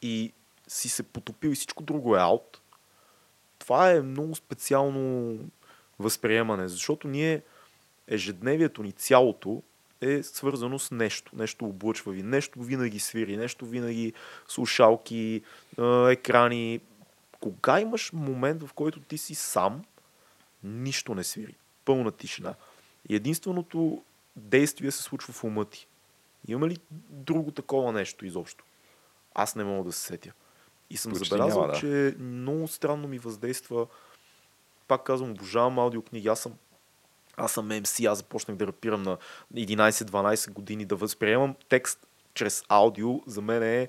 [0.01, 0.33] и
[0.67, 2.61] си се потопил и всичко друго е аут,
[3.59, 5.37] това е много специално
[5.99, 7.41] възприемане, защото ние
[8.07, 9.61] ежедневието ни цялото
[10.01, 11.31] е свързано с нещо.
[11.35, 14.13] Нещо облъчва ви, нещо винаги свири, нещо винаги
[14.47, 15.41] слушалки,
[16.09, 16.79] екрани.
[17.39, 19.83] Кога имаш момент, в който ти си сам,
[20.63, 21.55] нищо не свири.
[21.85, 22.53] Пълна тишина.
[23.09, 24.03] И единственото
[24.35, 25.87] действие се случва в ума ти.
[26.47, 26.77] Има ли
[27.09, 28.65] друго такова нещо изобщо?
[29.35, 30.33] Аз не мога да се сетя.
[30.93, 31.79] И съм Почти забелязал, няма, да.
[31.79, 33.87] че много странно ми въздейства.
[34.87, 36.27] Пак казвам, обожавам аудиокниги.
[36.27, 36.53] Аз съм
[37.37, 39.17] аз съм MC, аз започнах да рапирам на
[39.55, 43.87] 11-12 години, да възприемам текст чрез аудио, за мен е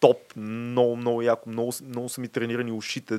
[0.00, 3.18] топ, много, много яко, много, много са ми тренирани ушите,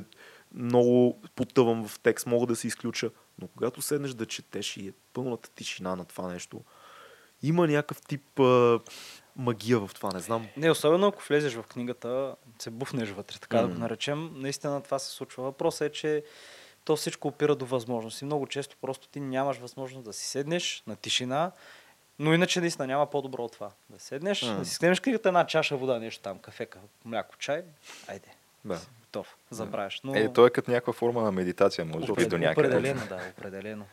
[0.54, 3.10] много потъвам в текст, мога да се изключа.
[3.38, 6.60] Но когато седнеш да четеш и е пълната тишина на това нещо,
[7.42, 8.80] има някакъв тип а,
[9.36, 10.46] магия в това, не знам.
[10.56, 13.74] Не, особено ако влезеш в книгата, се буфнеш вътре, така да Мгм.
[13.74, 14.30] го наречем.
[14.34, 15.42] Наистина това се случва.
[15.44, 16.24] Въпросът е, че
[16.84, 18.24] то всичко опира до възможности.
[18.24, 21.52] Много често просто ти нямаш възможност да си седнеш на тишина,
[22.18, 23.70] но иначе наистина няма по-добро от това.
[23.90, 24.54] Да седнеш, М.
[24.58, 26.66] да си снемеш книгата, една чаша вода, нещо там, кафе,
[27.04, 27.62] мляко, чай,
[28.08, 28.28] айде,
[28.64, 28.80] Да.
[29.00, 30.00] готов, забравяш.
[30.04, 30.14] Но...
[30.14, 32.68] Е, то е като някаква форма на медитация, може би до някъде.
[32.68, 33.84] Определено, да, определено.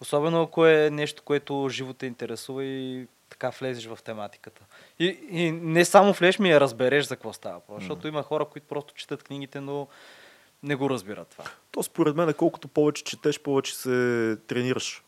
[0.00, 4.64] Особено ако е нещо, което живо те интересува и така влезеш в тематиката.
[4.98, 7.54] И, и не само влезеш ми я разбереш за какво става.
[7.54, 9.88] въпрос, Защото има хора, които просто четат книгите, но
[10.62, 11.44] не го разбират това.
[11.70, 15.02] То според мен, колкото повече четеш, повече се тренираш.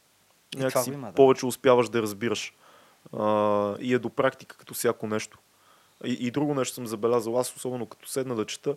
[0.56, 1.14] Някакси има, да.
[1.14, 2.54] повече успяваш да разбираш.
[3.12, 5.38] А, и е до практика, като всяко нещо.
[6.04, 7.38] И, и друго нещо съм забелязал.
[7.38, 8.76] Аз, особено като седна да чета,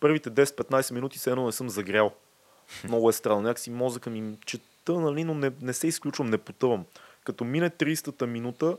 [0.00, 2.12] първите 10-15 минути се едно не съм загрял.
[2.84, 3.40] Много е странно.
[3.40, 6.84] Някакси мозъка ми чета, нали, но не, не се изключвам, не потъвам.
[7.24, 8.78] Като мине 30-та минута,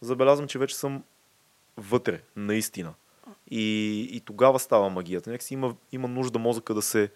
[0.00, 1.04] забелязвам, че вече съм
[1.76, 2.94] вътре, наистина.
[3.50, 5.30] И, и тогава става магията.
[5.30, 7.10] Някакси има, има нужда мозъка да се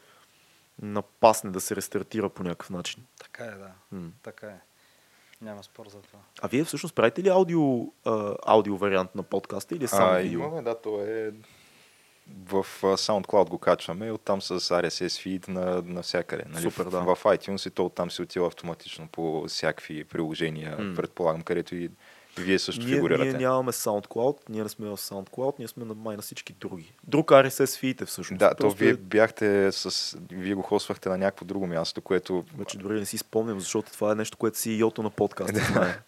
[0.82, 3.06] напасне, да се рестартира по някакъв начин.
[3.18, 3.70] Така е, да.
[3.92, 4.10] М.
[4.22, 4.60] Така е.
[5.40, 6.18] Няма спор за това.
[6.42, 10.40] А вие всъщност правите ли аудио, а, аудио вариант на подкаста или само А, видео?
[10.40, 11.32] имаме, да, то е
[12.44, 15.06] в SoundCloud го качваме и оттам с RSS
[15.38, 16.42] feed на, навсякъде.
[16.48, 16.62] Нали?
[16.62, 17.00] Супер, да.
[17.00, 20.94] В, в iTunes и то оттам се отива автоматично по всякакви приложения, М.
[20.96, 21.90] предполагам, където и
[22.38, 23.24] вие също Ние, фигурирате.
[23.24, 26.92] ние нямаме SoundCloud, ние не сме в SoundCloud, ние сме на май на всички други.
[27.04, 28.38] Друг RSS feed е всъщност.
[28.38, 30.16] Да, то Просто вие е- бяхте с...
[30.30, 32.44] Вие го хоствахте на някакво друго място, което...
[32.58, 35.98] Вече дори не си спомням, защото това е нещо, което CEO-то на подкаста знае.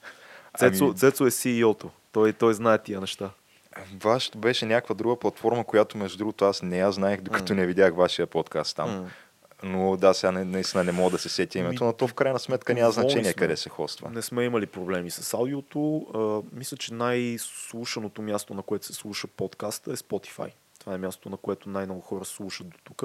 [0.52, 1.90] Ами- Цецо, Цецо е CEO-то.
[2.12, 3.30] Той, той знае тия неща.
[4.02, 7.94] Вашето беше някаква друга платформа, която между другото аз не я знаех, докато не видях
[7.94, 8.90] вашия подкаст там.
[8.90, 9.10] М.
[9.62, 12.14] Но да, сега не, наистина не мога да се сетя името, Ми, но то в
[12.14, 13.34] крайна сметка няма значение сме.
[13.34, 14.10] къде се хоства.
[14.10, 16.06] Не сме имали проблеми с аудиото.
[16.14, 20.52] А, мисля, че най-слушаното място, на което се слуша подкаста е Spotify.
[20.78, 23.04] Това е място, на което най-много хора слушат до тук.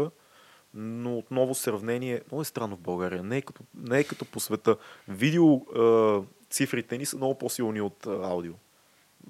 [0.74, 4.40] Но отново сравнение, много е странно в България, не е като, не е като по
[4.40, 4.78] света.
[5.08, 8.54] Видео а, цифрите ни са много по-силни от а, аудио.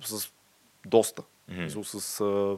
[0.03, 0.29] С
[0.85, 1.23] доста.
[1.47, 1.61] Мгм.
[1.61, 1.83] Mm.
[1.83, 2.57] С а,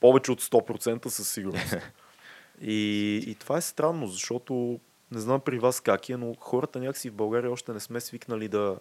[0.00, 1.74] повече от 100% със сигурност.
[2.60, 4.80] и, и това е странно, защото
[5.12, 8.48] не знам при вас как е, но хората някакси в България още не сме свикнали
[8.48, 8.78] да,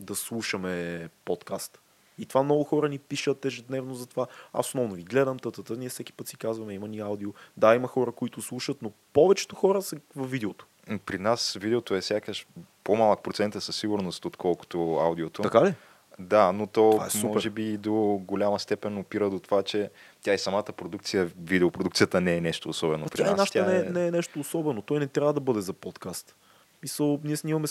[0.00, 1.78] да слушаме подкаст.
[2.18, 4.26] И това много хора ни пишат ежедневно за това.
[4.52, 7.30] Аз основно ви гледам, тата, ние всеки път си казваме, има ни аудио.
[7.56, 10.66] Да, има хора, които слушат, но повечето хора са в видеото.
[11.06, 12.46] При нас видеото е сякаш
[12.84, 15.42] по-малък процент е със сигурност, отколкото аудиото.
[15.42, 15.74] Така ли?
[16.18, 17.26] Да, но то Това е супер.
[17.26, 17.92] може би до
[18.26, 19.90] голяма степен опира до това, че
[20.22, 23.38] тя и самата продукция, видеопродукцията не е нещо особено при Тя нас.
[23.38, 24.82] нашата Тя не, не е нещо особено.
[24.82, 26.34] Той не трябва да бъде за подкаст.
[26.82, 27.66] Мисъл, ние снимаме,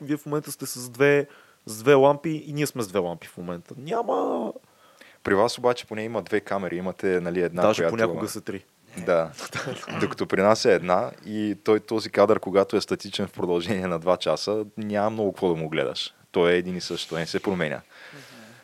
[0.00, 1.26] вие в момента сте с две,
[1.66, 3.74] с две лампи и ние сме с две лампи в момента.
[3.78, 4.52] Няма...
[5.24, 6.76] При вас обаче поне има две камери.
[6.76, 7.92] Имате нали, една, Даже която...
[7.92, 8.64] понякога са три.
[9.06, 9.30] Да.
[10.00, 14.00] Докато при нас е една и той този кадър, когато е статичен в продължение на
[14.00, 16.14] 2 часа, няма много какво да му гледаш.
[16.32, 17.80] Той е един и същ, той не се променя.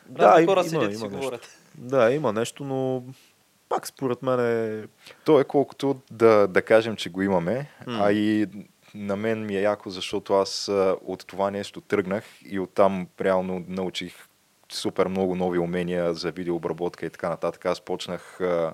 [0.06, 1.09] Да, им- хора има- има си нещо.
[1.09, 1.48] говорят.
[1.74, 3.02] Да, има нещо, но
[3.68, 4.84] пак според мен е...
[5.24, 7.98] То е колкото да, да кажем, че го имаме, М.
[8.06, 8.47] а и
[8.94, 10.68] на мен ми е яко, защото аз
[11.05, 14.14] от това нещо тръгнах и оттам реално научих
[14.72, 17.66] супер много нови умения за видеообработка и така нататък.
[17.66, 18.72] Аз почнах а,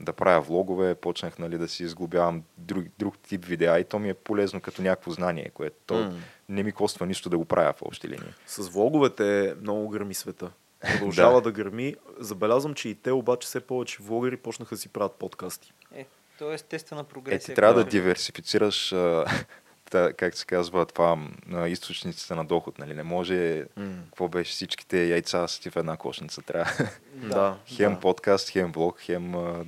[0.00, 4.08] да правя влогове, почнах нали, да си изглобявам друг, друг тип видеа и то ми
[4.08, 6.12] е полезно като някакво знание, което то М.
[6.48, 8.32] не ми коства нищо да го правя в общи линии.
[8.46, 10.50] С влоговете много гърми света.
[10.82, 11.94] Продължава да гърми.
[12.18, 15.72] Забелязвам, че и те обаче все повече влогъри почнаха да си правят подкасти.
[15.94, 16.06] Е,
[16.38, 17.40] то е естествена Е, прогресия.
[17.40, 19.24] ти трябва да която- диверсифицираш, а,
[19.90, 21.16] та, как се казва, това,
[21.46, 22.78] м, източниците на доход.
[22.78, 22.94] Нали?
[22.94, 23.94] Не може, М.
[24.04, 26.42] какво беше, всичките яйца са ти в една кошница.
[26.42, 26.70] Трябва
[27.14, 27.56] Да.
[27.66, 28.00] хем да.
[28.00, 29.64] подкаст, хем влог, хем а, М.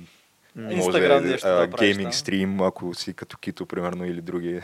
[0.55, 2.17] може Инстаграм нещо да а, правиш, гейминг да.
[2.17, 4.61] стрим, ако си като Кито, примерно, или други.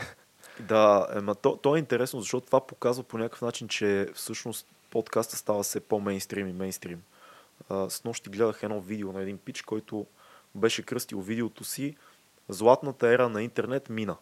[0.60, 5.36] Да, ема то, то е интересно, защото това показва по някакъв начин, че всъщност подкаста
[5.36, 7.02] става все по-мейнстрим и мейнстрим.
[7.70, 10.06] С нощи гледах едно видео на един пич, който
[10.54, 11.96] беше кръстил видеото си
[12.48, 14.16] Златната ера на интернет мина.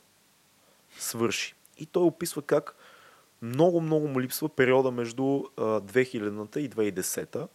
[0.99, 1.55] Свърши.
[1.79, 2.77] И той описва как
[3.43, 5.25] много, много му липсва периода между
[5.57, 7.49] а, 2000-та и 2010-та,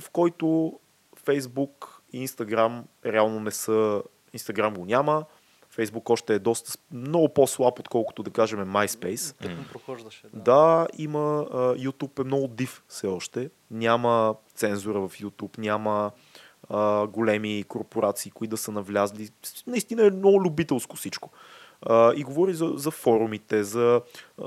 [0.00, 0.78] в който
[1.24, 4.02] Фейсбук и Инстаграм реално не са...
[4.32, 5.24] Инстаграм го няма,
[5.72, 9.34] Фейсбук още е доста много по-слаб, отколкото да кажем MySpace.
[9.72, 10.22] Прохождаше.
[10.32, 10.40] Да.
[10.40, 11.46] Да, има.
[11.78, 13.50] YouTube е много див все още.
[13.70, 16.10] Няма цензура в YouTube, няма
[16.68, 19.28] а, големи корпорации, които да са навлязли.
[19.66, 21.30] Наистина е много любителско всичко.
[21.82, 24.00] А, и говори за, за форумите, за
[24.38, 24.44] а,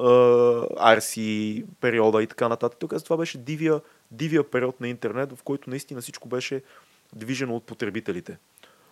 [0.97, 2.89] RC периода и така нататък.
[2.89, 3.81] Каза, това беше дивия,
[4.11, 6.61] дивия период на интернет, в който наистина всичко беше
[7.13, 8.37] движено от потребителите.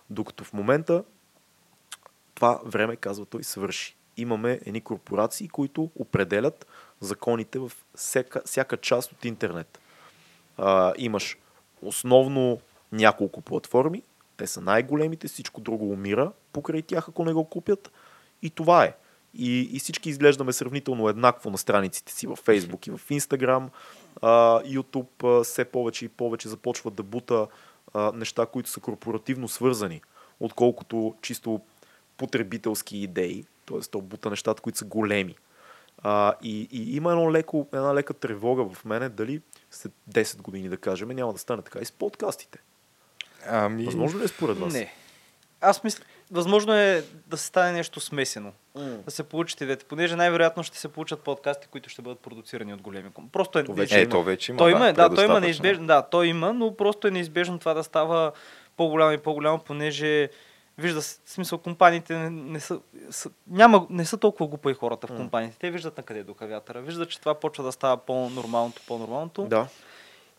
[0.10, 1.04] Докато в момента
[2.36, 3.96] това време, казва той, свърши.
[4.18, 6.68] Имаме едни корпорации, които определят
[7.00, 9.80] законите в всяка, всяка част от интернет.
[10.58, 11.38] А, имаш
[11.82, 12.60] основно
[12.92, 14.04] няколко платформи,
[14.38, 17.92] те са най-големите, всичко друго умира покрай тях, ако не го купят.
[18.42, 18.96] И това е.
[19.34, 23.70] И, и всички изглеждаме сравнително еднакво на страниците си в Facebook и в Instagram.
[24.22, 27.48] А, YouTube а, все повече и повече започва да бута
[27.94, 30.02] а, неща, които са корпоративно свързани,
[30.40, 31.62] отколкото чисто
[32.18, 33.46] потребителски идеи.
[33.66, 35.36] Тоест, то бута нещата, които са големи.
[35.98, 39.42] А, и, и има едно леко, една лека тревога в мене, дали
[39.72, 42.60] след 10 години, да кажем, няма да стане така и с подкастите.
[43.48, 44.74] Ами, Възможно ли е според вас?
[44.74, 44.94] Не.
[45.62, 48.52] Аз мисля, възможно е да се стане нещо смесено.
[48.76, 52.74] Да се получат и двете, понеже най-вероятно ще се получат подкасти, които ще бъдат продуцирани
[52.74, 53.32] от големи компании.
[53.32, 54.12] Просто е То вече е, има.
[54.12, 54.58] то вече има.
[54.58, 57.84] Той има, да, той има неизбежно, да, той има, но просто е неизбежно това да
[57.84, 58.32] става
[58.78, 60.30] по-голямо и по-голямо, понеже
[60.78, 62.80] Вижда в смисъл, компаниите не, не, са,
[63.10, 65.58] са, няма, не са толкова глупави хората в компаниите.
[65.60, 66.82] Те виждат на къде духа вятъра.
[66.82, 69.44] Виждат, че това почва да става по-нормалното, по-нормалното.
[69.44, 69.68] Да.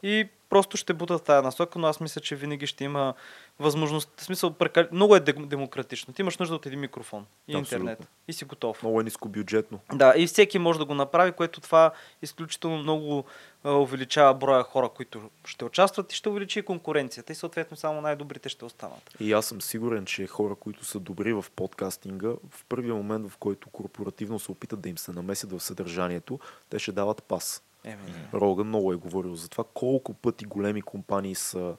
[0.03, 3.15] И просто ще бутат в тази насока, но аз мисля, че винаги ще има
[3.59, 4.11] възможност.
[4.17, 4.85] В смисъл, прекал...
[4.93, 6.15] много е дем- демократично.
[6.15, 7.91] Ти имаш нужда от един микрофон и Абсолютно.
[7.91, 8.09] интернет.
[8.29, 8.83] И си готов.
[8.83, 9.81] Много е нискобюджетно.
[9.93, 11.91] Да, и всеки може да го направи, което това
[12.23, 13.25] изключително много
[13.65, 17.33] а, увеличава броя хора, които ще участват и ще увеличи и конкуренцията.
[17.33, 19.15] И съответно само най-добрите ще останат.
[19.21, 23.37] И аз съм сигурен, че хора, които са добри в подкастинга, в първия момент, в
[23.37, 26.39] който корпоративно се опитат да им се намесят в съдържанието,
[26.71, 27.63] те ще дават пас.
[27.85, 31.77] Еми, Роган много е говорил за това колко пъти големи компании са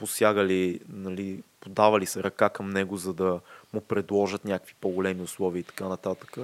[0.00, 3.40] посягали, нали, подавали се ръка към него, за да
[3.72, 6.36] му предложат някакви по-големи условия и така нататък.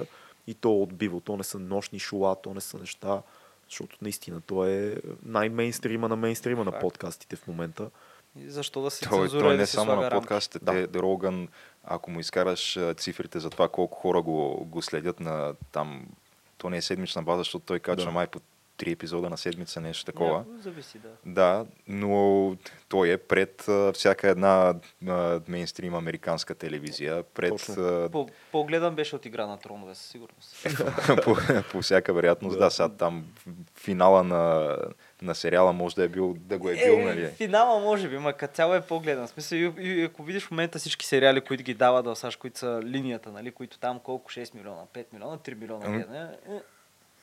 [0.47, 1.21] И то е отбива.
[1.21, 3.21] То не са нощни шола, то не са неща,
[3.69, 6.81] защото наистина то е най-мейнстрима на мейнстрима на Факт.
[6.81, 7.89] подкастите в момента.
[8.39, 10.59] И защо да се Той, цензура той не да се само на подкастите.
[10.59, 10.71] Да.
[10.87, 11.47] Те, Роган,
[11.83, 16.07] ако му изкараш цифрите за това колко хора го, го следят на там,
[16.57, 18.11] то не е седмична база, защото той качва Да.
[18.11, 18.39] май по
[18.77, 20.37] три епизода на седмица, нещо такова.
[20.37, 21.09] Някой Зависи, да.
[21.25, 22.55] Да, но
[22.89, 24.75] той е пред а, всяка една
[25.07, 28.29] а, мейнстрим американска телевизия, пред Точно.
[28.51, 30.67] по-гледан беше от игра на тронове, със сигурност.
[31.23, 31.35] по,
[31.71, 32.57] по всяка вероятност.
[32.59, 32.71] Да, Да.
[32.71, 33.25] сега там
[33.75, 34.75] финала на,
[35.21, 37.27] на сериала може да е бил, да го е бил, нали?
[37.27, 39.27] финала може би, ма като цяло е по-гледан.
[39.27, 42.39] В Смисъл, и, и, ако видиш в момента всички сериали, които ги дават да САЩ,
[42.39, 45.95] които са линията, нали, които там колко 6 милиона, 5 милиона, 3 милиона М.
[45.97, 46.19] гледане.
[46.49, 46.59] е,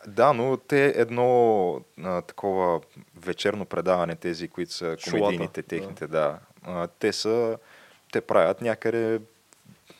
[0.07, 2.81] Да, но те едно а, такова
[3.17, 6.39] вечерно предаване, тези, които са комедийните, техните, да.
[6.63, 7.59] А, те са,
[8.13, 9.21] те правят някъде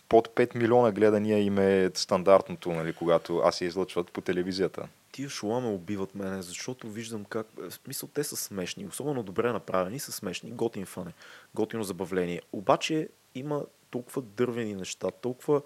[0.09, 4.89] под 5 милиона гледания им е стандартното, нали, когато аз се излъчват по телевизията.
[5.13, 7.47] Тия шола ме убиват мене, защото виждам как...
[7.57, 11.13] В смисъл, те са смешни, особено добре направени, са смешни, готин фане,
[11.55, 12.43] готино забавление.
[12.53, 15.63] Обаче има толкова дървени неща, толкова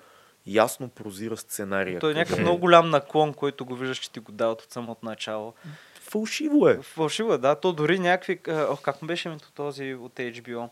[0.49, 2.01] ясно прозира сценария.
[2.01, 4.73] Той е някакъв къде- много голям наклон, който го виждаш, че ти го дават от
[4.73, 5.55] самото начало.
[6.01, 6.79] Фалшиво е.
[6.83, 7.55] Фалшиво е, да.
[7.55, 8.41] То дори някакви...
[8.49, 10.69] а, Ох, как му беше името този от HBO?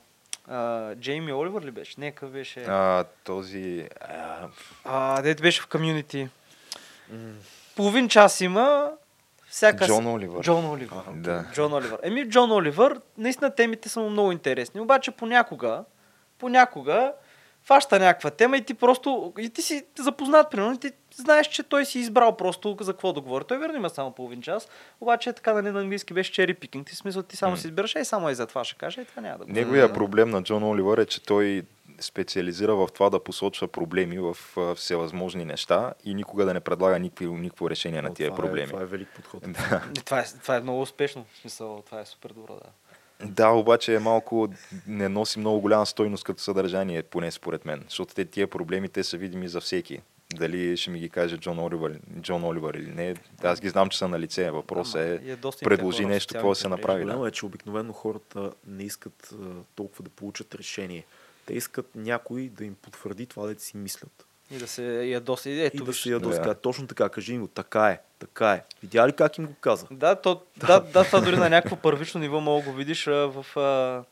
[0.49, 2.01] А, Джейми Оливър ли беше?
[2.01, 2.61] Не, какъв беше?
[2.61, 3.89] А, този...
[4.01, 4.49] А,
[4.85, 6.29] А, дете беше в комюнити.
[7.77, 8.91] Половин час има.
[9.49, 9.87] Всяка...
[9.87, 10.43] Джон Оливър.
[10.43, 11.03] Джон Оливър.
[11.15, 11.45] Да.
[11.53, 11.99] Джон Оливър.
[12.03, 14.81] Еми, Джон Оливър, наистина темите са му много интересни.
[14.81, 15.85] Обаче понякога,
[16.39, 17.13] понякога
[17.67, 21.63] фаща някаква тема и ти просто, и ти си запознат, примерно, и ти знаеш, че
[21.63, 23.45] той си избрал просто за какво да говори.
[23.49, 24.69] Той верно има само половин час,
[25.01, 26.87] обаче така, нали, на английски беше cherry picking.
[26.87, 27.57] Ти смисъл, ти само М.
[27.57, 29.93] си избираш, и само и за това ще кажа, и това няма да го Неговия
[29.93, 31.63] проблем на Джон Оливър е, че той
[32.01, 34.37] специализира в това да посочва проблеми в
[34.75, 38.67] всевъзможни неща и никога да не предлага никакви, никакво решение на О, тия това проблеми.
[38.67, 39.43] Е, това е велик подход.
[39.47, 39.83] Да.
[40.05, 41.27] Това е, това е много успешно.
[41.33, 42.71] В смисъл, това е супер добро, да.
[43.25, 44.49] Да, обаче е малко
[44.87, 47.85] не носи много голяма стойност като съдържание, поне според мен.
[47.89, 50.01] Защото те тия проблеми, те са видими за всеки.
[50.35, 53.99] Дали ще ми ги каже Джон Оливър, Джон Оливър или не, аз ги знам, че
[53.99, 54.51] са на лице.
[54.51, 56.95] Въпросът е, е предложи в нещо, какво да се направи.
[56.95, 57.07] мрежи.
[57.07, 57.13] Да.
[57.13, 59.37] Проблема е, че обикновено хората не искат а,
[59.75, 61.05] толкова да получат решение.
[61.47, 64.27] Те искат някой да им потвърди това, да си мислят.
[64.51, 65.51] И да се ядоса.
[65.51, 66.45] И Ето, и да се ядоска.
[66.45, 66.55] Да.
[66.55, 67.49] Точно така, кажи им го.
[67.49, 68.63] Така е, така е.
[68.83, 69.87] Видя ли как им го каза?
[69.91, 73.13] Да, то, да, да, това дори на някакво първично ниво мога да го видиш а,
[73.13, 74.05] в а,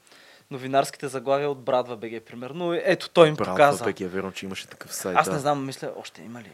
[0.50, 2.74] новинарските заглавия от Брадва БГ, примерно.
[2.74, 3.84] Ето, той им Брат, показа.
[3.84, 5.16] Пек, е верно, че имаше такъв сайт.
[5.16, 5.32] Аз да.
[5.32, 6.50] не знам, мисля, още има ли?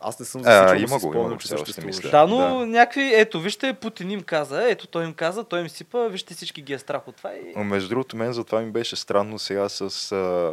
[0.00, 2.10] Аз не съм засичал, има го, спомням, че мисля.
[2.10, 2.66] Да, но Да.
[2.66, 6.62] някакви, ето, вижте, Путин им каза, ето той им каза, той им сипа, вижте всички
[6.62, 7.32] ги е страх от това.
[7.32, 7.52] И...
[7.56, 10.52] Но Между другото, мен затова ми беше странно сега с а,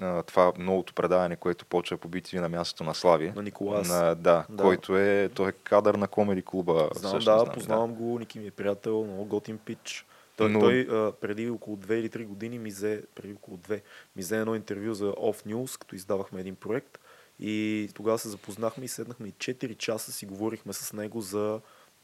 [0.00, 3.32] а, това новото предаване, което почва по BTV на мястото на Слави.
[3.36, 3.88] На Николас.
[3.88, 4.62] На, да, Да.
[4.62, 6.72] който е, той е кадър на комеди клуба.
[6.94, 10.06] Знам, всъщност, да, познавам го, Ники ми е приятел, много готин пич.
[10.36, 13.80] Той, Но- той а, преди около 2 или 3 години ми взе, преди около 2,
[14.16, 16.98] ми взе едно интервю за Off News, като издавахме един проект.
[17.40, 21.60] И тогава се запознахме и седнахме и 4 часа си говорихме с него за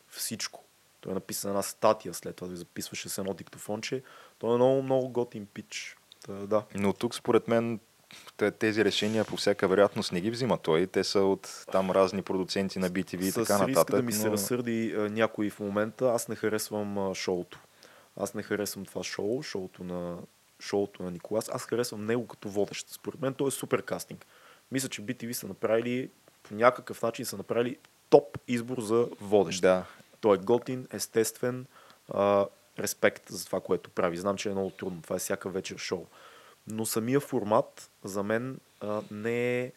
[0.08, 0.64] всичко.
[1.00, 4.02] Той е написан една статия, след това да записваше с едно диктофонче.
[4.38, 5.96] Той е много, много готин пич.
[6.22, 6.64] Та, да.
[6.74, 7.80] Но тук, според мен,
[8.36, 10.86] те- тези решения по всяка вероятност не ги взима той.
[10.86, 13.96] Те са от там разни продуценти на BTV и така нататък.
[13.96, 14.32] да ми се но...
[14.32, 17.58] разсърди а, някой в момента, аз не харесвам а, шоуто.
[18.16, 20.18] Аз не харесвам това шоу, шоуто на,
[20.60, 21.50] шоуто на Николас.
[21.52, 22.88] Аз харесвам него като водещ.
[22.90, 24.26] Според мен той е супер кастинг.
[24.72, 26.10] Мисля, че BTV са направили
[26.42, 27.76] по някакъв начин са направили
[28.10, 29.62] топ избор за водещ.
[29.62, 29.84] Да.
[30.20, 31.66] Той е готин, естествен,
[32.08, 32.46] а,
[32.78, 34.16] респект за това, което прави.
[34.16, 35.02] Знам, че е много трудно.
[35.02, 36.06] Това е всяка вечер шоу.
[36.66, 39.72] Но самия формат за мен а, не е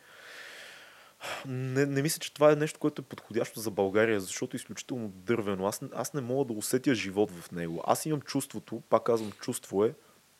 [1.46, 5.10] не, не мисля, че това е нещо, което е подходящо за България, защото е изключително
[5.10, 5.68] дървено.
[5.68, 7.84] Аз, не- аз не мога да усетя живот в него.
[7.88, 9.94] Аз имам чувството, пак казвам, чувство е,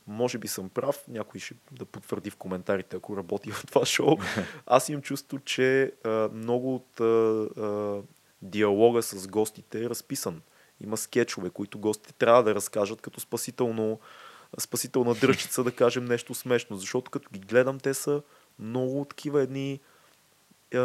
[0.08, 4.18] Може би съм прав, някой ще да потвърди в коментарите, ако работи в това шоу.
[4.66, 8.02] Аз имам чувство, че а, много от а, а,
[8.42, 10.42] диалога с гостите е разписан.
[10.82, 14.00] Има скетчове, които гостите трябва да разкажат като спасително,
[14.60, 16.78] спасителна дръжчица, да кажем нещо смешно.
[16.78, 18.22] Защото като ги гледам, те са
[18.60, 19.80] много такива едни...
[20.74, 20.80] Е,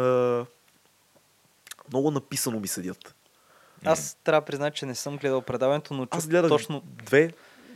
[1.89, 3.15] много написано ми седят.
[3.85, 6.81] Аз трябва да призная, че не съм гледал предаването, но чух Аз гледах точно...
[6.85, 7.33] две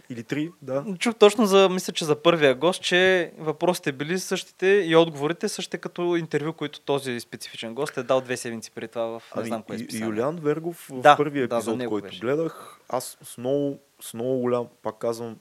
[0.10, 0.86] или три, да.
[1.00, 5.78] Чух точно за, мисля, че за първия гост, че въпросите били същите и отговорите същите
[5.78, 9.48] като интервю, които този специфичен гост е дал две седмици преди това в не Ами,
[9.48, 10.06] знам кое списание.
[10.06, 12.20] Юлиан Вергов в Да, първия да, епизод, който беше.
[12.20, 15.38] гледах, аз с много, с много голям, пак казвам,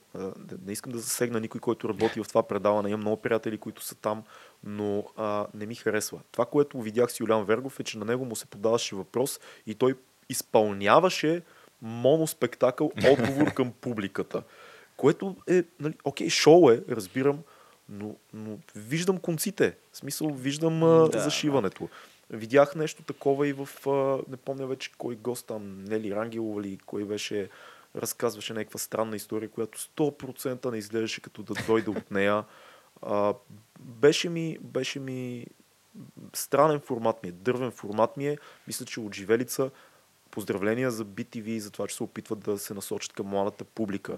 [0.65, 2.89] не искам да засегна никой, който работи в това предаване.
[2.89, 4.23] Имам много приятели, които са там,
[4.63, 6.19] но а, не ми харесва.
[6.31, 9.75] Това, което видях с Юлиан Вергов е, че на него му се подаваше въпрос и
[9.75, 9.95] той
[10.29, 11.41] изпълняваше
[11.85, 14.43] моноспектакъл отговор към публиката.
[14.97, 17.39] Което е, нали, окей, шоу е, разбирам,
[17.89, 19.77] но, но виждам конците.
[19.91, 21.89] В смисъл, виждам а, Да, зашиването.
[22.29, 26.77] Видях нещо такова и в, а, не помня вече кой гост там, Нели Рангелова или
[26.77, 27.49] кой беше,
[27.95, 32.43] разказваше някаква странна история, която 100% не изглеждаше като да дойде от нея.
[33.01, 33.33] А,
[33.79, 35.45] беше ми, беше ми
[36.33, 38.37] странен формат ми е, дървен формат ми е.
[38.67, 39.69] Мисля, че от Живелица
[40.35, 44.17] поздравления за BTV и за това, че се опитват да се насочат към младата публика.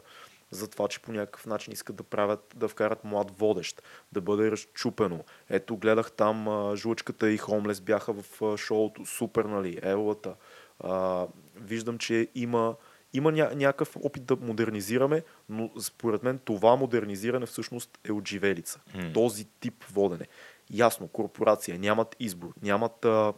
[0.52, 3.82] За това, че по някакъв начин искат да правят, да вкарат млад водещ,
[4.12, 5.24] да бъде разчупено.
[5.50, 9.06] Ето, гледах там а, Жлъчката и Хомлес бяха в а, шоуто.
[9.06, 9.80] Супер, нали?
[9.82, 10.36] Елата.
[10.80, 11.26] А,
[11.56, 12.76] виждам, че има,
[13.14, 18.80] има ня- някакъв опит да модернизираме, но според мен това модернизиране всъщност е от живелица.
[18.96, 19.14] М.
[19.14, 20.28] Този тип водене.
[20.70, 23.34] Ясно, корпорация, нямат избор, нямат, а,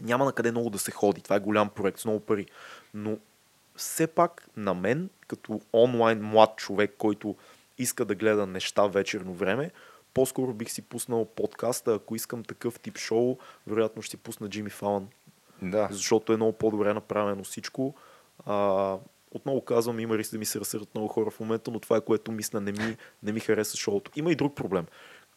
[0.00, 1.20] няма на къде много да се ходи.
[1.20, 2.46] Това е голям проект с много пари.
[2.94, 3.18] Но
[3.76, 7.36] все пак на мен, като онлайн млад човек, който
[7.78, 9.70] иска да гледа неща вечерно време,
[10.14, 14.70] по-скоро бих си пуснал подкаста, ако искам такъв тип шоу, вероятно ще си пусна Джимми
[14.70, 15.08] Фалън,
[15.62, 15.88] Да.
[15.90, 17.94] защото е много по-добре направено всичко.
[18.46, 18.96] А,
[19.30, 22.00] отново казвам, има риск да ми се разсърдат много хора в момента, но това е
[22.00, 24.10] което мисля, не ми, не ми хареса шоуто.
[24.16, 24.86] Има и друг проблем.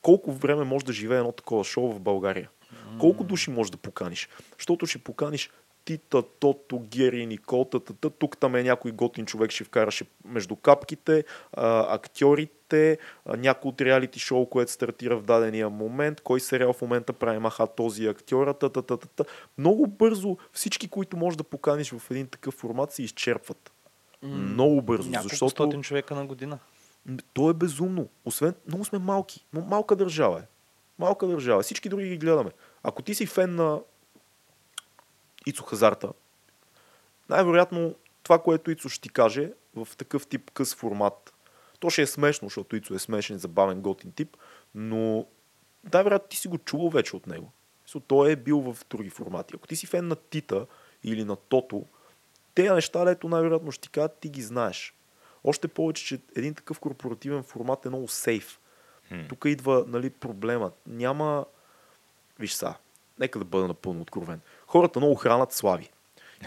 [0.01, 2.49] Колко време може да живее едно такова шоу в България?
[2.99, 4.29] Колко души можеш да поканиш?
[4.57, 5.49] Защото ще поканиш
[5.87, 11.23] Тита, Тото, Гери, Никол, тата, тук там е някой готин човек ще вкараше между капките,
[11.53, 16.81] а, актьорите, а, някой от реалити шоу, което стартира в дадения момент, кой сериал в
[16.81, 19.23] момента прави маха този актьора, та, та, та, та, та.
[19.57, 23.71] Много бързо всички, които можеш да поканиш в един такъв формат, се изчерпват.
[24.23, 26.59] Много бързо, Няколко защото стотин човека на година.
[27.33, 28.07] То е безумно.
[28.25, 29.45] Освен, много сме малки.
[29.53, 30.56] Малка държава е.
[30.99, 31.63] Малка държава.
[31.63, 32.51] Всички други ги гледаме.
[32.83, 33.81] Ако ти си фен на
[35.45, 36.13] Ицо Хазарта,
[37.29, 41.33] най-вероятно това, което Ицо ще ти каже в такъв тип къс формат,
[41.79, 44.37] то ще е смешно, защото Ицо е смешен, забавен, готин тип,
[44.75, 45.25] но
[45.93, 47.51] най-вероятно ти си го чувал вече от него.
[47.83, 49.53] Мисля, Той е бил в други формати.
[49.55, 50.65] Ако ти си фен на Тита
[51.03, 51.85] или на Тото,
[52.55, 54.93] тези неща, лето най-вероятно ще ти кажат, ти ги знаеш.
[55.43, 58.59] Още повече, че един такъв корпоративен формат е много сейф.
[59.29, 60.73] Тук идва нали, проблемът.
[60.87, 61.45] Няма...
[62.39, 62.73] Виж са,
[63.19, 64.41] нека да бъда напълно откровен.
[64.67, 65.89] Хората много хранат Слави.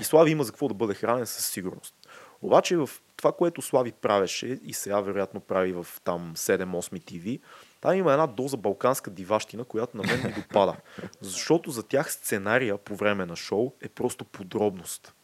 [0.01, 1.95] И Слави има за какво да бъде хранен със сигурност.
[2.43, 6.66] Обаче в това, което Слави правеше и сега вероятно прави в там 7-8
[7.03, 7.41] TV,
[7.81, 10.77] там има една доза балканска диващина, която на мен ми допада.
[11.20, 15.15] Защото за тях сценария по време на шоу е просто подробност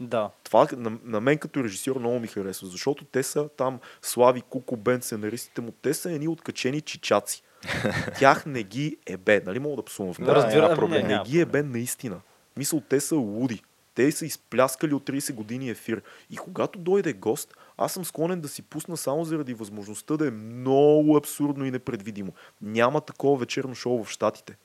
[0.00, 0.30] Да.
[0.44, 4.76] това на, на мен като режисьор много ми харесва, защото те са там Слави, Куко,
[4.76, 7.42] Бен, сценаристите му, те са едни откачени чичаци.
[8.18, 10.34] Тях не ги е бе, нали мога да псувам в Да?
[10.34, 11.02] Разбира- не, проблем.
[11.02, 12.20] не няма ги е бе наистина.
[12.56, 13.62] Мисъл, те са луди.
[13.94, 16.02] Те са изпляскали от 30 години ефир.
[16.30, 20.30] И когато дойде гост, аз съм склонен да си пусна само заради възможността да е
[20.30, 22.32] много абсурдно и непредвидимо.
[22.62, 24.56] Няма такова вечерно шоу в Штатите.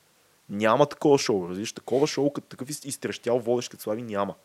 [0.49, 1.73] Няма такова шоу, разбираш?
[1.73, 4.35] Такова шоу, като такъв из- изтрещял водещ като Слави, няма.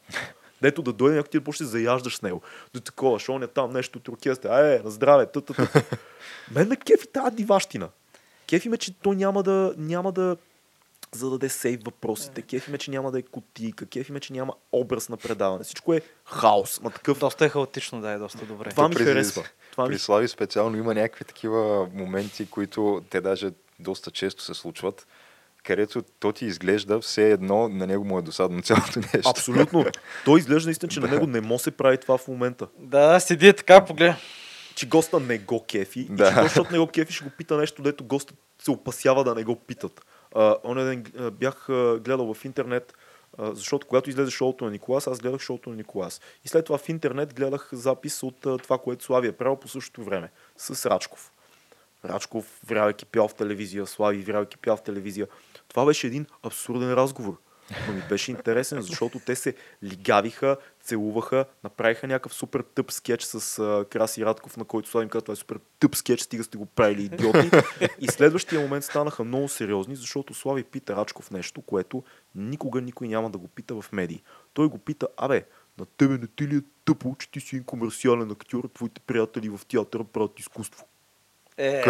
[0.62, 2.43] Дето да дойде някой ти да почне да заяждаш с него.
[2.74, 4.64] До такова, шоу не там нещо от оркестър.
[4.64, 5.82] Е, на здраве, та, та, та.
[6.55, 7.89] Мен ме кефи тази диващина.
[8.48, 10.36] Кефи ме, че то няма да, няма да
[11.12, 12.43] зададе сейв въпросите.
[12.43, 13.86] Кефи ме, че няма да е кутийка.
[13.86, 15.64] Кефи ме, че няма образ на предаване.
[15.64, 16.81] Всичко е хаос.
[16.81, 17.18] Ма такъв.
[17.18, 18.70] Доста е хаотично, да, е доста добре.
[18.70, 19.43] Това ми При- харесва.
[19.70, 19.90] Това ми...
[19.90, 25.06] При Слави специално има някакви такива моменти, които те даже доста често се случват,
[25.65, 29.31] където то ти изглежда все едно, на него му е досадно цялото нещо.
[29.31, 29.85] Абсолютно.
[30.24, 32.66] Той изглежда наистина, че на него не може се прави това в момента.
[32.78, 34.16] Да, седи е така, погледна.
[34.74, 36.07] Че госта не го кефи.
[36.11, 36.24] Да.
[36.24, 39.24] И че то, защото не го кефи, ще го пита нещо, дето гостът се опасява
[39.24, 40.07] да не го питат.
[40.65, 42.95] Оня ден бях а, гледал в интернет,
[43.39, 46.20] а, защото когато излезе шоуто на Николас, аз гледах шоуто на Николас.
[46.45, 49.69] И след това в интернет гледах запис от а, това, което Слави е правил по
[49.69, 50.31] същото време.
[50.57, 51.32] с Рачков.
[52.05, 55.26] Рачков врял е кипял в телевизия, Слави врял е кипял в телевизия.
[55.68, 57.36] Това беше един абсурден разговор.
[57.89, 63.59] Но ми беше интересен, защото те се лигавиха, целуваха, направиха някакъв супер тъп скетч с
[63.59, 66.59] а, Краси Радков, на който Слави им каза, това е супер тъп скетч, стига сте
[66.59, 67.51] го правили идиоти.
[68.01, 72.02] И следващия момент станаха много сериозни, защото Слави пита Рачков нещо, което
[72.35, 74.22] никога никой няма да го пита в медии.
[74.55, 75.44] Той го пита, абе,
[75.78, 79.48] на тебе не ти ли е тъпо, че ти си един комерциален актьор, твоите приятели
[79.48, 80.86] в театъра правят изкуство.
[81.56, 81.85] Е,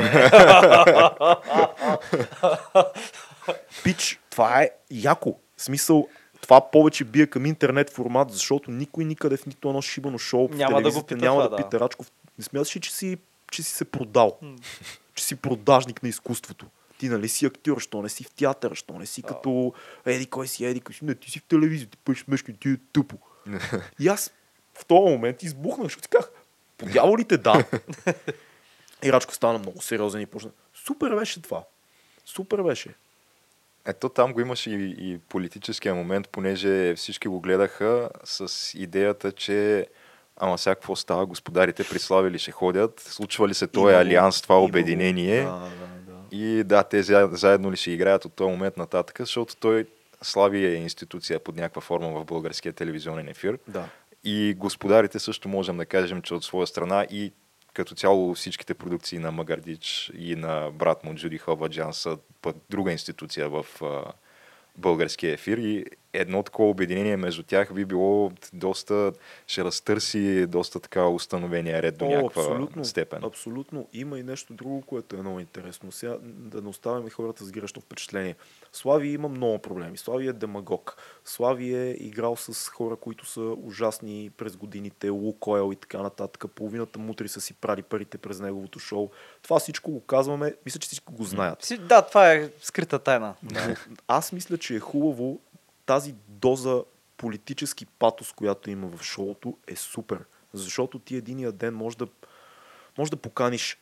[3.84, 5.38] Пич, това е яко.
[5.56, 6.08] Смисъл,
[6.40, 10.56] това повече бие към интернет формат, защото никой никъде в нито едно шибано шоу в
[10.56, 11.68] Няма да го телевизията пита няма това, да да.
[11.68, 12.12] пита Рачков.
[12.38, 13.18] Не смяташ ли, че си,
[13.50, 14.38] че си се продал?
[15.14, 16.66] че си продажник на изкуството?
[16.98, 19.72] Ти нали си актьор, що не си в театъра, що не си като
[20.06, 21.04] еди кой си, еди кой си.
[21.04, 23.16] Не, ти си в телевизията, ти пъш смешки, ти е тъпо.
[24.00, 24.30] И аз
[24.74, 26.30] в този момент избухнах, защото казах,
[26.78, 27.64] по дяволите да.
[29.02, 30.50] и Рачко стана много сериозен и почна.
[30.76, 31.62] Супер беше това.
[32.24, 32.94] Супер беше.
[33.86, 39.86] Ето там го имаше и, и политическия момент, понеже всички го гледаха с идеята, че
[40.36, 44.42] ама сега какво става, господарите при Слави ли ще ходят, случва ли се този алианс,
[44.42, 45.70] това имало- обединение Да, да,
[46.30, 46.36] да.
[46.36, 49.86] и да, те за- заедно ли ще играят от този момент нататък, защото той
[50.22, 53.58] Слави е институция под някаква форма в българския телевизионен ефир.
[53.68, 53.88] Да.
[54.24, 57.32] И господарите също можем да кажем, че от своя страна и
[57.74, 62.18] като цяло всичките продукции на Магардич и на брат му Джуди Ховаджан са
[62.70, 63.66] друга институция в
[64.76, 65.58] българския ефир.
[65.58, 65.84] И
[66.14, 69.12] едно такова обединение между тях би било доста,
[69.46, 73.24] ще разтърси доста така установения ред до О, някаква абсолютно, степен.
[73.24, 73.88] Абсолютно.
[73.92, 75.92] Има и нещо друго, което е много интересно.
[75.92, 78.36] Сега да не оставяме хората с грешно впечатление.
[78.72, 79.96] Слави има много проблеми.
[79.96, 80.96] Слави е демагог.
[81.24, 86.44] Слави е играл с хора, които са ужасни през годините, Лукойл и така нататък.
[86.54, 89.10] Половината мутри са си прали парите през неговото шоу.
[89.42, 90.54] Това всичко го казваме.
[90.64, 91.72] Мисля, че всички го знаят.
[91.80, 93.34] да, това е скрита тайна.
[93.42, 93.60] Но
[94.08, 95.40] аз мисля, че е хубаво
[95.86, 96.82] тази доза
[97.16, 100.24] политически патос, която има в шоуто, е супер.
[100.52, 102.06] Защото ти единия ден може да,
[102.98, 103.78] може да поканиш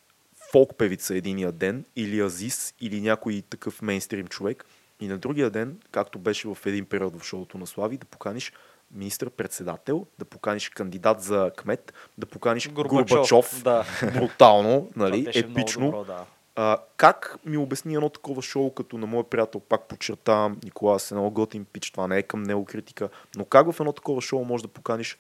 [0.53, 4.65] фолк певица единия ден, или Азис, или някой такъв мейнстрим човек,
[5.01, 8.53] и на другия ден, както беше в един период в шоуто на Слави, да поканиш
[8.91, 13.85] министър-председател, да поканиш кандидат за кмет, да поканиш Горбачов, Да.
[14.15, 15.85] брутално, нали, епично.
[15.85, 16.25] добро, да.
[16.57, 21.15] А, как ми обясни едно такова шоу, като на моят приятел, пак подчертавам, Николас е
[21.15, 24.45] много готин пич, това не е към него критика, но как в едно такова шоу
[24.45, 25.19] може да поканиш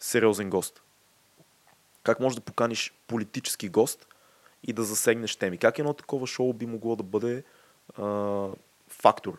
[0.00, 0.82] сериозен гост?
[2.02, 4.06] Как може да поканиш политически гост
[4.64, 5.58] и да засегнеш теми?
[5.58, 7.44] Как едно такова шоу би могло да бъде
[7.98, 8.48] а,
[8.88, 9.38] фактор?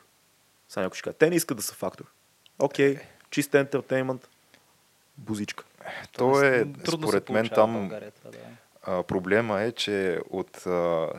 [0.69, 2.05] Сега някой ще каже, те не искат да са фактор.
[2.59, 2.99] Окей,
[3.29, 4.29] чист ентертеймент,
[5.17, 5.63] бузичка.
[6.11, 8.37] То е, Трудно се според мен, там България това, да.
[8.83, 10.67] А, проблема е, че от...
[10.67, 11.09] А,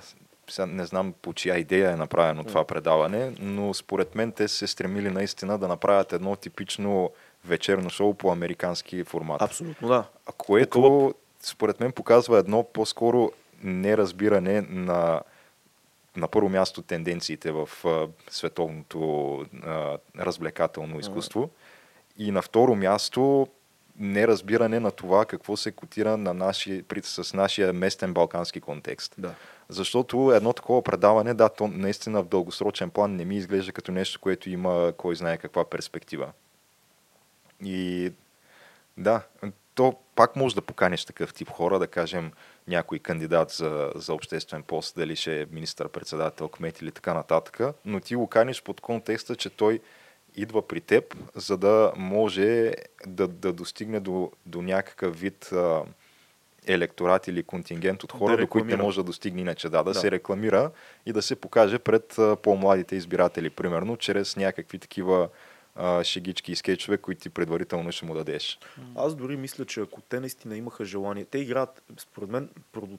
[0.49, 4.67] сега не знам по чия идея е направено това предаване, но според мен те се
[4.67, 7.11] стремили наистина да направят едно типично
[7.45, 9.43] вечерно шоу по американски формат.
[9.43, 10.05] Абсолютно да.
[10.37, 13.33] Което според мен показва едно по-скоро
[13.63, 15.21] неразбиране на
[16.17, 21.51] на първо място тенденциите в а, световното а, развлекателно изкуство
[22.19, 23.49] и на второ място
[23.99, 29.15] неразбиране на това какво се котира на наши, с нашия местен балкански контекст.
[29.19, 29.35] Да.
[29.69, 34.21] Защото едно такова предаване, да, то наистина в дългосрочен план не ми изглежда като нещо,
[34.21, 36.33] което има кой знае каква перспектива.
[37.65, 38.13] И
[38.97, 39.23] да,
[39.75, 42.33] то пак може да поканиш такъв тип хора, да кажем
[42.69, 48.01] някой кандидат за, за обществен пост, дали ще е министър-председател, кмет или така нататък, но
[48.01, 49.81] ти го каниш под контекста, че той
[50.37, 52.75] идва при теб, за да може
[53.07, 55.83] да, да достигне до, до някакъв вид а,
[56.67, 59.69] електорат или контингент от хора, Да до които не може да достигне иначе.
[59.69, 59.95] Да, да, Да.
[59.95, 60.71] се рекламира
[61.07, 65.29] и да се покаже пред а, по-младите избиратели, примерно, чрез някакви такива
[65.77, 68.59] а, шегички и скетчове, които ти предварително ще му дадеш.
[68.97, 72.97] Аз дори мисля, че ако те наистина имаха желание, те играят, според мен, проду...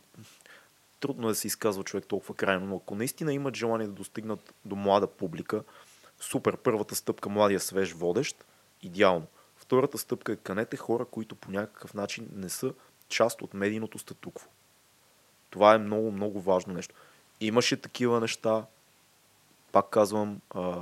[1.00, 4.54] трудно е да се изказва човек толкова крайно, но ако наистина имат желание да достигнат
[4.66, 5.64] до млада публика,
[6.20, 8.46] супер, първата стъпка, младия свеж водещ,
[8.82, 9.28] идеално.
[9.56, 12.74] Втората стъпка е канете хора, които по някакъв начин не са
[13.10, 14.50] част от медийното статукво.
[15.50, 16.96] Това е много, много важно нещо.
[17.40, 18.66] Имаше такива неща,
[19.72, 20.82] пак казвам, а,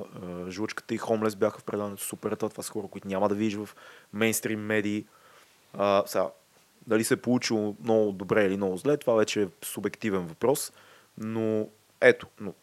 [0.50, 3.70] Жлъчката и Хомлес бяха в предаването супер, това са хора, които няма да видиш в
[4.14, 5.06] мейнстрим медии.
[5.74, 6.30] А, сега,
[6.88, 10.72] дали се е получило много добре или много зле, това вече е субективен въпрос,
[11.18, 11.68] но
[12.02, 12.54] ето, но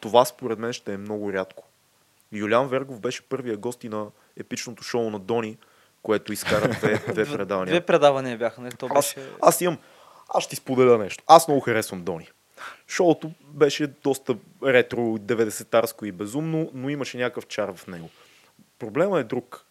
[0.00, 1.64] това според мен ще е много рядко.
[2.32, 5.56] Юлиан Вергов беше първия гост и на епичното шоу на Дони,
[6.02, 7.72] което изкара две, две предавания.
[7.72, 8.70] Две предавания бяха, не?
[8.70, 9.28] То Аз, беше...
[9.42, 9.78] аз имам,
[10.28, 11.24] Аз ще ти споделя нещо.
[11.26, 12.28] Аз много харесвам Дони.
[12.88, 18.10] Шоуто беше доста ретро, 90-тарско и безумно, но имаше някакъв чар в него.
[18.78, 19.64] Проблема е друг.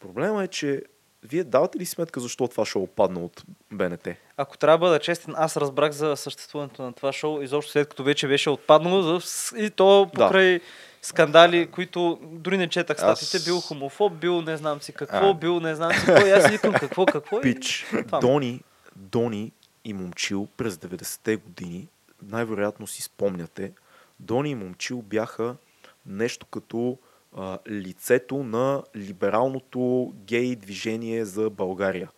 [0.00, 0.82] Проблема е, че
[1.22, 3.42] вие давате ли сметка защо това шоу падна от
[3.72, 4.08] БНТ?
[4.36, 8.04] Ако трябва да бъда честен, аз разбрах за съществуването на това шоу, изобщо след като
[8.04, 9.20] вече беше отпаднало
[9.56, 10.64] и то покрай да.
[11.02, 13.44] Скандали, които дори не четах статите, аз...
[13.44, 15.34] бил хомофоб, бил не знам си какво, а.
[15.34, 17.40] бил не знам си какво, и аз викам какво, какво.
[17.40, 18.18] Пич, и...
[18.20, 18.60] Дони,
[18.96, 19.52] Дони
[19.84, 21.88] и Момчил през 90-те години,
[22.22, 23.72] най-вероятно си спомняте,
[24.20, 25.56] Дони и Момчил бяха
[26.06, 26.98] нещо като
[27.36, 32.10] а, лицето на либералното гей движение за България.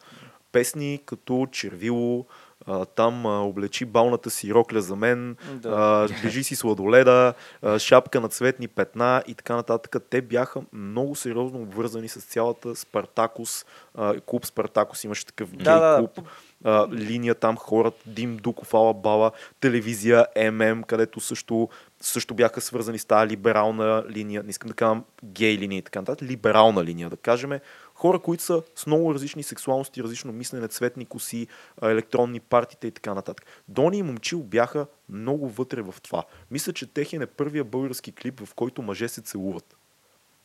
[0.52, 2.26] Песни като Червило,
[2.66, 6.08] а, там а, облечи балната си рокля за мен, да.
[6.24, 9.96] а, си сладоледа, а, шапка на цветни петна и така нататък.
[10.10, 13.64] Те бяха много сериозно обвързани с цялата Спартакус,
[13.94, 16.10] а, клуб Спартакус имаше такъв гей да, клуб.
[16.14, 16.22] Да
[16.64, 21.68] а, линия там хората, Дим Дуков, Ала Бала, телевизия, ММ, където също,
[22.00, 26.00] също бяха свързани с тази либерална линия, не искам да казвам гей линия и така
[26.00, 27.52] нататък, либерална линия, да кажем,
[28.00, 31.46] хора, които са с много различни сексуалности, различно мислене, цветни коси,
[31.82, 33.46] електронни партите и така нататък.
[33.68, 36.24] Дони и Момчил бяха много вътре в това.
[36.50, 39.76] Мисля, че техен е първия български клип, в който мъже се целуват.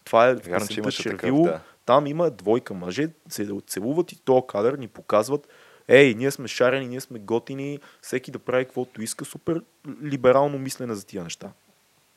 [0.04, 1.44] Това е Вярно, че имаше Червило.
[1.44, 1.64] Такъв, да.
[1.86, 5.48] Там има двойка мъже, се целуват и то кадър ни показват
[5.88, 9.62] ей, ние сме шарени, ние сме готини, всеки да прави каквото иска, супер
[10.04, 11.52] либерално мислене за тия неща.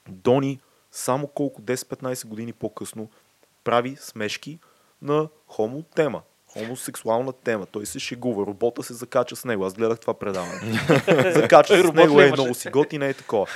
[0.08, 0.60] Дони,
[0.92, 3.10] само колко 10-15 години по-късно,
[3.64, 4.58] прави смешки
[5.02, 6.22] на хомо тема.
[6.46, 7.66] Хомосексуална тема.
[7.66, 8.46] Той се шегува.
[8.46, 9.64] Робота се закача с него.
[9.64, 10.80] Аз гледах това предаване.
[11.32, 13.46] закача с него е много си готин, е такова.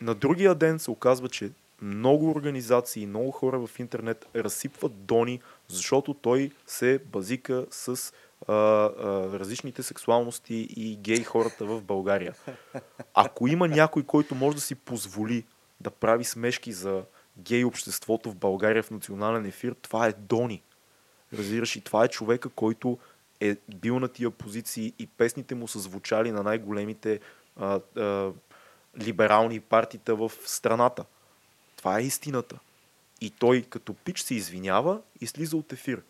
[0.00, 1.50] На другия ден се оказва, че
[1.82, 8.12] много организации, много хора в интернет разсипват Дони, защото той се базика с
[8.48, 8.90] а, а,
[9.38, 12.34] различните сексуалности и гей хората в България.
[13.14, 15.44] Ако има някой, който може да си позволи
[15.80, 17.02] да прави смешки за
[17.38, 20.62] гей обществото в България в национален ефир, това е Дони.
[21.34, 22.98] Разбираш, и това е човека, който
[23.40, 27.20] е бил на тия позиции и песните му са звучали на най-големите
[27.56, 28.32] а, а,
[29.00, 31.04] либерални партита в страната.
[31.76, 32.58] Това е истината.
[33.20, 36.02] И той като пич се извинява и слиза от ефир.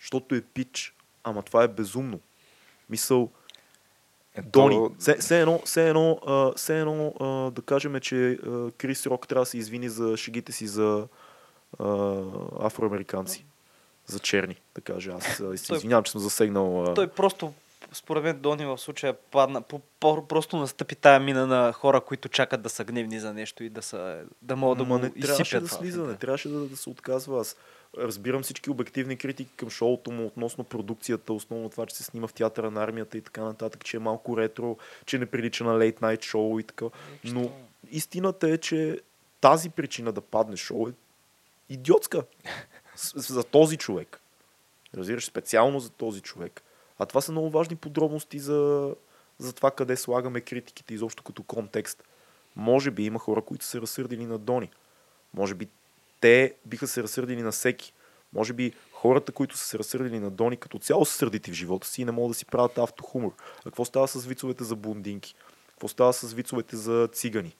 [0.00, 0.96] Защото е пич
[1.26, 2.20] ама това е безумно.
[2.90, 3.30] Мисъл,
[4.34, 4.48] Ето...
[4.48, 9.06] Дони, все, все едно, все едно, а, все едно а, да кажем, че а, Крис
[9.06, 11.08] Рок трябва да се извини за шегите си за
[11.78, 11.86] а,
[12.60, 13.46] афроамериканци.
[14.06, 15.12] За черни, да кажа.
[15.12, 15.24] Аз
[15.60, 16.94] се извинявам, че съм засегнал.
[16.94, 17.52] Той просто
[17.92, 22.28] според мен Дони в случая падна, по, по, просто настъпи тая мина на хора, които
[22.28, 25.60] чакат да са гневни за нещо и да, са, да могат да му не трябваше
[25.60, 27.40] да слиза, не трябваше да, да се отказва.
[27.40, 27.56] Аз
[27.98, 32.32] разбирам всички обективни критики към шоуто му относно продукцията, основно това, че се снима в
[32.32, 34.76] театъра на армията и така нататък, че е малко ретро,
[35.06, 36.86] че не прилича на лейт найт шоу и така.
[37.24, 37.50] Но
[37.90, 39.00] истината е, че
[39.40, 40.92] тази причина да падне шоу е
[41.68, 42.22] идиотска
[43.14, 44.20] за този човек.
[44.96, 46.62] Разбираш, специално за този човек.
[46.98, 48.94] А това са много важни подробности за,
[49.38, 52.04] за това къде слагаме критиките изобщо като контекст.
[52.56, 54.70] Може би има хора, които се разсърдили на Дони.
[55.34, 55.68] Може би
[56.20, 57.92] те биха се разсърдили на всеки.
[58.32, 61.86] Може би хората, които са се разсърдили на Дони, като цяло са сърдити в живота
[61.86, 63.34] си и не могат да си правят автохумор.
[63.60, 65.34] А какво става с вицовете за бундинки?
[65.70, 67.56] Какво става с вицовете за цигани?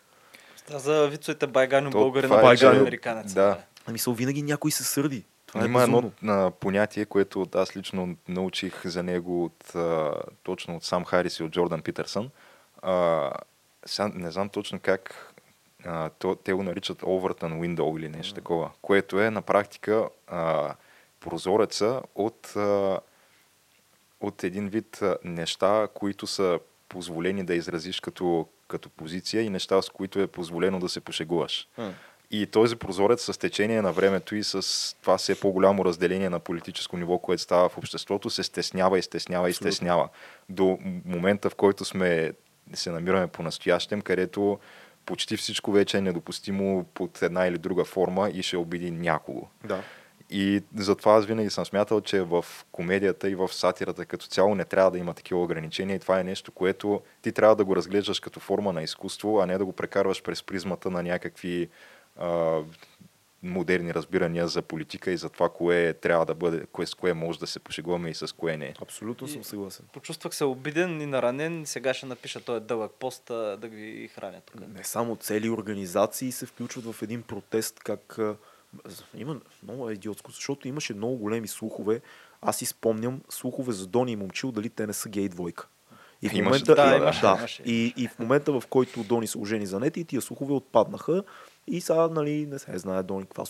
[0.67, 3.35] Става за вицовете байгано българин, е, байгано американец.
[3.35, 3.59] Да.
[3.87, 5.25] Ами са винаги някой се сърди.
[5.47, 10.13] Това е Има е едно на понятие, което аз лично научих за него от, а,
[10.43, 12.31] точно от Сам Харис и от Джордан Питърсън.
[12.83, 13.31] А,
[13.87, 15.35] сега не знам точно как
[15.85, 18.37] а, то, те го наричат Overton Window или нещо mm.
[18.37, 20.75] такова, което е на практика а,
[21.21, 23.01] прозореца от, а,
[24.21, 29.83] от един вид а, неща, които са позволени да изразиш като, като позиция и неща,
[29.83, 31.69] с които е позволено да се пошегуваш.
[31.79, 31.91] Mm.
[32.31, 34.63] И този прозорец с течение на времето и с
[35.01, 39.51] това все по-голямо разделение на политическо ниво, което става в обществото, се стеснява и стеснява
[39.51, 40.09] и стеснява.
[40.49, 42.33] До момента, в който сме,
[42.75, 44.59] се намираме по-настоящем, където
[45.07, 49.47] почти всичко вече е недопустимо под една или друга форма и ще обиди някого.
[49.65, 49.83] Да.
[50.31, 54.65] И затова аз винаги съм смятал, че в комедията и в сатирата като цяло не
[54.65, 58.21] трябва да има такива ограничения и това е нещо, което ти трябва да го разглеждаш
[58.21, 61.69] като форма на изкуство, а не да го прекарваш през призмата на някакви
[62.17, 62.61] а,
[63.43, 67.39] модерни разбирания за политика и за това, кое трябва да бъде, кое с кое може
[67.39, 68.75] да се пошегуваме и с кое не.
[68.83, 69.87] Абсолютно и съм съгласен.
[69.93, 71.67] Почувствах се обиден и наранен.
[71.67, 74.69] Сега ще напиша този дълъг пост да ги храня тук.
[74.75, 78.19] Не само цели организации се включват в един протест, как
[79.17, 82.01] има много идиотско, защото имаше много големи слухове.
[82.43, 85.69] Аз си спомням слухове за Дони и Момчил, дали те не са гей двойка.
[86.23, 87.63] И в Имаше момента, Да, и- имаше, да, имаше.
[87.63, 91.23] И, и в момента, в който Дони се ожени за нея, и тия слухове отпаднаха.
[91.67, 93.45] И сега, нали, не се знае Дони каква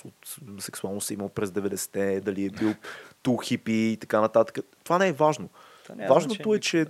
[0.59, 2.75] сексуално се имал през 90-те, дали е бил
[3.23, 4.59] ту хипи и така нататък.
[4.85, 5.49] Това не е важно.
[5.87, 6.87] Та Важното е, че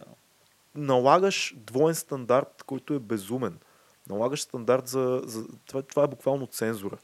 [0.75, 3.59] налагаш двоен стандарт, който е безумен.
[4.09, 5.23] Налагаш стандарт за...
[5.25, 6.97] за това, това е буквално цензура.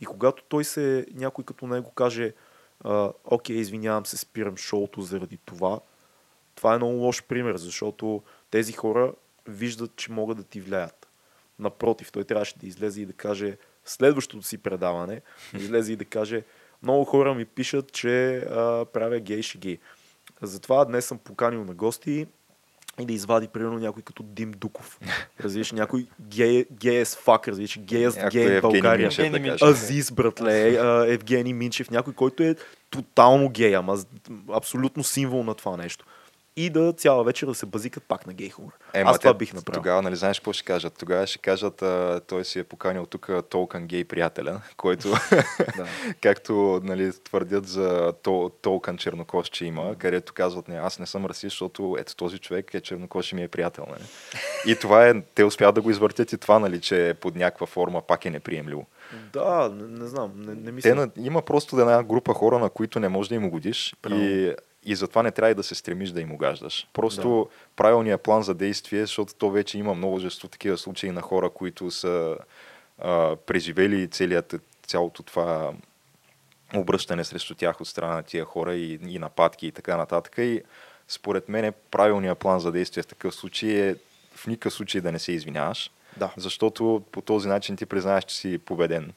[0.00, 2.34] И когато той се, някой като него каже,
[3.24, 5.80] окей, извинявам се, спирам шоуто заради това,
[6.54, 9.12] това е много лош пример, защото тези хора
[9.46, 11.08] виждат, че могат да ти влияят.
[11.58, 15.20] Напротив, той трябваше да излезе и да каже следващото си предаване,
[15.54, 16.44] да излезе и да каже
[16.82, 19.78] много хора ми пишат, че а, правя гей шеги.
[20.42, 22.26] Затова днес съм поканил на гости
[23.02, 24.98] и да извади примерно някой като Дим Дуков.
[25.40, 29.06] Разбираш, някой гей, гей as fuck, разбираш, гей as гей в България.
[29.06, 29.68] Минчев, да кажем.
[29.68, 30.78] Азиз, братле,
[31.12, 32.56] Евгений Минчев, някой, който е
[32.90, 33.98] тотално гей, ама
[34.52, 36.04] абсолютно символ на това нещо.
[36.58, 38.72] И да цяла вечер да се базикат пак на гей хумор.
[38.94, 39.78] Ема, Аз това бих направил.
[39.78, 40.94] Тогава, нали, знаеш какво ще кажат?
[40.98, 45.08] Тогава ще кажат, а, той си е поканил тук толкан гей приятеля, който,
[45.76, 45.86] Да.
[46.20, 51.26] както нали, твърдят за тол, толкан чернокош, че има, където казват, не, аз не съм
[51.26, 53.86] расист, защото ето този човек е чернокош и ми е приятел.
[53.88, 54.02] Нали?
[54.66, 58.02] И това е, те успяват да го извъртят и това, нали, че под някаква форма
[58.02, 58.86] пак е неприемливо.
[59.32, 60.90] Да, не, не знам, не, не мисля.
[60.90, 64.24] Те, на, има просто една група хора, на които не можеш да им угодиш Правилно.
[64.24, 64.54] и,
[64.88, 66.88] и затова не трябва и да се стремиш да им угаждаш.
[66.92, 71.90] Просто правилният план за действие, защото то вече има множество такива случаи на хора, които
[71.90, 72.36] са
[72.98, 74.54] а, преживели целият,
[74.86, 75.72] цялото това
[76.74, 80.34] обръщане срещу тях от страна на тия хора и, и нападки и така нататък.
[80.38, 80.62] И
[81.08, 83.94] според мен правилният план за действие в такъв случай е
[84.34, 86.32] в никакъв случай да не се извиняваш, Да.
[86.36, 89.12] защото по този начин ти признаеш, че си победен.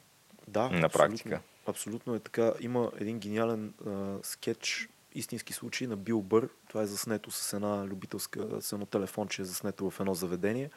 [0.48, 0.88] Да, на абсолютно.
[0.90, 1.40] практика.
[1.66, 2.52] Абсолютно е така.
[2.60, 3.90] Има един гениален а,
[4.22, 6.48] скетч, истински случай на Бил Бър.
[6.68, 10.70] Това е заснето с една любителска, с едно телефонче, е заснето в едно заведение.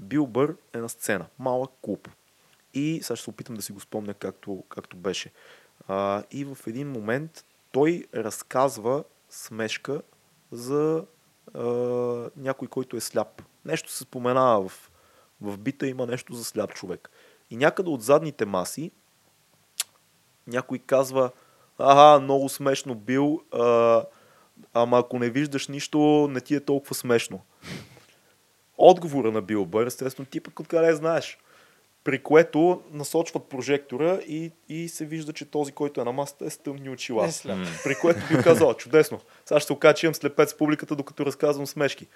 [0.00, 1.26] Бил Бър е на сцена.
[1.38, 2.08] Малък клуб.
[2.74, 5.32] И сега ще се опитам да си го спомня както, както беше.
[5.88, 10.02] А, и в един момент той разказва смешка
[10.52, 11.04] за
[11.54, 11.64] а,
[12.36, 13.42] някой, който е сляп.
[13.64, 14.90] Нещо се споменава в,
[15.40, 17.10] в бита, има нещо за сляп човек.
[17.50, 18.90] И някъде от задните маси
[20.46, 21.30] някой казва,
[21.78, 24.04] ага, много смешно бил, а,
[24.74, 27.40] ама ако не виждаш нищо, не ти е толкова смешно.
[28.78, 31.38] Отговора на Бил Бър, естествено, ти пък откъде знаеш.
[32.04, 36.50] При което насочват прожектора и, и се вижда, че този, който е на масата, е
[36.50, 37.32] с тъмни очила.
[37.32, 37.58] Сляп.
[37.84, 39.20] При което би казал, чудесно.
[39.44, 42.06] Сега ще се имам слепец в публиката, докато разказвам смешки.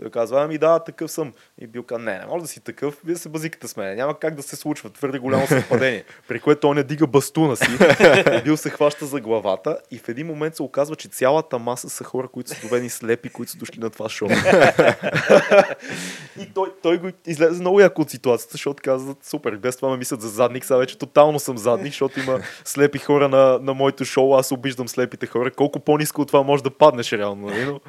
[0.00, 1.32] Той казва, ами да, такъв съм.
[1.58, 3.96] И бил казва, не, не може да си такъв, вие се базикате с мен.
[3.96, 4.90] Няма как да се случва.
[4.90, 6.04] Твърде голямо съвпадение.
[6.28, 7.66] При което той не дига бастуна си.
[8.44, 12.04] бил се хваща за главата и в един момент се оказва, че цялата маса са
[12.04, 14.28] хора, които са доведени слепи, които са дошли на това шоу.
[16.40, 19.96] и той, той го излезе много яко от ситуацията, защото казват, супер, без това ме
[19.96, 24.04] мислят за задник, сега вече тотално съм задник, защото има слепи хора на, на моето
[24.04, 25.50] шоу, аз обиждам слепите хора.
[25.50, 27.64] Колко по-низко от това може да паднеш реално, нали?
[27.64, 27.80] Но,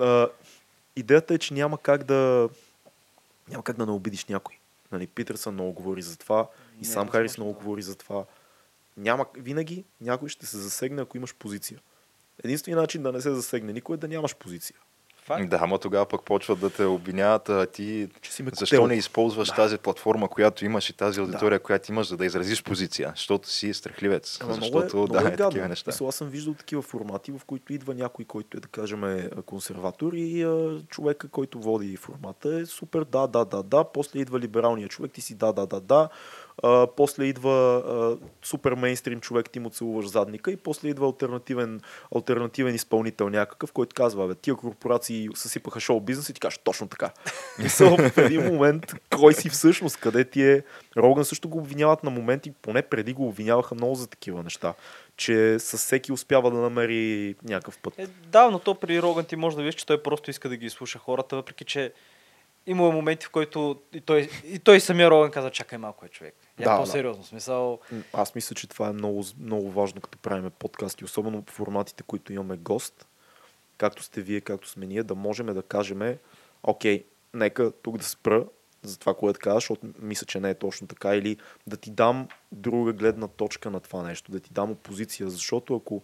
[0.00, 0.28] а,
[0.96, 2.48] идеята е, че няма как да
[3.48, 4.58] няма как да не обидиш някой.
[4.92, 8.24] Нали, Питърсън много говори за това и Не, сам Харис много говори за това.
[8.96, 11.80] Няма, винаги някой ще се засегне, ако имаш позиция.
[12.44, 14.76] Единственият начин да не се засегне никой е да нямаш позиция.
[15.24, 15.48] Факт.
[15.48, 18.86] Да, ама тогава пък почват да те обвиняват, а ти Че си ме защо котел.
[18.86, 19.54] не използваш да.
[19.54, 21.62] тази платформа, която имаш и тази аудитория, да.
[21.62, 24.38] която имаш, за да изразиш позиция, защото си страхливец.
[24.42, 25.88] Ама защото много е, да, много е, е такива неща.
[25.90, 29.30] Мисля, аз съм виждал такива формати, в които идва някой, който е, да кажем, е
[29.46, 33.84] консерватор и а, човека, който води формата е супер, да, да, да, да.
[33.84, 36.08] После идва либералният човек, ти си да, да, да, да.
[36.62, 41.80] А, после идва а, супер мейнстрим човек, ти му целуваш задника и после идва альтернативен,
[42.16, 46.88] альтернативен изпълнител някакъв, който казва, бе, тия корпорации съсипаха шоу бизнес и ти кажеш точно
[46.88, 47.10] така.
[47.58, 50.62] Мисъл, в един момент, кой си всъщност, къде ти е.
[50.96, 54.74] Роган също го обвиняват на моменти, поне преди го обвиняваха много за такива неща,
[55.16, 57.94] че с всеки успява да намери някакъв път.
[57.98, 60.56] Е, да, но то при Роган ти може да видиш, че той просто иска да
[60.56, 61.92] ги слуша хората, въпреки че
[62.66, 66.34] има моменти, в които и той, и той самия Роган каза, чакай малко е човек.
[66.58, 67.24] Я Да, по-сериозно.
[67.24, 67.80] Смисъл,
[68.12, 72.32] Аз мисля, че това е много, много важно, като правим подкасти, особено по форматите, които
[72.32, 73.06] имаме гост,
[73.78, 76.18] както сте вие, както сме ние, да можем да кажем,
[76.62, 78.44] окей, нека тук да спра
[78.82, 81.36] за това, което казваш, защото мисля, че не е точно така, или
[81.66, 86.02] да ти дам друга гледна точка на това нещо, да ти дам опозиция, защото ако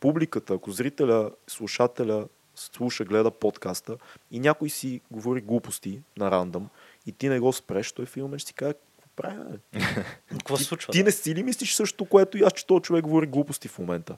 [0.00, 2.28] публиката, ако зрителя, слушателя
[2.60, 3.96] слуша, гледа подкаста
[4.30, 6.68] и някой си говори глупости на рандъм
[7.06, 9.44] и ти не го спреш, той филмен ще си каже, какво правя?
[9.44, 9.80] бе?»
[10.28, 10.92] какво се ти, случва?
[10.92, 11.04] ти да?
[11.04, 14.16] не си ли мислиш също, което и аз, че този човек говори глупости в момента?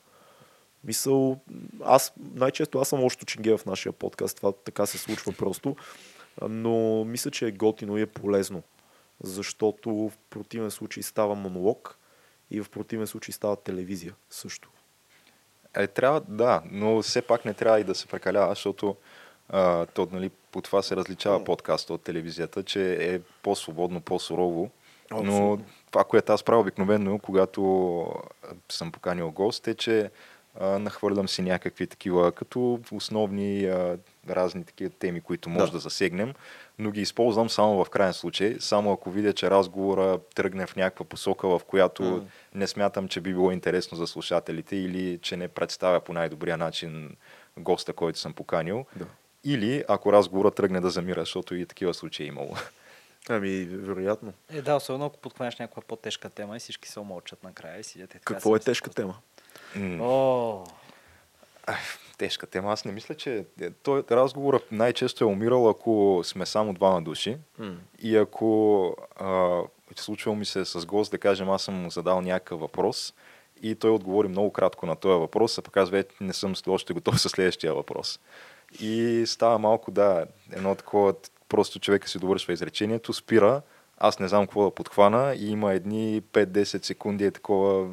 [0.84, 1.40] Мисъл,
[1.84, 5.76] аз най-често аз съм още чинге в нашия подкаст, това така се случва просто,
[6.48, 8.62] но мисля, че е готино и е полезно,
[9.22, 11.98] защото в противен случай става монолог
[12.50, 14.70] и в противен случай става телевизия също.
[15.76, 18.96] Е, трябва, да, но все пак не трябва и да се прекалява, защото
[19.48, 24.70] а, то, нали, по това се различава подкаста от телевизията, че е по-свободно, по-сурово.
[25.10, 25.64] Но Абсолютно.
[25.90, 28.06] това, което аз правя обикновено, когато
[28.68, 30.10] съм поканил гост, е, че
[30.60, 33.98] а, нахвърлям си някакви такива, като основни а,
[34.30, 35.76] разни такива теми, които може да.
[35.76, 35.80] Да.
[35.80, 36.34] засегнем,
[36.78, 41.04] но ги използвам само в крайен случай, само ако видя, че разговора тръгне в някаква
[41.04, 42.20] посока, в която М.
[42.54, 47.16] не смятам, че би било интересно за слушателите или че не представя по най-добрия начин
[47.58, 48.86] госта, който съм поканил.
[48.96, 49.06] Да.
[49.44, 52.56] Или ако разговорът тръгне да замира, защото и такива случаи е имало.
[53.28, 54.32] Ами, вероятно.
[54.50, 58.10] Е, да, особено ако подхванеш някаква по-тежка тема и всички се омълчат накрая и сидят.
[58.10, 59.14] и така Какво е тежка тема?
[59.76, 60.64] М, О,
[62.22, 62.72] Тежка тема.
[62.72, 67.36] Аз не мисля, че е, той разговорът най-често е умирал, ако сме само двама души.
[67.58, 67.76] М.
[68.02, 69.60] И ако а,
[69.96, 73.14] случвало ми се с гост, да кажем, аз съм му задал някакъв въпрос
[73.62, 76.92] и той отговори много кратко на този въпрос, а пък аз вече не съм още
[76.92, 78.20] готов със следващия въпрос.
[78.80, 81.14] И става малко, да, едно такова,
[81.48, 83.62] просто човека си довършва изречението, спира,
[83.98, 87.88] аз не знам какво да подхвана и има едни 5-10 секунди е такова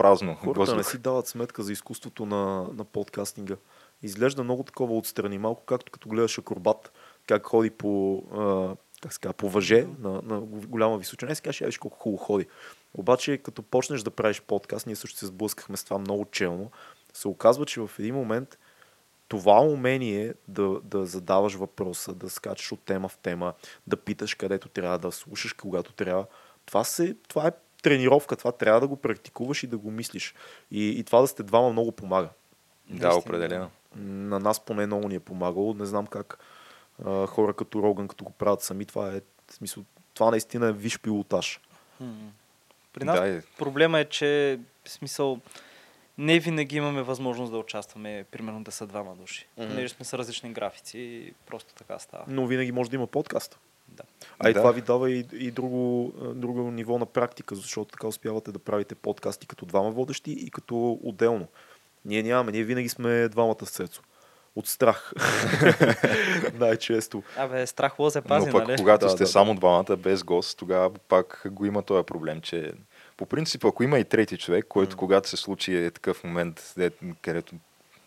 [0.00, 0.34] празно.
[0.34, 0.90] Хората не въздух.
[0.90, 3.56] си дават сметка за изкуството на, на подкастинга.
[4.02, 6.92] Изглежда много такова отстрани, малко както като гледаш акробат,
[7.26, 11.32] как ходи по, а, как казва, по въже на, на голяма височина.
[11.32, 12.46] И си кажеш, «Е, виж колко хубаво ходи.
[12.94, 16.70] Обаче, като почнеш да правиш подкаст, ние също се сблъскахме с това много челно,
[17.12, 18.58] се оказва, че в един момент
[19.28, 23.52] това умение да, да задаваш въпроса, да скачаш от тема в тема,
[23.86, 26.26] да питаш където трябва, да слушаш когато трябва,
[26.66, 27.52] това, се, това е
[27.82, 30.34] тренировка, това трябва да го практикуваш и да го мислиш.
[30.70, 32.28] И, и това да сте двама много помага.
[32.88, 33.70] Да, Наистина, определено.
[33.96, 35.74] На нас поне много ни е помагало.
[35.74, 36.38] Не знам как
[37.04, 39.20] а, хора като Роган, като го правят сами, това е
[39.50, 39.84] в смисъл,
[40.14, 41.60] това наистина е виш пилотаж.
[42.92, 43.42] При нас Да, е.
[43.58, 45.40] проблема е, че в смисъл
[46.18, 49.46] не винаги имаме възможност да участваме, примерно да са двама души.
[49.58, 49.68] Мгм.
[49.68, 52.24] Понеже сме с различни графици и просто така става.
[52.28, 53.58] Но винаги може да има подкаст.
[53.90, 54.02] Да.
[54.38, 54.60] А и Да.
[54.60, 58.94] това ви дава и, и друго, друго ниво на практика, защото така успявате да правите
[58.94, 61.46] подкасти като двама водещи и като отделно.
[62.04, 64.02] Ние нямаме, ние винаги сме двамата с Цецо.
[64.56, 65.12] От страх.
[66.54, 67.22] Най-често.
[67.36, 68.76] Абе, страх лозе пази, Но пък нали?
[68.78, 72.72] когато Да, сте да, само двамата без гост, тогава пак го има този проблем, че
[73.16, 76.90] по принцип, ако има и трети човек, който когато се случи е такъв момент, де-
[77.22, 77.54] където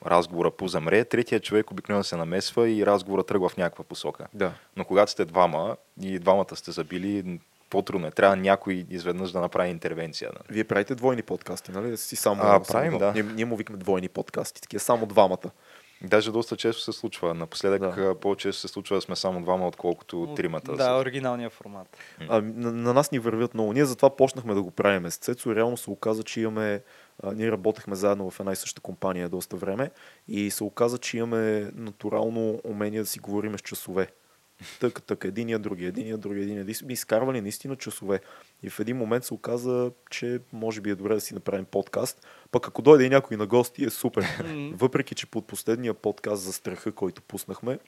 [0.06, 4.28] разговора позамре, третия човек обикновено се намесва и разговора тръгва в някаква посока.
[4.34, 4.54] Да.
[4.78, 7.40] Но когато сте двама и двамата сте забили,
[7.70, 8.12] по-трудно е.
[8.12, 10.30] Трябва някой изведнъж да направи интервенция.
[10.34, 10.40] Да.
[10.50, 11.90] Вие правите двойни подкасти, нали?
[11.90, 13.12] Да си само, А, само правим, да.
[13.14, 15.52] Ние, ние му викаме двойни подкасти, такива само двамата.
[16.06, 17.34] Даже доста често се случва.
[17.34, 17.92] Напоследък Да.
[18.04, 18.20] да.
[18.20, 20.76] по-често се случва да сме само двама, отколкото От- тримата.
[20.76, 21.98] Да, оригиналния формат.
[22.30, 23.74] А, на, на, нас ни вървят много.
[23.74, 25.56] Ние затова почнахме да го правим с Цецо.
[25.56, 26.82] Реално се оказа, че имаме...
[27.24, 29.92] А, ние работехме заедно в една и съща компания доста време
[30.28, 34.08] и се оказа, че имаме натурално умение да си говорим с часове.
[34.80, 36.66] Тъка, тъка, единия, другия, единия, другия, единия.
[36.68, 38.20] И изкарвали наистина часове.
[38.64, 42.28] И в един момент се оказа, че може би е добре да си направим подкаст.
[42.52, 44.26] Пък ако дойде и някой на гости, е супер.
[44.74, 47.80] Въпреки, че под последния подкаст за страха, който пуснахме,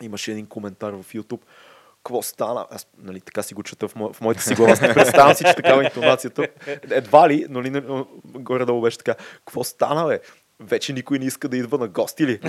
[0.00, 1.40] имаше един коментар в YouTube.
[2.04, 2.66] Какво стана?
[2.70, 4.12] Аз нали, така си го чета в, мо...
[4.12, 4.72] в моята си глава.
[4.72, 6.48] Аз не представям си, че такава е интонацията.
[6.90, 9.14] Едва ли, нали, не- горе-долу беше така.
[9.36, 10.20] Какво стана, бе?
[10.60, 12.40] Вече никой не иска да идва на гости ли?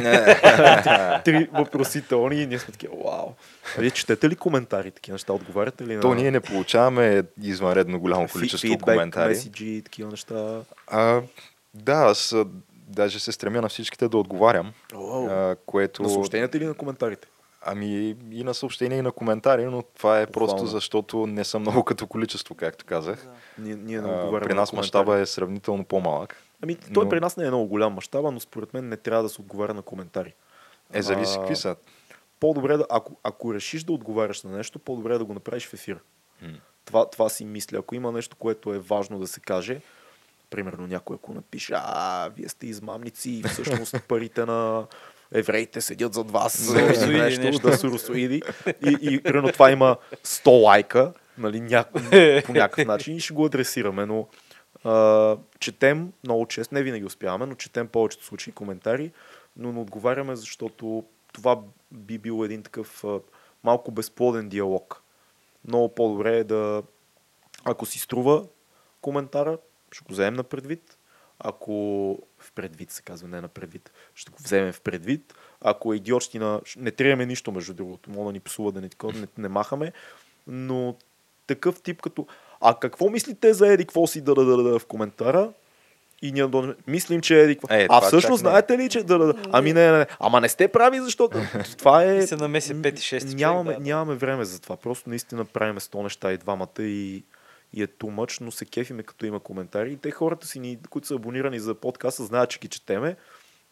[1.26, 3.30] Три въпросителни и ние сме такива, вау.
[3.78, 5.34] А Вие четете ли коментари, такива неща?
[5.34, 6.02] Отговаряте ли на...
[6.02, 9.30] То ние не получаваме извънредно голямо количество фидбек, коментари.
[9.30, 10.61] меседжи такива неща?
[10.88, 11.22] А,
[11.73, 12.36] да, аз
[12.88, 16.03] даже се стремя на всичките да отговарям, а, което...
[16.03, 17.28] На съобщенията или на коментарите?
[17.63, 17.85] Ами
[18.31, 20.67] и на съобщения, и на коментари, но това е просто Похвално.
[20.69, 23.27] защото не са много като количество, както казах.
[23.57, 24.75] Ние, ние не А, при на нас коментари.
[24.77, 26.35] мащаба е сравнително по-малък.
[26.63, 29.23] Ами, той Но- при нас не е много голям мащаба, но според мен не трябва
[29.23, 30.33] да се отговаря на коментари.
[30.93, 31.75] Е, зависи какви са.
[32.39, 35.73] По-добре да, ако, ако решиш да отговаряш на нещо, по-добре е да го направиш в
[35.73, 35.99] ефир.
[36.85, 37.77] Това, това си мисля.
[37.77, 39.81] Ако има нещо, което е важно да се каже,
[40.49, 44.85] примерно някой ако напише, а, вие сте измамници и всъщност парите на
[45.33, 46.73] евреите седят зад вас.
[47.07, 48.41] Нещо, да, суросоиди.
[48.67, 51.99] И, и примерно това има 100 лайка, нали, няко,
[52.45, 54.27] по някакъв начин и ще го адресираме, но
[54.83, 59.11] а, четем много често, не винаги успяваме, но четем повечето случаи коментари,
[59.57, 61.03] но не отговаряме, защото
[61.33, 61.59] това
[61.91, 63.19] би бил един такъв а,
[63.63, 65.03] малко безплоден диалог.
[65.67, 66.83] Много по-добре е да,
[67.63, 68.45] ако си струва
[69.01, 69.57] коментара,
[69.91, 70.97] ще го вземем на предвид.
[71.43, 75.34] Ако в предвид се казва, не на предвид, ще го вземем в предвид.
[75.61, 79.19] Ако е идиотщина, не триеме нищо между другото, мога да ни псува да не, такова,
[79.19, 79.91] не, не махаме,
[80.47, 80.95] но
[81.47, 82.27] такъв тип като
[82.61, 85.49] а какво мислите за Еди, какво си да, да, да, да в коментара?
[86.22, 89.34] И ние да мислим, че Еди, Е, а всъщност знаете ли, че да, да.
[89.51, 90.05] Ами не, не, не.
[90.19, 91.38] Ама не сте прави, защото
[91.77, 92.27] това е...
[92.27, 93.84] Се намеси пети, шести Нямаме, човек, да.
[93.84, 94.77] нямаме време за това.
[94.77, 97.23] Просто наистина правиме 100 неща и двамата и,
[97.73, 99.91] и е much, но се кефиме като има коментари.
[99.91, 103.15] И те хората си, ни, които са абонирани за подкаста, знаят, че ги четеме,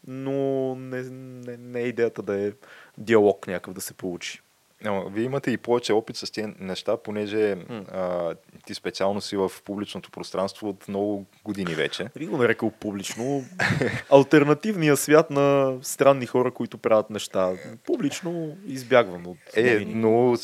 [0.08, 2.52] но не, не, не е идеята да е
[2.98, 4.42] диалог някакъв да се получи.
[4.84, 7.52] Но, вие имате и повече опит с тези неща, понеже
[7.92, 8.36] а,
[8.66, 12.10] ти специално си в публичното пространство от много години вече.
[12.18, 13.44] Би го нарекал публично.
[14.12, 17.52] Альтернативния свят на странни хора, които правят неща.
[17.86, 20.38] Публично избягвам от Е, но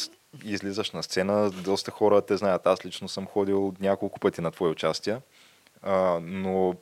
[0.44, 2.68] излизаш на сцена, доста хора те знаят.
[2.68, 5.22] Аз лично съм ходил няколко пъти на твои участия,
[5.82, 6.74] а, но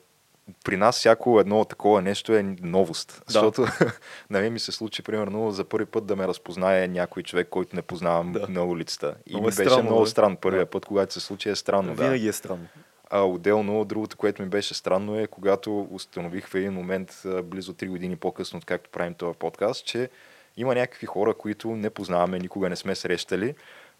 [0.64, 3.22] при нас всяко едно такова нещо е новост.
[3.26, 3.32] Да.
[3.32, 3.62] Защото
[4.30, 7.76] на мен ми се случи, примерно, за първи път да ме разпознае някой човек, който
[7.76, 8.46] не познавам Да.
[8.48, 9.14] на улицата.
[9.26, 10.10] И Много ми е беше странно, много да.
[10.10, 10.36] странно.
[10.36, 10.70] Първия Да.
[10.70, 11.94] път, когато се случи, е странно.
[11.94, 12.02] Да.
[12.02, 12.66] Винаги е странно.
[13.10, 17.88] А отделно, другото, което ми беше странно е, когато установих в един момент, близо 3
[17.88, 20.08] години по-късно, откакто правим този подкаст, че
[20.56, 23.54] има някакви хора, които не познаваме, никога не сме срещали,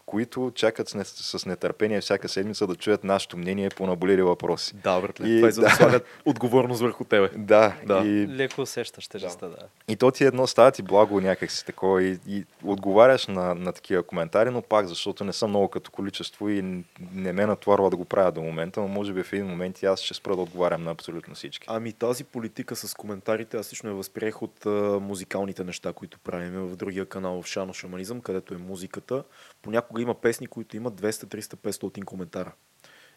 [0.05, 4.75] които чакат с, не, с нетърпение всяка седмица да чуят нашето мнение по наболели въпроси.
[4.83, 5.29] Да, братле.
[5.29, 5.75] И Това е за да, да.
[5.75, 7.29] слагат отговорност върху тебе.
[7.37, 8.03] Да, Да.
[8.05, 9.57] И, Леко усещаш тежестта, да.
[9.87, 13.73] и то ти е едно става ти благо някакси такова и, и отговаряш на, на
[13.73, 16.83] такива коментари, но пак, защото не съм много като количество и
[17.13, 19.85] не ме натварва да го правя до момента, но може би в един момент и
[19.85, 21.67] аз ще спра да отговарям на абсолютно всички.
[21.69, 24.69] Ами тази политика с коментарите, аз лично я възприех от а,
[24.99, 29.23] музикалните неща, които правим в другия канал в Шано Шаманизъм, където е музиката.
[29.61, 32.51] Понякога има песни, които имат 200, 300, 500 коментара.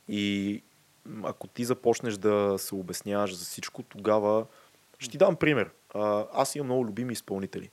[0.08, 0.62] И
[1.22, 4.46] ако ти започнеш да се обясняваш за всичко, тогава
[4.98, 5.70] ще ти дам пример.
[6.32, 7.70] Аз имам много любими изпълнители,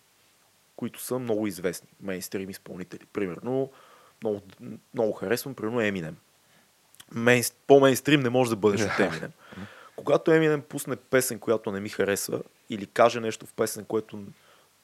[0.76, 3.06] които са много известни, мейнстрим изпълнители.
[3.14, 3.72] Примерно,
[4.24, 4.42] много,
[4.94, 6.14] много харесвам, примерно Eminem.
[7.12, 9.30] Мейн, по-мейнстрим не може да бъдеш от Eminem.
[9.96, 14.24] Когато Eminem пусне песен, която не ми харесва, или каже нещо в песен, което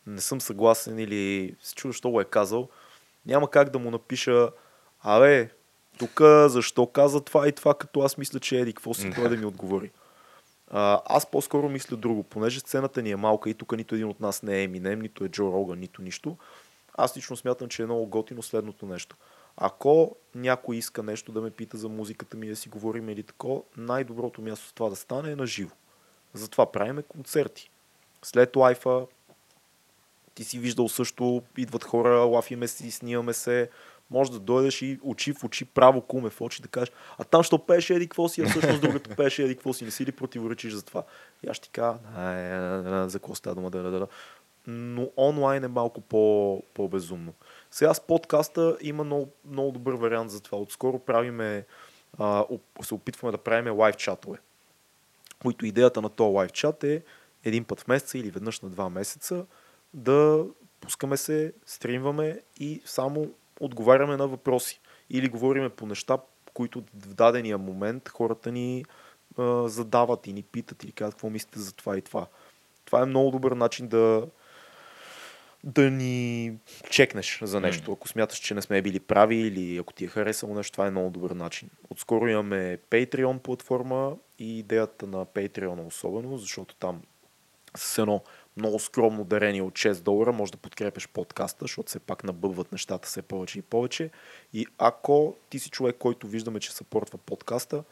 [0.07, 2.69] не съм съгласен, или се чува, що го е казал,
[3.25, 4.49] няма как да му напиша,
[5.01, 5.49] абе,
[5.97, 9.37] тук защо каза това и това, като аз мисля, че еди, какво си той да
[9.37, 9.91] ми отговори.
[10.67, 14.19] А, аз по-скоро мисля друго, понеже сцената ни е малка и тук нито един от
[14.19, 16.37] нас не е Eminem, нито е Джо Роган, нито нищо.
[16.97, 19.15] Аз лично смятам, че е много готино следното нещо.
[19.57, 23.63] Ако някой иска нещо да ме пита за музиката ми, да си говорим или тако,
[23.77, 25.75] най-доброто място с това да стане е на живо.
[26.33, 27.71] Затова правиме концерти.
[28.23, 29.05] След лайфа
[30.35, 33.69] ти си виждал също, идват хора, лафиме си, снимаме се,
[34.11, 37.43] може да дойдеш и очи в очи, право куме в очи да кажеш, а там
[37.43, 40.73] що пееше еди какво си, а всъщност другото пееше еди си, не си ли противоречиш
[40.73, 41.03] за това?
[41.43, 44.07] И аз ти кажа, «А, е, е, е, за какво става дума, да, да, да.
[44.67, 47.33] Но онлайн е малко по, по-безумно.
[47.71, 50.57] Сега с подкаста има много, много добър вариант за това.
[50.57, 51.65] Отскоро правиме,
[52.19, 52.45] а,
[52.81, 54.37] се опитваме да правиме лайв чатове
[55.41, 57.03] които идеята на този лайв чат е
[57.43, 59.45] един път в месеца или веднъж на два месеца
[59.93, 60.45] да
[60.81, 63.27] пускаме се, стримваме и само
[63.59, 64.79] отговаряме на въпроси.
[65.09, 66.17] Или говориме по неща,
[66.53, 68.85] които в дадения момент хората ни
[69.37, 72.27] а, задават и ни питат или казват какво мислите за това и това.
[72.85, 74.27] Това е много добър начин да,
[75.63, 76.53] да ни
[76.89, 77.91] чекнеш за нещо.
[77.91, 80.91] Ако смяташ, че не сме били прави или ако ти е харесало нещо, това е
[80.91, 81.69] много добър начин.
[81.89, 87.01] Отскоро имаме Patreon платформа и идеята на Patreon е особено, защото там
[87.75, 88.23] с едно
[88.61, 93.07] много скромно дарение от 6 долара може да подкрепеш подкаста, защото все пак набъбват нещата
[93.07, 94.09] все повече и повече.
[94.53, 97.83] И ако ти си човек, който виждаме, че съпортва подкаста,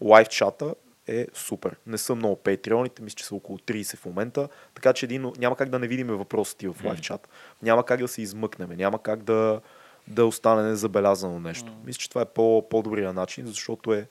[0.00, 0.74] лайв чата
[1.06, 1.76] е супер.
[1.86, 5.56] Не са много патреоните, мисля, че са около 30 в момента, така че един, няма
[5.56, 7.28] как да не видим въпросите ти в лайв чат.
[7.62, 9.60] Няма как да се измъкнем, няма как да,
[10.08, 11.72] да остане незабелязано нещо.
[11.84, 14.08] Мисля, че това е по, по-добрия начин, защото е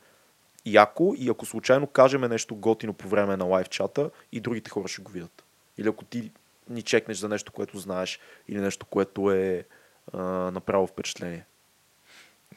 [0.65, 4.87] яко и ако случайно кажем нещо готино по време на лайв чата и другите хора
[4.87, 5.43] ще го видят.
[5.77, 6.31] Или ако ти
[6.69, 9.65] ни чекнеш за нещо, което знаеш или нещо, което е
[10.13, 10.21] а,
[10.51, 11.45] направо впечатление.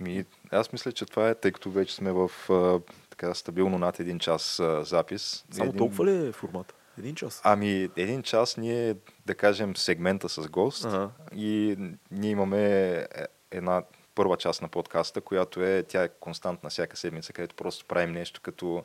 [0.01, 2.81] Ми, аз мисля, че това е, тъй като вече сме в а,
[3.11, 5.45] така стабилно над един час а, запис.
[5.51, 5.79] Само един...
[5.79, 6.75] толкова ли е формата?
[6.99, 7.41] Един час?
[7.45, 11.11] Ами, един час ние, да кажем, сегмента с гост Ага.
[11.35, 11.77] и
[12.11, 13.07] ние имаме е,
[13.51, 13.83] една
[14.15, 18.41] първа част на подкаста, която е, тя е константна всяка седмица, където просто правим нещо
[18.41, 18.85] като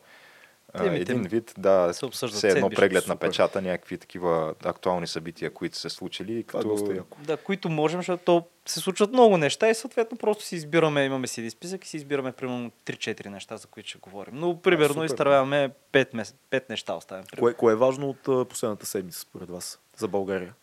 [0.77, 3.27] Темите един вид, да, се обсъждат все едно преглед на супер.
[3.27, 6.43] печата, някакви такива актуални събития, които се случили.
[6.43, 6.91] Това е Като...
[6.91, 7.17] яко.
[7.21, 11.27] Да, които можем, защото то се случват много неща и съответно просто си избираме, имаме
[11.27, 14.33] си един списък и си избираме примерно 3-4 неща, за които ще говорим.
[14.35, 15.05] Но примерно супер.
[15.05, 16.35] изтървяваме 5, мес...
[16.51, 17.25] 5 неща оставим.
[17.25, 17.45] примерно.
[17.45, 20.53] Кое, кое е важно от последната седмица според вас за България?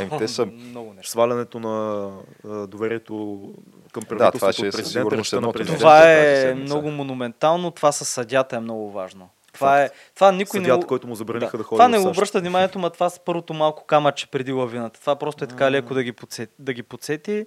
[0.00, 1.10] Еми, те са- много неща.
[1.10, 2.08] Свалянето на
[2.48, 3.40] а, доверието
[3.92, 5.78] към това правителството ще е от със президента, сигурност речта на президента.
[5.78, 9.28] Това е много монументално, това със съдята е много важно.
[9.52, 10.86] Това, е, това никой Съдята, не...
[10.86, 14.26] който му забраниха да, ходи Това не обръща вниманието, ма това с първото малко камъче
[14.26, 15.00] преди лавината.
[15.00, 17.46] Това просто е така леко да ги, подсети, да ги подсети.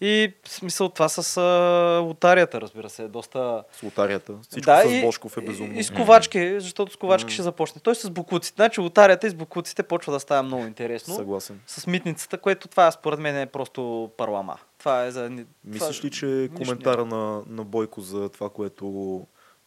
[0.00, 3.64] И в смисъл това с а, лотарията, разбира се, е доста...
[3.72, 4.34] С лотарията.
[4.42, 5.74] Всичко да, с Бошков е безумно.
[5.74, 7.30] И, и с ковачки, защото с ковачки М.
[7.30, 7.80] ще започне.
[7.80, 8.56] Той с буклуците.
[8.56, 11.14] Значи лотарията и с буклуците почва да става много интересно.
[11.14, 11.60] Съгласен.
[11.66, 14.58] С митницата, което това според мен е просто парлама.
[14.78, 15.30] Това е за...
[15.64, 19.20] Мислиш ли, че коментара на, на Бойко за това, което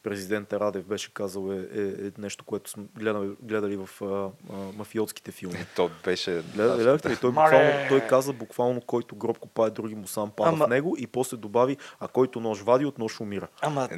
[0.04, 4.56] президента Радев беше казал е, е, е нещо, което сме гледали, гледали в а, а,
[4.78, 5.66] мафиотските филми?
[5.76, 6.32] То беше...
[6.32, 7.18] Гледа- Гледахте ли?
[7.18, 10.96] Той, буквално, той каза буквално, който гроб копае, други му сам пада Ама- в него
[11.00, 13.48] и после добави, а който нож вади, от нож умира.
[13.62, 13.90] Ама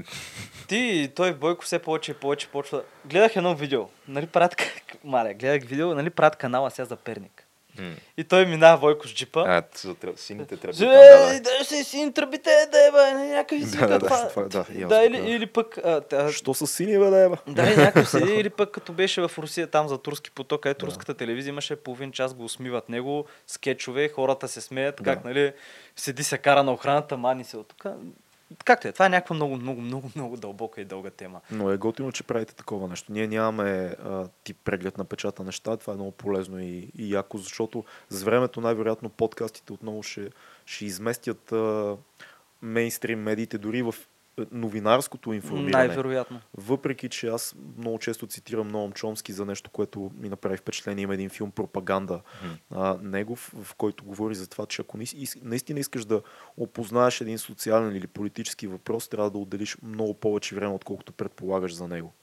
[0.68, 2.84] ти, той Бойко все повече и повече почва.
[3.06, 3.88] Гледах едно видео.
[4.08, 4.56] Нали правят...
[5.04, 7.43] Маля, гледах видео, нали правят канала сега за Перник.
[7.80, 7.95] М.
[8.18, 9.44] И той минава Бойко с джипа.
[9.48, 10.78] А, за сините тръби.
[10.78, 11.60] Там, да, да.
[11.60, 14.18] да си син тръбите, да е, бе, някакви си Да, да, това.
[14.18, 15.78] да, това е, да, да, или, или пък...
[15.78, 17.36] А, та, Що са сини, бе, да, бе?
[17.54, 20.88] да, и някой седи, или пък като беше в Русия там за турски поток, където
[20.88, 25.04] руската телевизия имаше половин час го усмиват него, скетчове, хората се смеят, Да.
[25.04, 25.54] как, нали,
[25.95, 27.86] седи се кара на охраната, мани се от тук.
[28.66, 31.42] Както е, това е някаква много, много, много, много дълбока и дълга тема.
[31.52, 33.12] Но е готино, че правите такова нещо.
[33.12, 35.78] Ние нямаме а, тип преглед на печата неща.
[35.78, 40.30] Това е много полезно и, и яко, защото с времето най-вероятно подкастите отново ще,
[40.66, 41.98] ще изместят а,
[42.62, 43.96] мейнстрим медиите дори в
[44.52, 45.72] новинарското информиране.
[45.72, 46.42] Най-вероятно.
[46.58, 51.04] Въпреки, че аз много често цитирам Ноам Чомски за нещо, което ми направи впечатление.
[51.04, 52.22] Има един филм Пропаганда
[52.72, 54.98] а, негов, в който говори за това, че ако
[55.42, 56.22] наистина искаш да
[56.58, 61.88] опознаеш един социален или политически въпрос, трябва да отделиш много повече време, отколкото предполагаш за
[61.88, 62.14] него.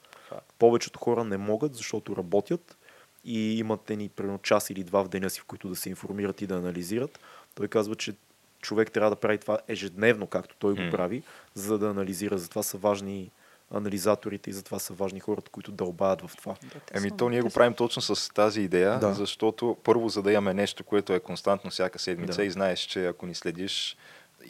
[0.59, 2.77] Повечето хора не могат, защото работят
[3.23, 6.41] и имат ни примерно час или два в деня си, в които да се информират
[6.41, 7.19] и да анализират.
[7.55, 8.13] Той казва, че
[8.61, 11.23] човек трябва да прави това ежедневно, както той го прави,
[11.53, 12.37] за да анализира.
[12.37, 13.31] Затова са важни
[13.73, 16.55] анализаторите и затова са важни хората, които дълбаят в това.
[16.93, 19.13] Еми, то ние го правим точно с тази идея, Да.
[19.13, 22.43] защото първо, за да имаме нещо, което е константно всяка седмица Да.
[22.43, 23.97] и знаеш, че ако ни следиш,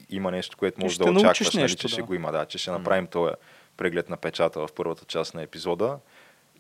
[0.09, 2.07] има нещо, което можеш ще да очакваш, нали, нещо, че ще да.
[2.07, 3.33] го има, да, че ще направим този
[3.77, 5.97] преглед на печата в първата част на епизода.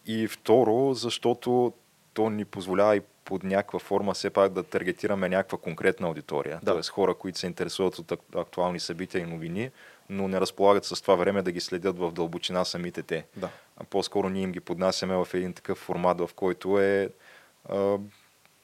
[0.05, 1.73] И второ, защото
[2.13, 6.59] то ни позволява и под някаква форма все пак да таргетираме някаква конкретна аудитория.
[6.63, 6.71] Да.
[6.71, 9.69] Тоест хора, които се интересуват от ак- актуални събития и новини,
[10.09, 13.25] но не разполагат с това време да ги следят в дълбочина самите те.
[13.37, 13.49] Да.
[13.77, 17.09] А по-скоро ние им ги поднасяме в един такъв формат, в който е
[17.69, 17.97] а,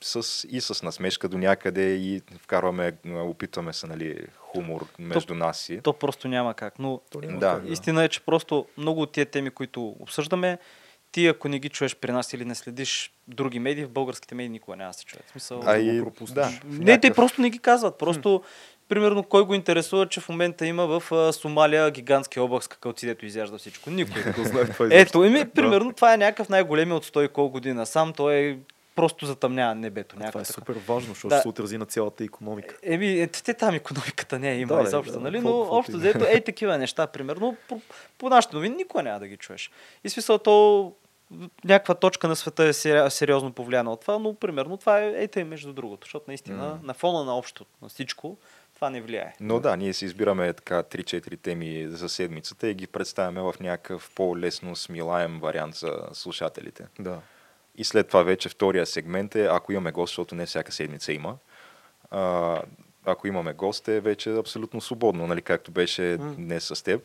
[0.01, 5.81] с, и с насмешка до някъде и вкарваме, опитваме се, нали, хумор между нас си.
[5.83, 6.79] То просто няма как.
[6.79, 7.59] Но То няма Да.
[7.61, 10.57] как, истина е, че просто много от тия теми, които обсъждаме,
[11.11, 14.49] ти ако не ги чуеш при нас или не следиш други медии, в българските медии
[14.49, 15.29] никога няма да се чуят.
[15.31, 15.61] Смисъл...
[15.65, 16.35] А да и, го пропуснеш.
[16.35, 17.97] да, Не, те просто не ги казват.
[17.97, 18.43] Просто,
[18.89, 23.05] примерно, кой го интересува, че в момента има в а, Сомалия гигантски облак с какълци,
[23.05, 23.89] дето изяжда всичко.
[23.89, 24.23] Никой.
[24.37, 24.89] Го знаех това изобщо.
[24.91, 27.85] Ето, ими, примерно, това е някакъв най-големия от 100 и колко година.
[27.85, 28.57] Сам той е
[28.97, 30.15] просто затъмнява небето.
[30.27, 31.41] Това е супер важно, защото Да.
[31.41, 32.75] се отрази на цялата економика.
[32.83, 35.39] Еми, е, те там економиката не е има Да, изобщо, да, нали?
[35.39, 37.81] Но общо взето, ей такива неща, примерно, по,
[38.17, 39.71] по нашите новини никога няма да ги чуеш.
[40.03, 40.93] И смисъл, то
[41.65, 45.27] някаква точка на света е сери- сериозно повлияна от това, но примерно това е ей
[45.27, 48.37] тъй между другото, защото наистина на фона на общо, на всичко,
[48.75, 49.33] това не влияе.
[49.39, 54.11] Но да, ние си избираме така 3-4 теми за седмицата и ги представяме в някакъв
[54.15, 56.85] по-лесно смилаем вариант за слушателите.
[56.99, 57.19] Да.
[57.77, 61.37] И след това вече втория сегмент е, ако имаме гост, защото не всяка седмица има.
[62.11, 62.61] А,
[63.05, 67.01] ако имаме гост е вече абсолютно свободно, нали, както беше днес с теб.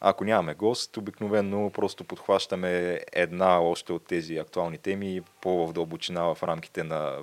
[0.00, 6.34] Ако нямаме гост, обикновено просто подхващаме една още от тези актуални теми по в дълбочина
[6.34, 7.18] в рамките на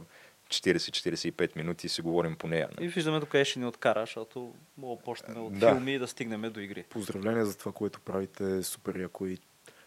[0.50, 2.70] 40-45 минути и си говорим по нея.
[2.76, 2.86] нали.
[2.86, 5.70] И виждаме докъде ще ни откара, защото мога да почнем от Да.
[5.72, 6.84] филми и да стигнем до игри.
[6.90, 8.64] Поздравления за това, което правите.
[8.64, 9.38] Супер яко и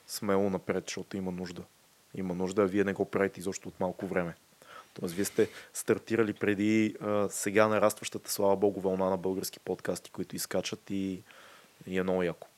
[0.06, 1.62] смело напред, защото има нужда.
[2.14, 4.34] Има нужда, а вие не го правите изобщо от малко време.
[4.94, 10.36] Тоест, вие сте стартирали преди а, сега нарастващата, слава богу, вълна на български подкасти, които
[10.36, 11.22] изкачат и,
[11.86, 12.48] и е много яко.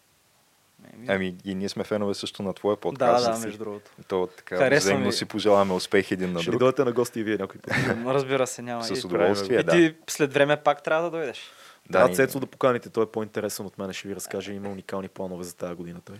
[0.94, 3.24] Еми, Ами и ние сме фенове също на твоя да, подкаст.
[3.24, 3.90] да, между другото.
[4.08, 5.12] То така Харесва взаимно ми.
[5.12, 6.60] си пожелаваме успех един на Ще друг.
[6.60, 7.72] дойдете на гости и вие някой път?
[8.06, 8.84] Разбира се, няма.
[8.84, 9.72] С И- удоволствие, И да.
[9.72, 11.40] ти след време пак трябва да дойдеш.
[11.90, 15.08] Да, ние- Цецо да поканите, той е по-интересен от мен, ще ви разкаже, има уникални
[15.08, 16.16] планове за тази година той.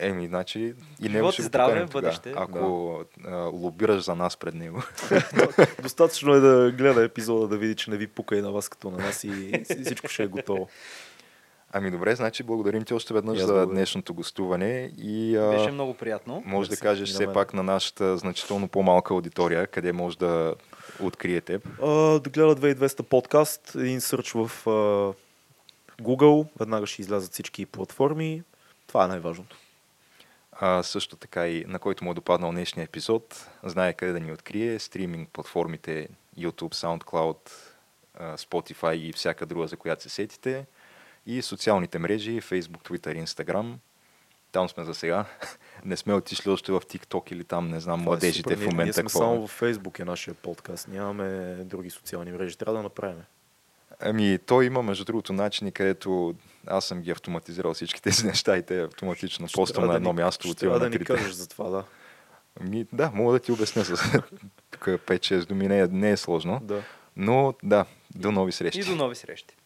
[0.00, 2.32] Еми, значи и него Живот ще го здраве тогава, бъдеще.
[2.36, 4.82] Ако а, лобираш за нас пред него.
[5.82, 8.90] Достатъчно е да гледа епизода, да види, че не ви пука и на вас като
[8.90, 10.68] на нас и всичко ще е готово.
[11.72, 16.42] Ами добре, значи благодарим ти още веднъж за днешното гостуване и а, Беше много приятно.
[16.46, 20.54] може да кажеш все пак на нашата значително по-малка аудитория, къде може да
[21.00, 21.68] открие теб.
[21.82, 21.86] А,
[22.20, 24.70] да гледа 2200 подкаст, един сърч в а,
[26.02, 28.42] Google, веднага ще излязат всички платформи.
[28.86, 29.56] Това е най-важното.
[30.60, 34.32] А, също така и на който му е допаднал днешния епизод, знае къде да ни
[34.32, 36.08] открие, стриминг платформите
[36.38, 37.50] YouTube, SoundCloud,
[38.20, 40.66] Spotify и всяка друга, за която се сетите.
[41.26, 43.74] И социалните мрежи, Facebook, Twitter, Instagram.
[44.52, 45.24] Там сме за сега.
[45.84, 48.54] Не сме отишли още в TikTok или там, не знам, Това е младежите супер.
[48.54, 49.18] в Ние- Ние момента сме какво.
[49.18, 50.88] само във Facebook е нашия подкаст.
[50.88, 52.56] Нямаме други социални мрежи.
[52.58, 53.22] Трябва да направим.
[54.00, 56.34] Ами, той има, между другото, начини, където
[56.66, 60.56] аз съм ги автоматизирал всички тези неща и те автоматично поствам на едно място, Ще
[60.56, 61.84] трябва да ни кажеш за това, да.
[62.60, 64.12] Ами, да, мога да ти обясня с
[64.70, 66.60] тук 5-6 думи, не е, не е сложно.
[66.62, 66.82] да.
[67.16, 67.84] Но да,
[68.14, 68.80] до нови срещи.
[68.80, 69.56] И до нови срещи.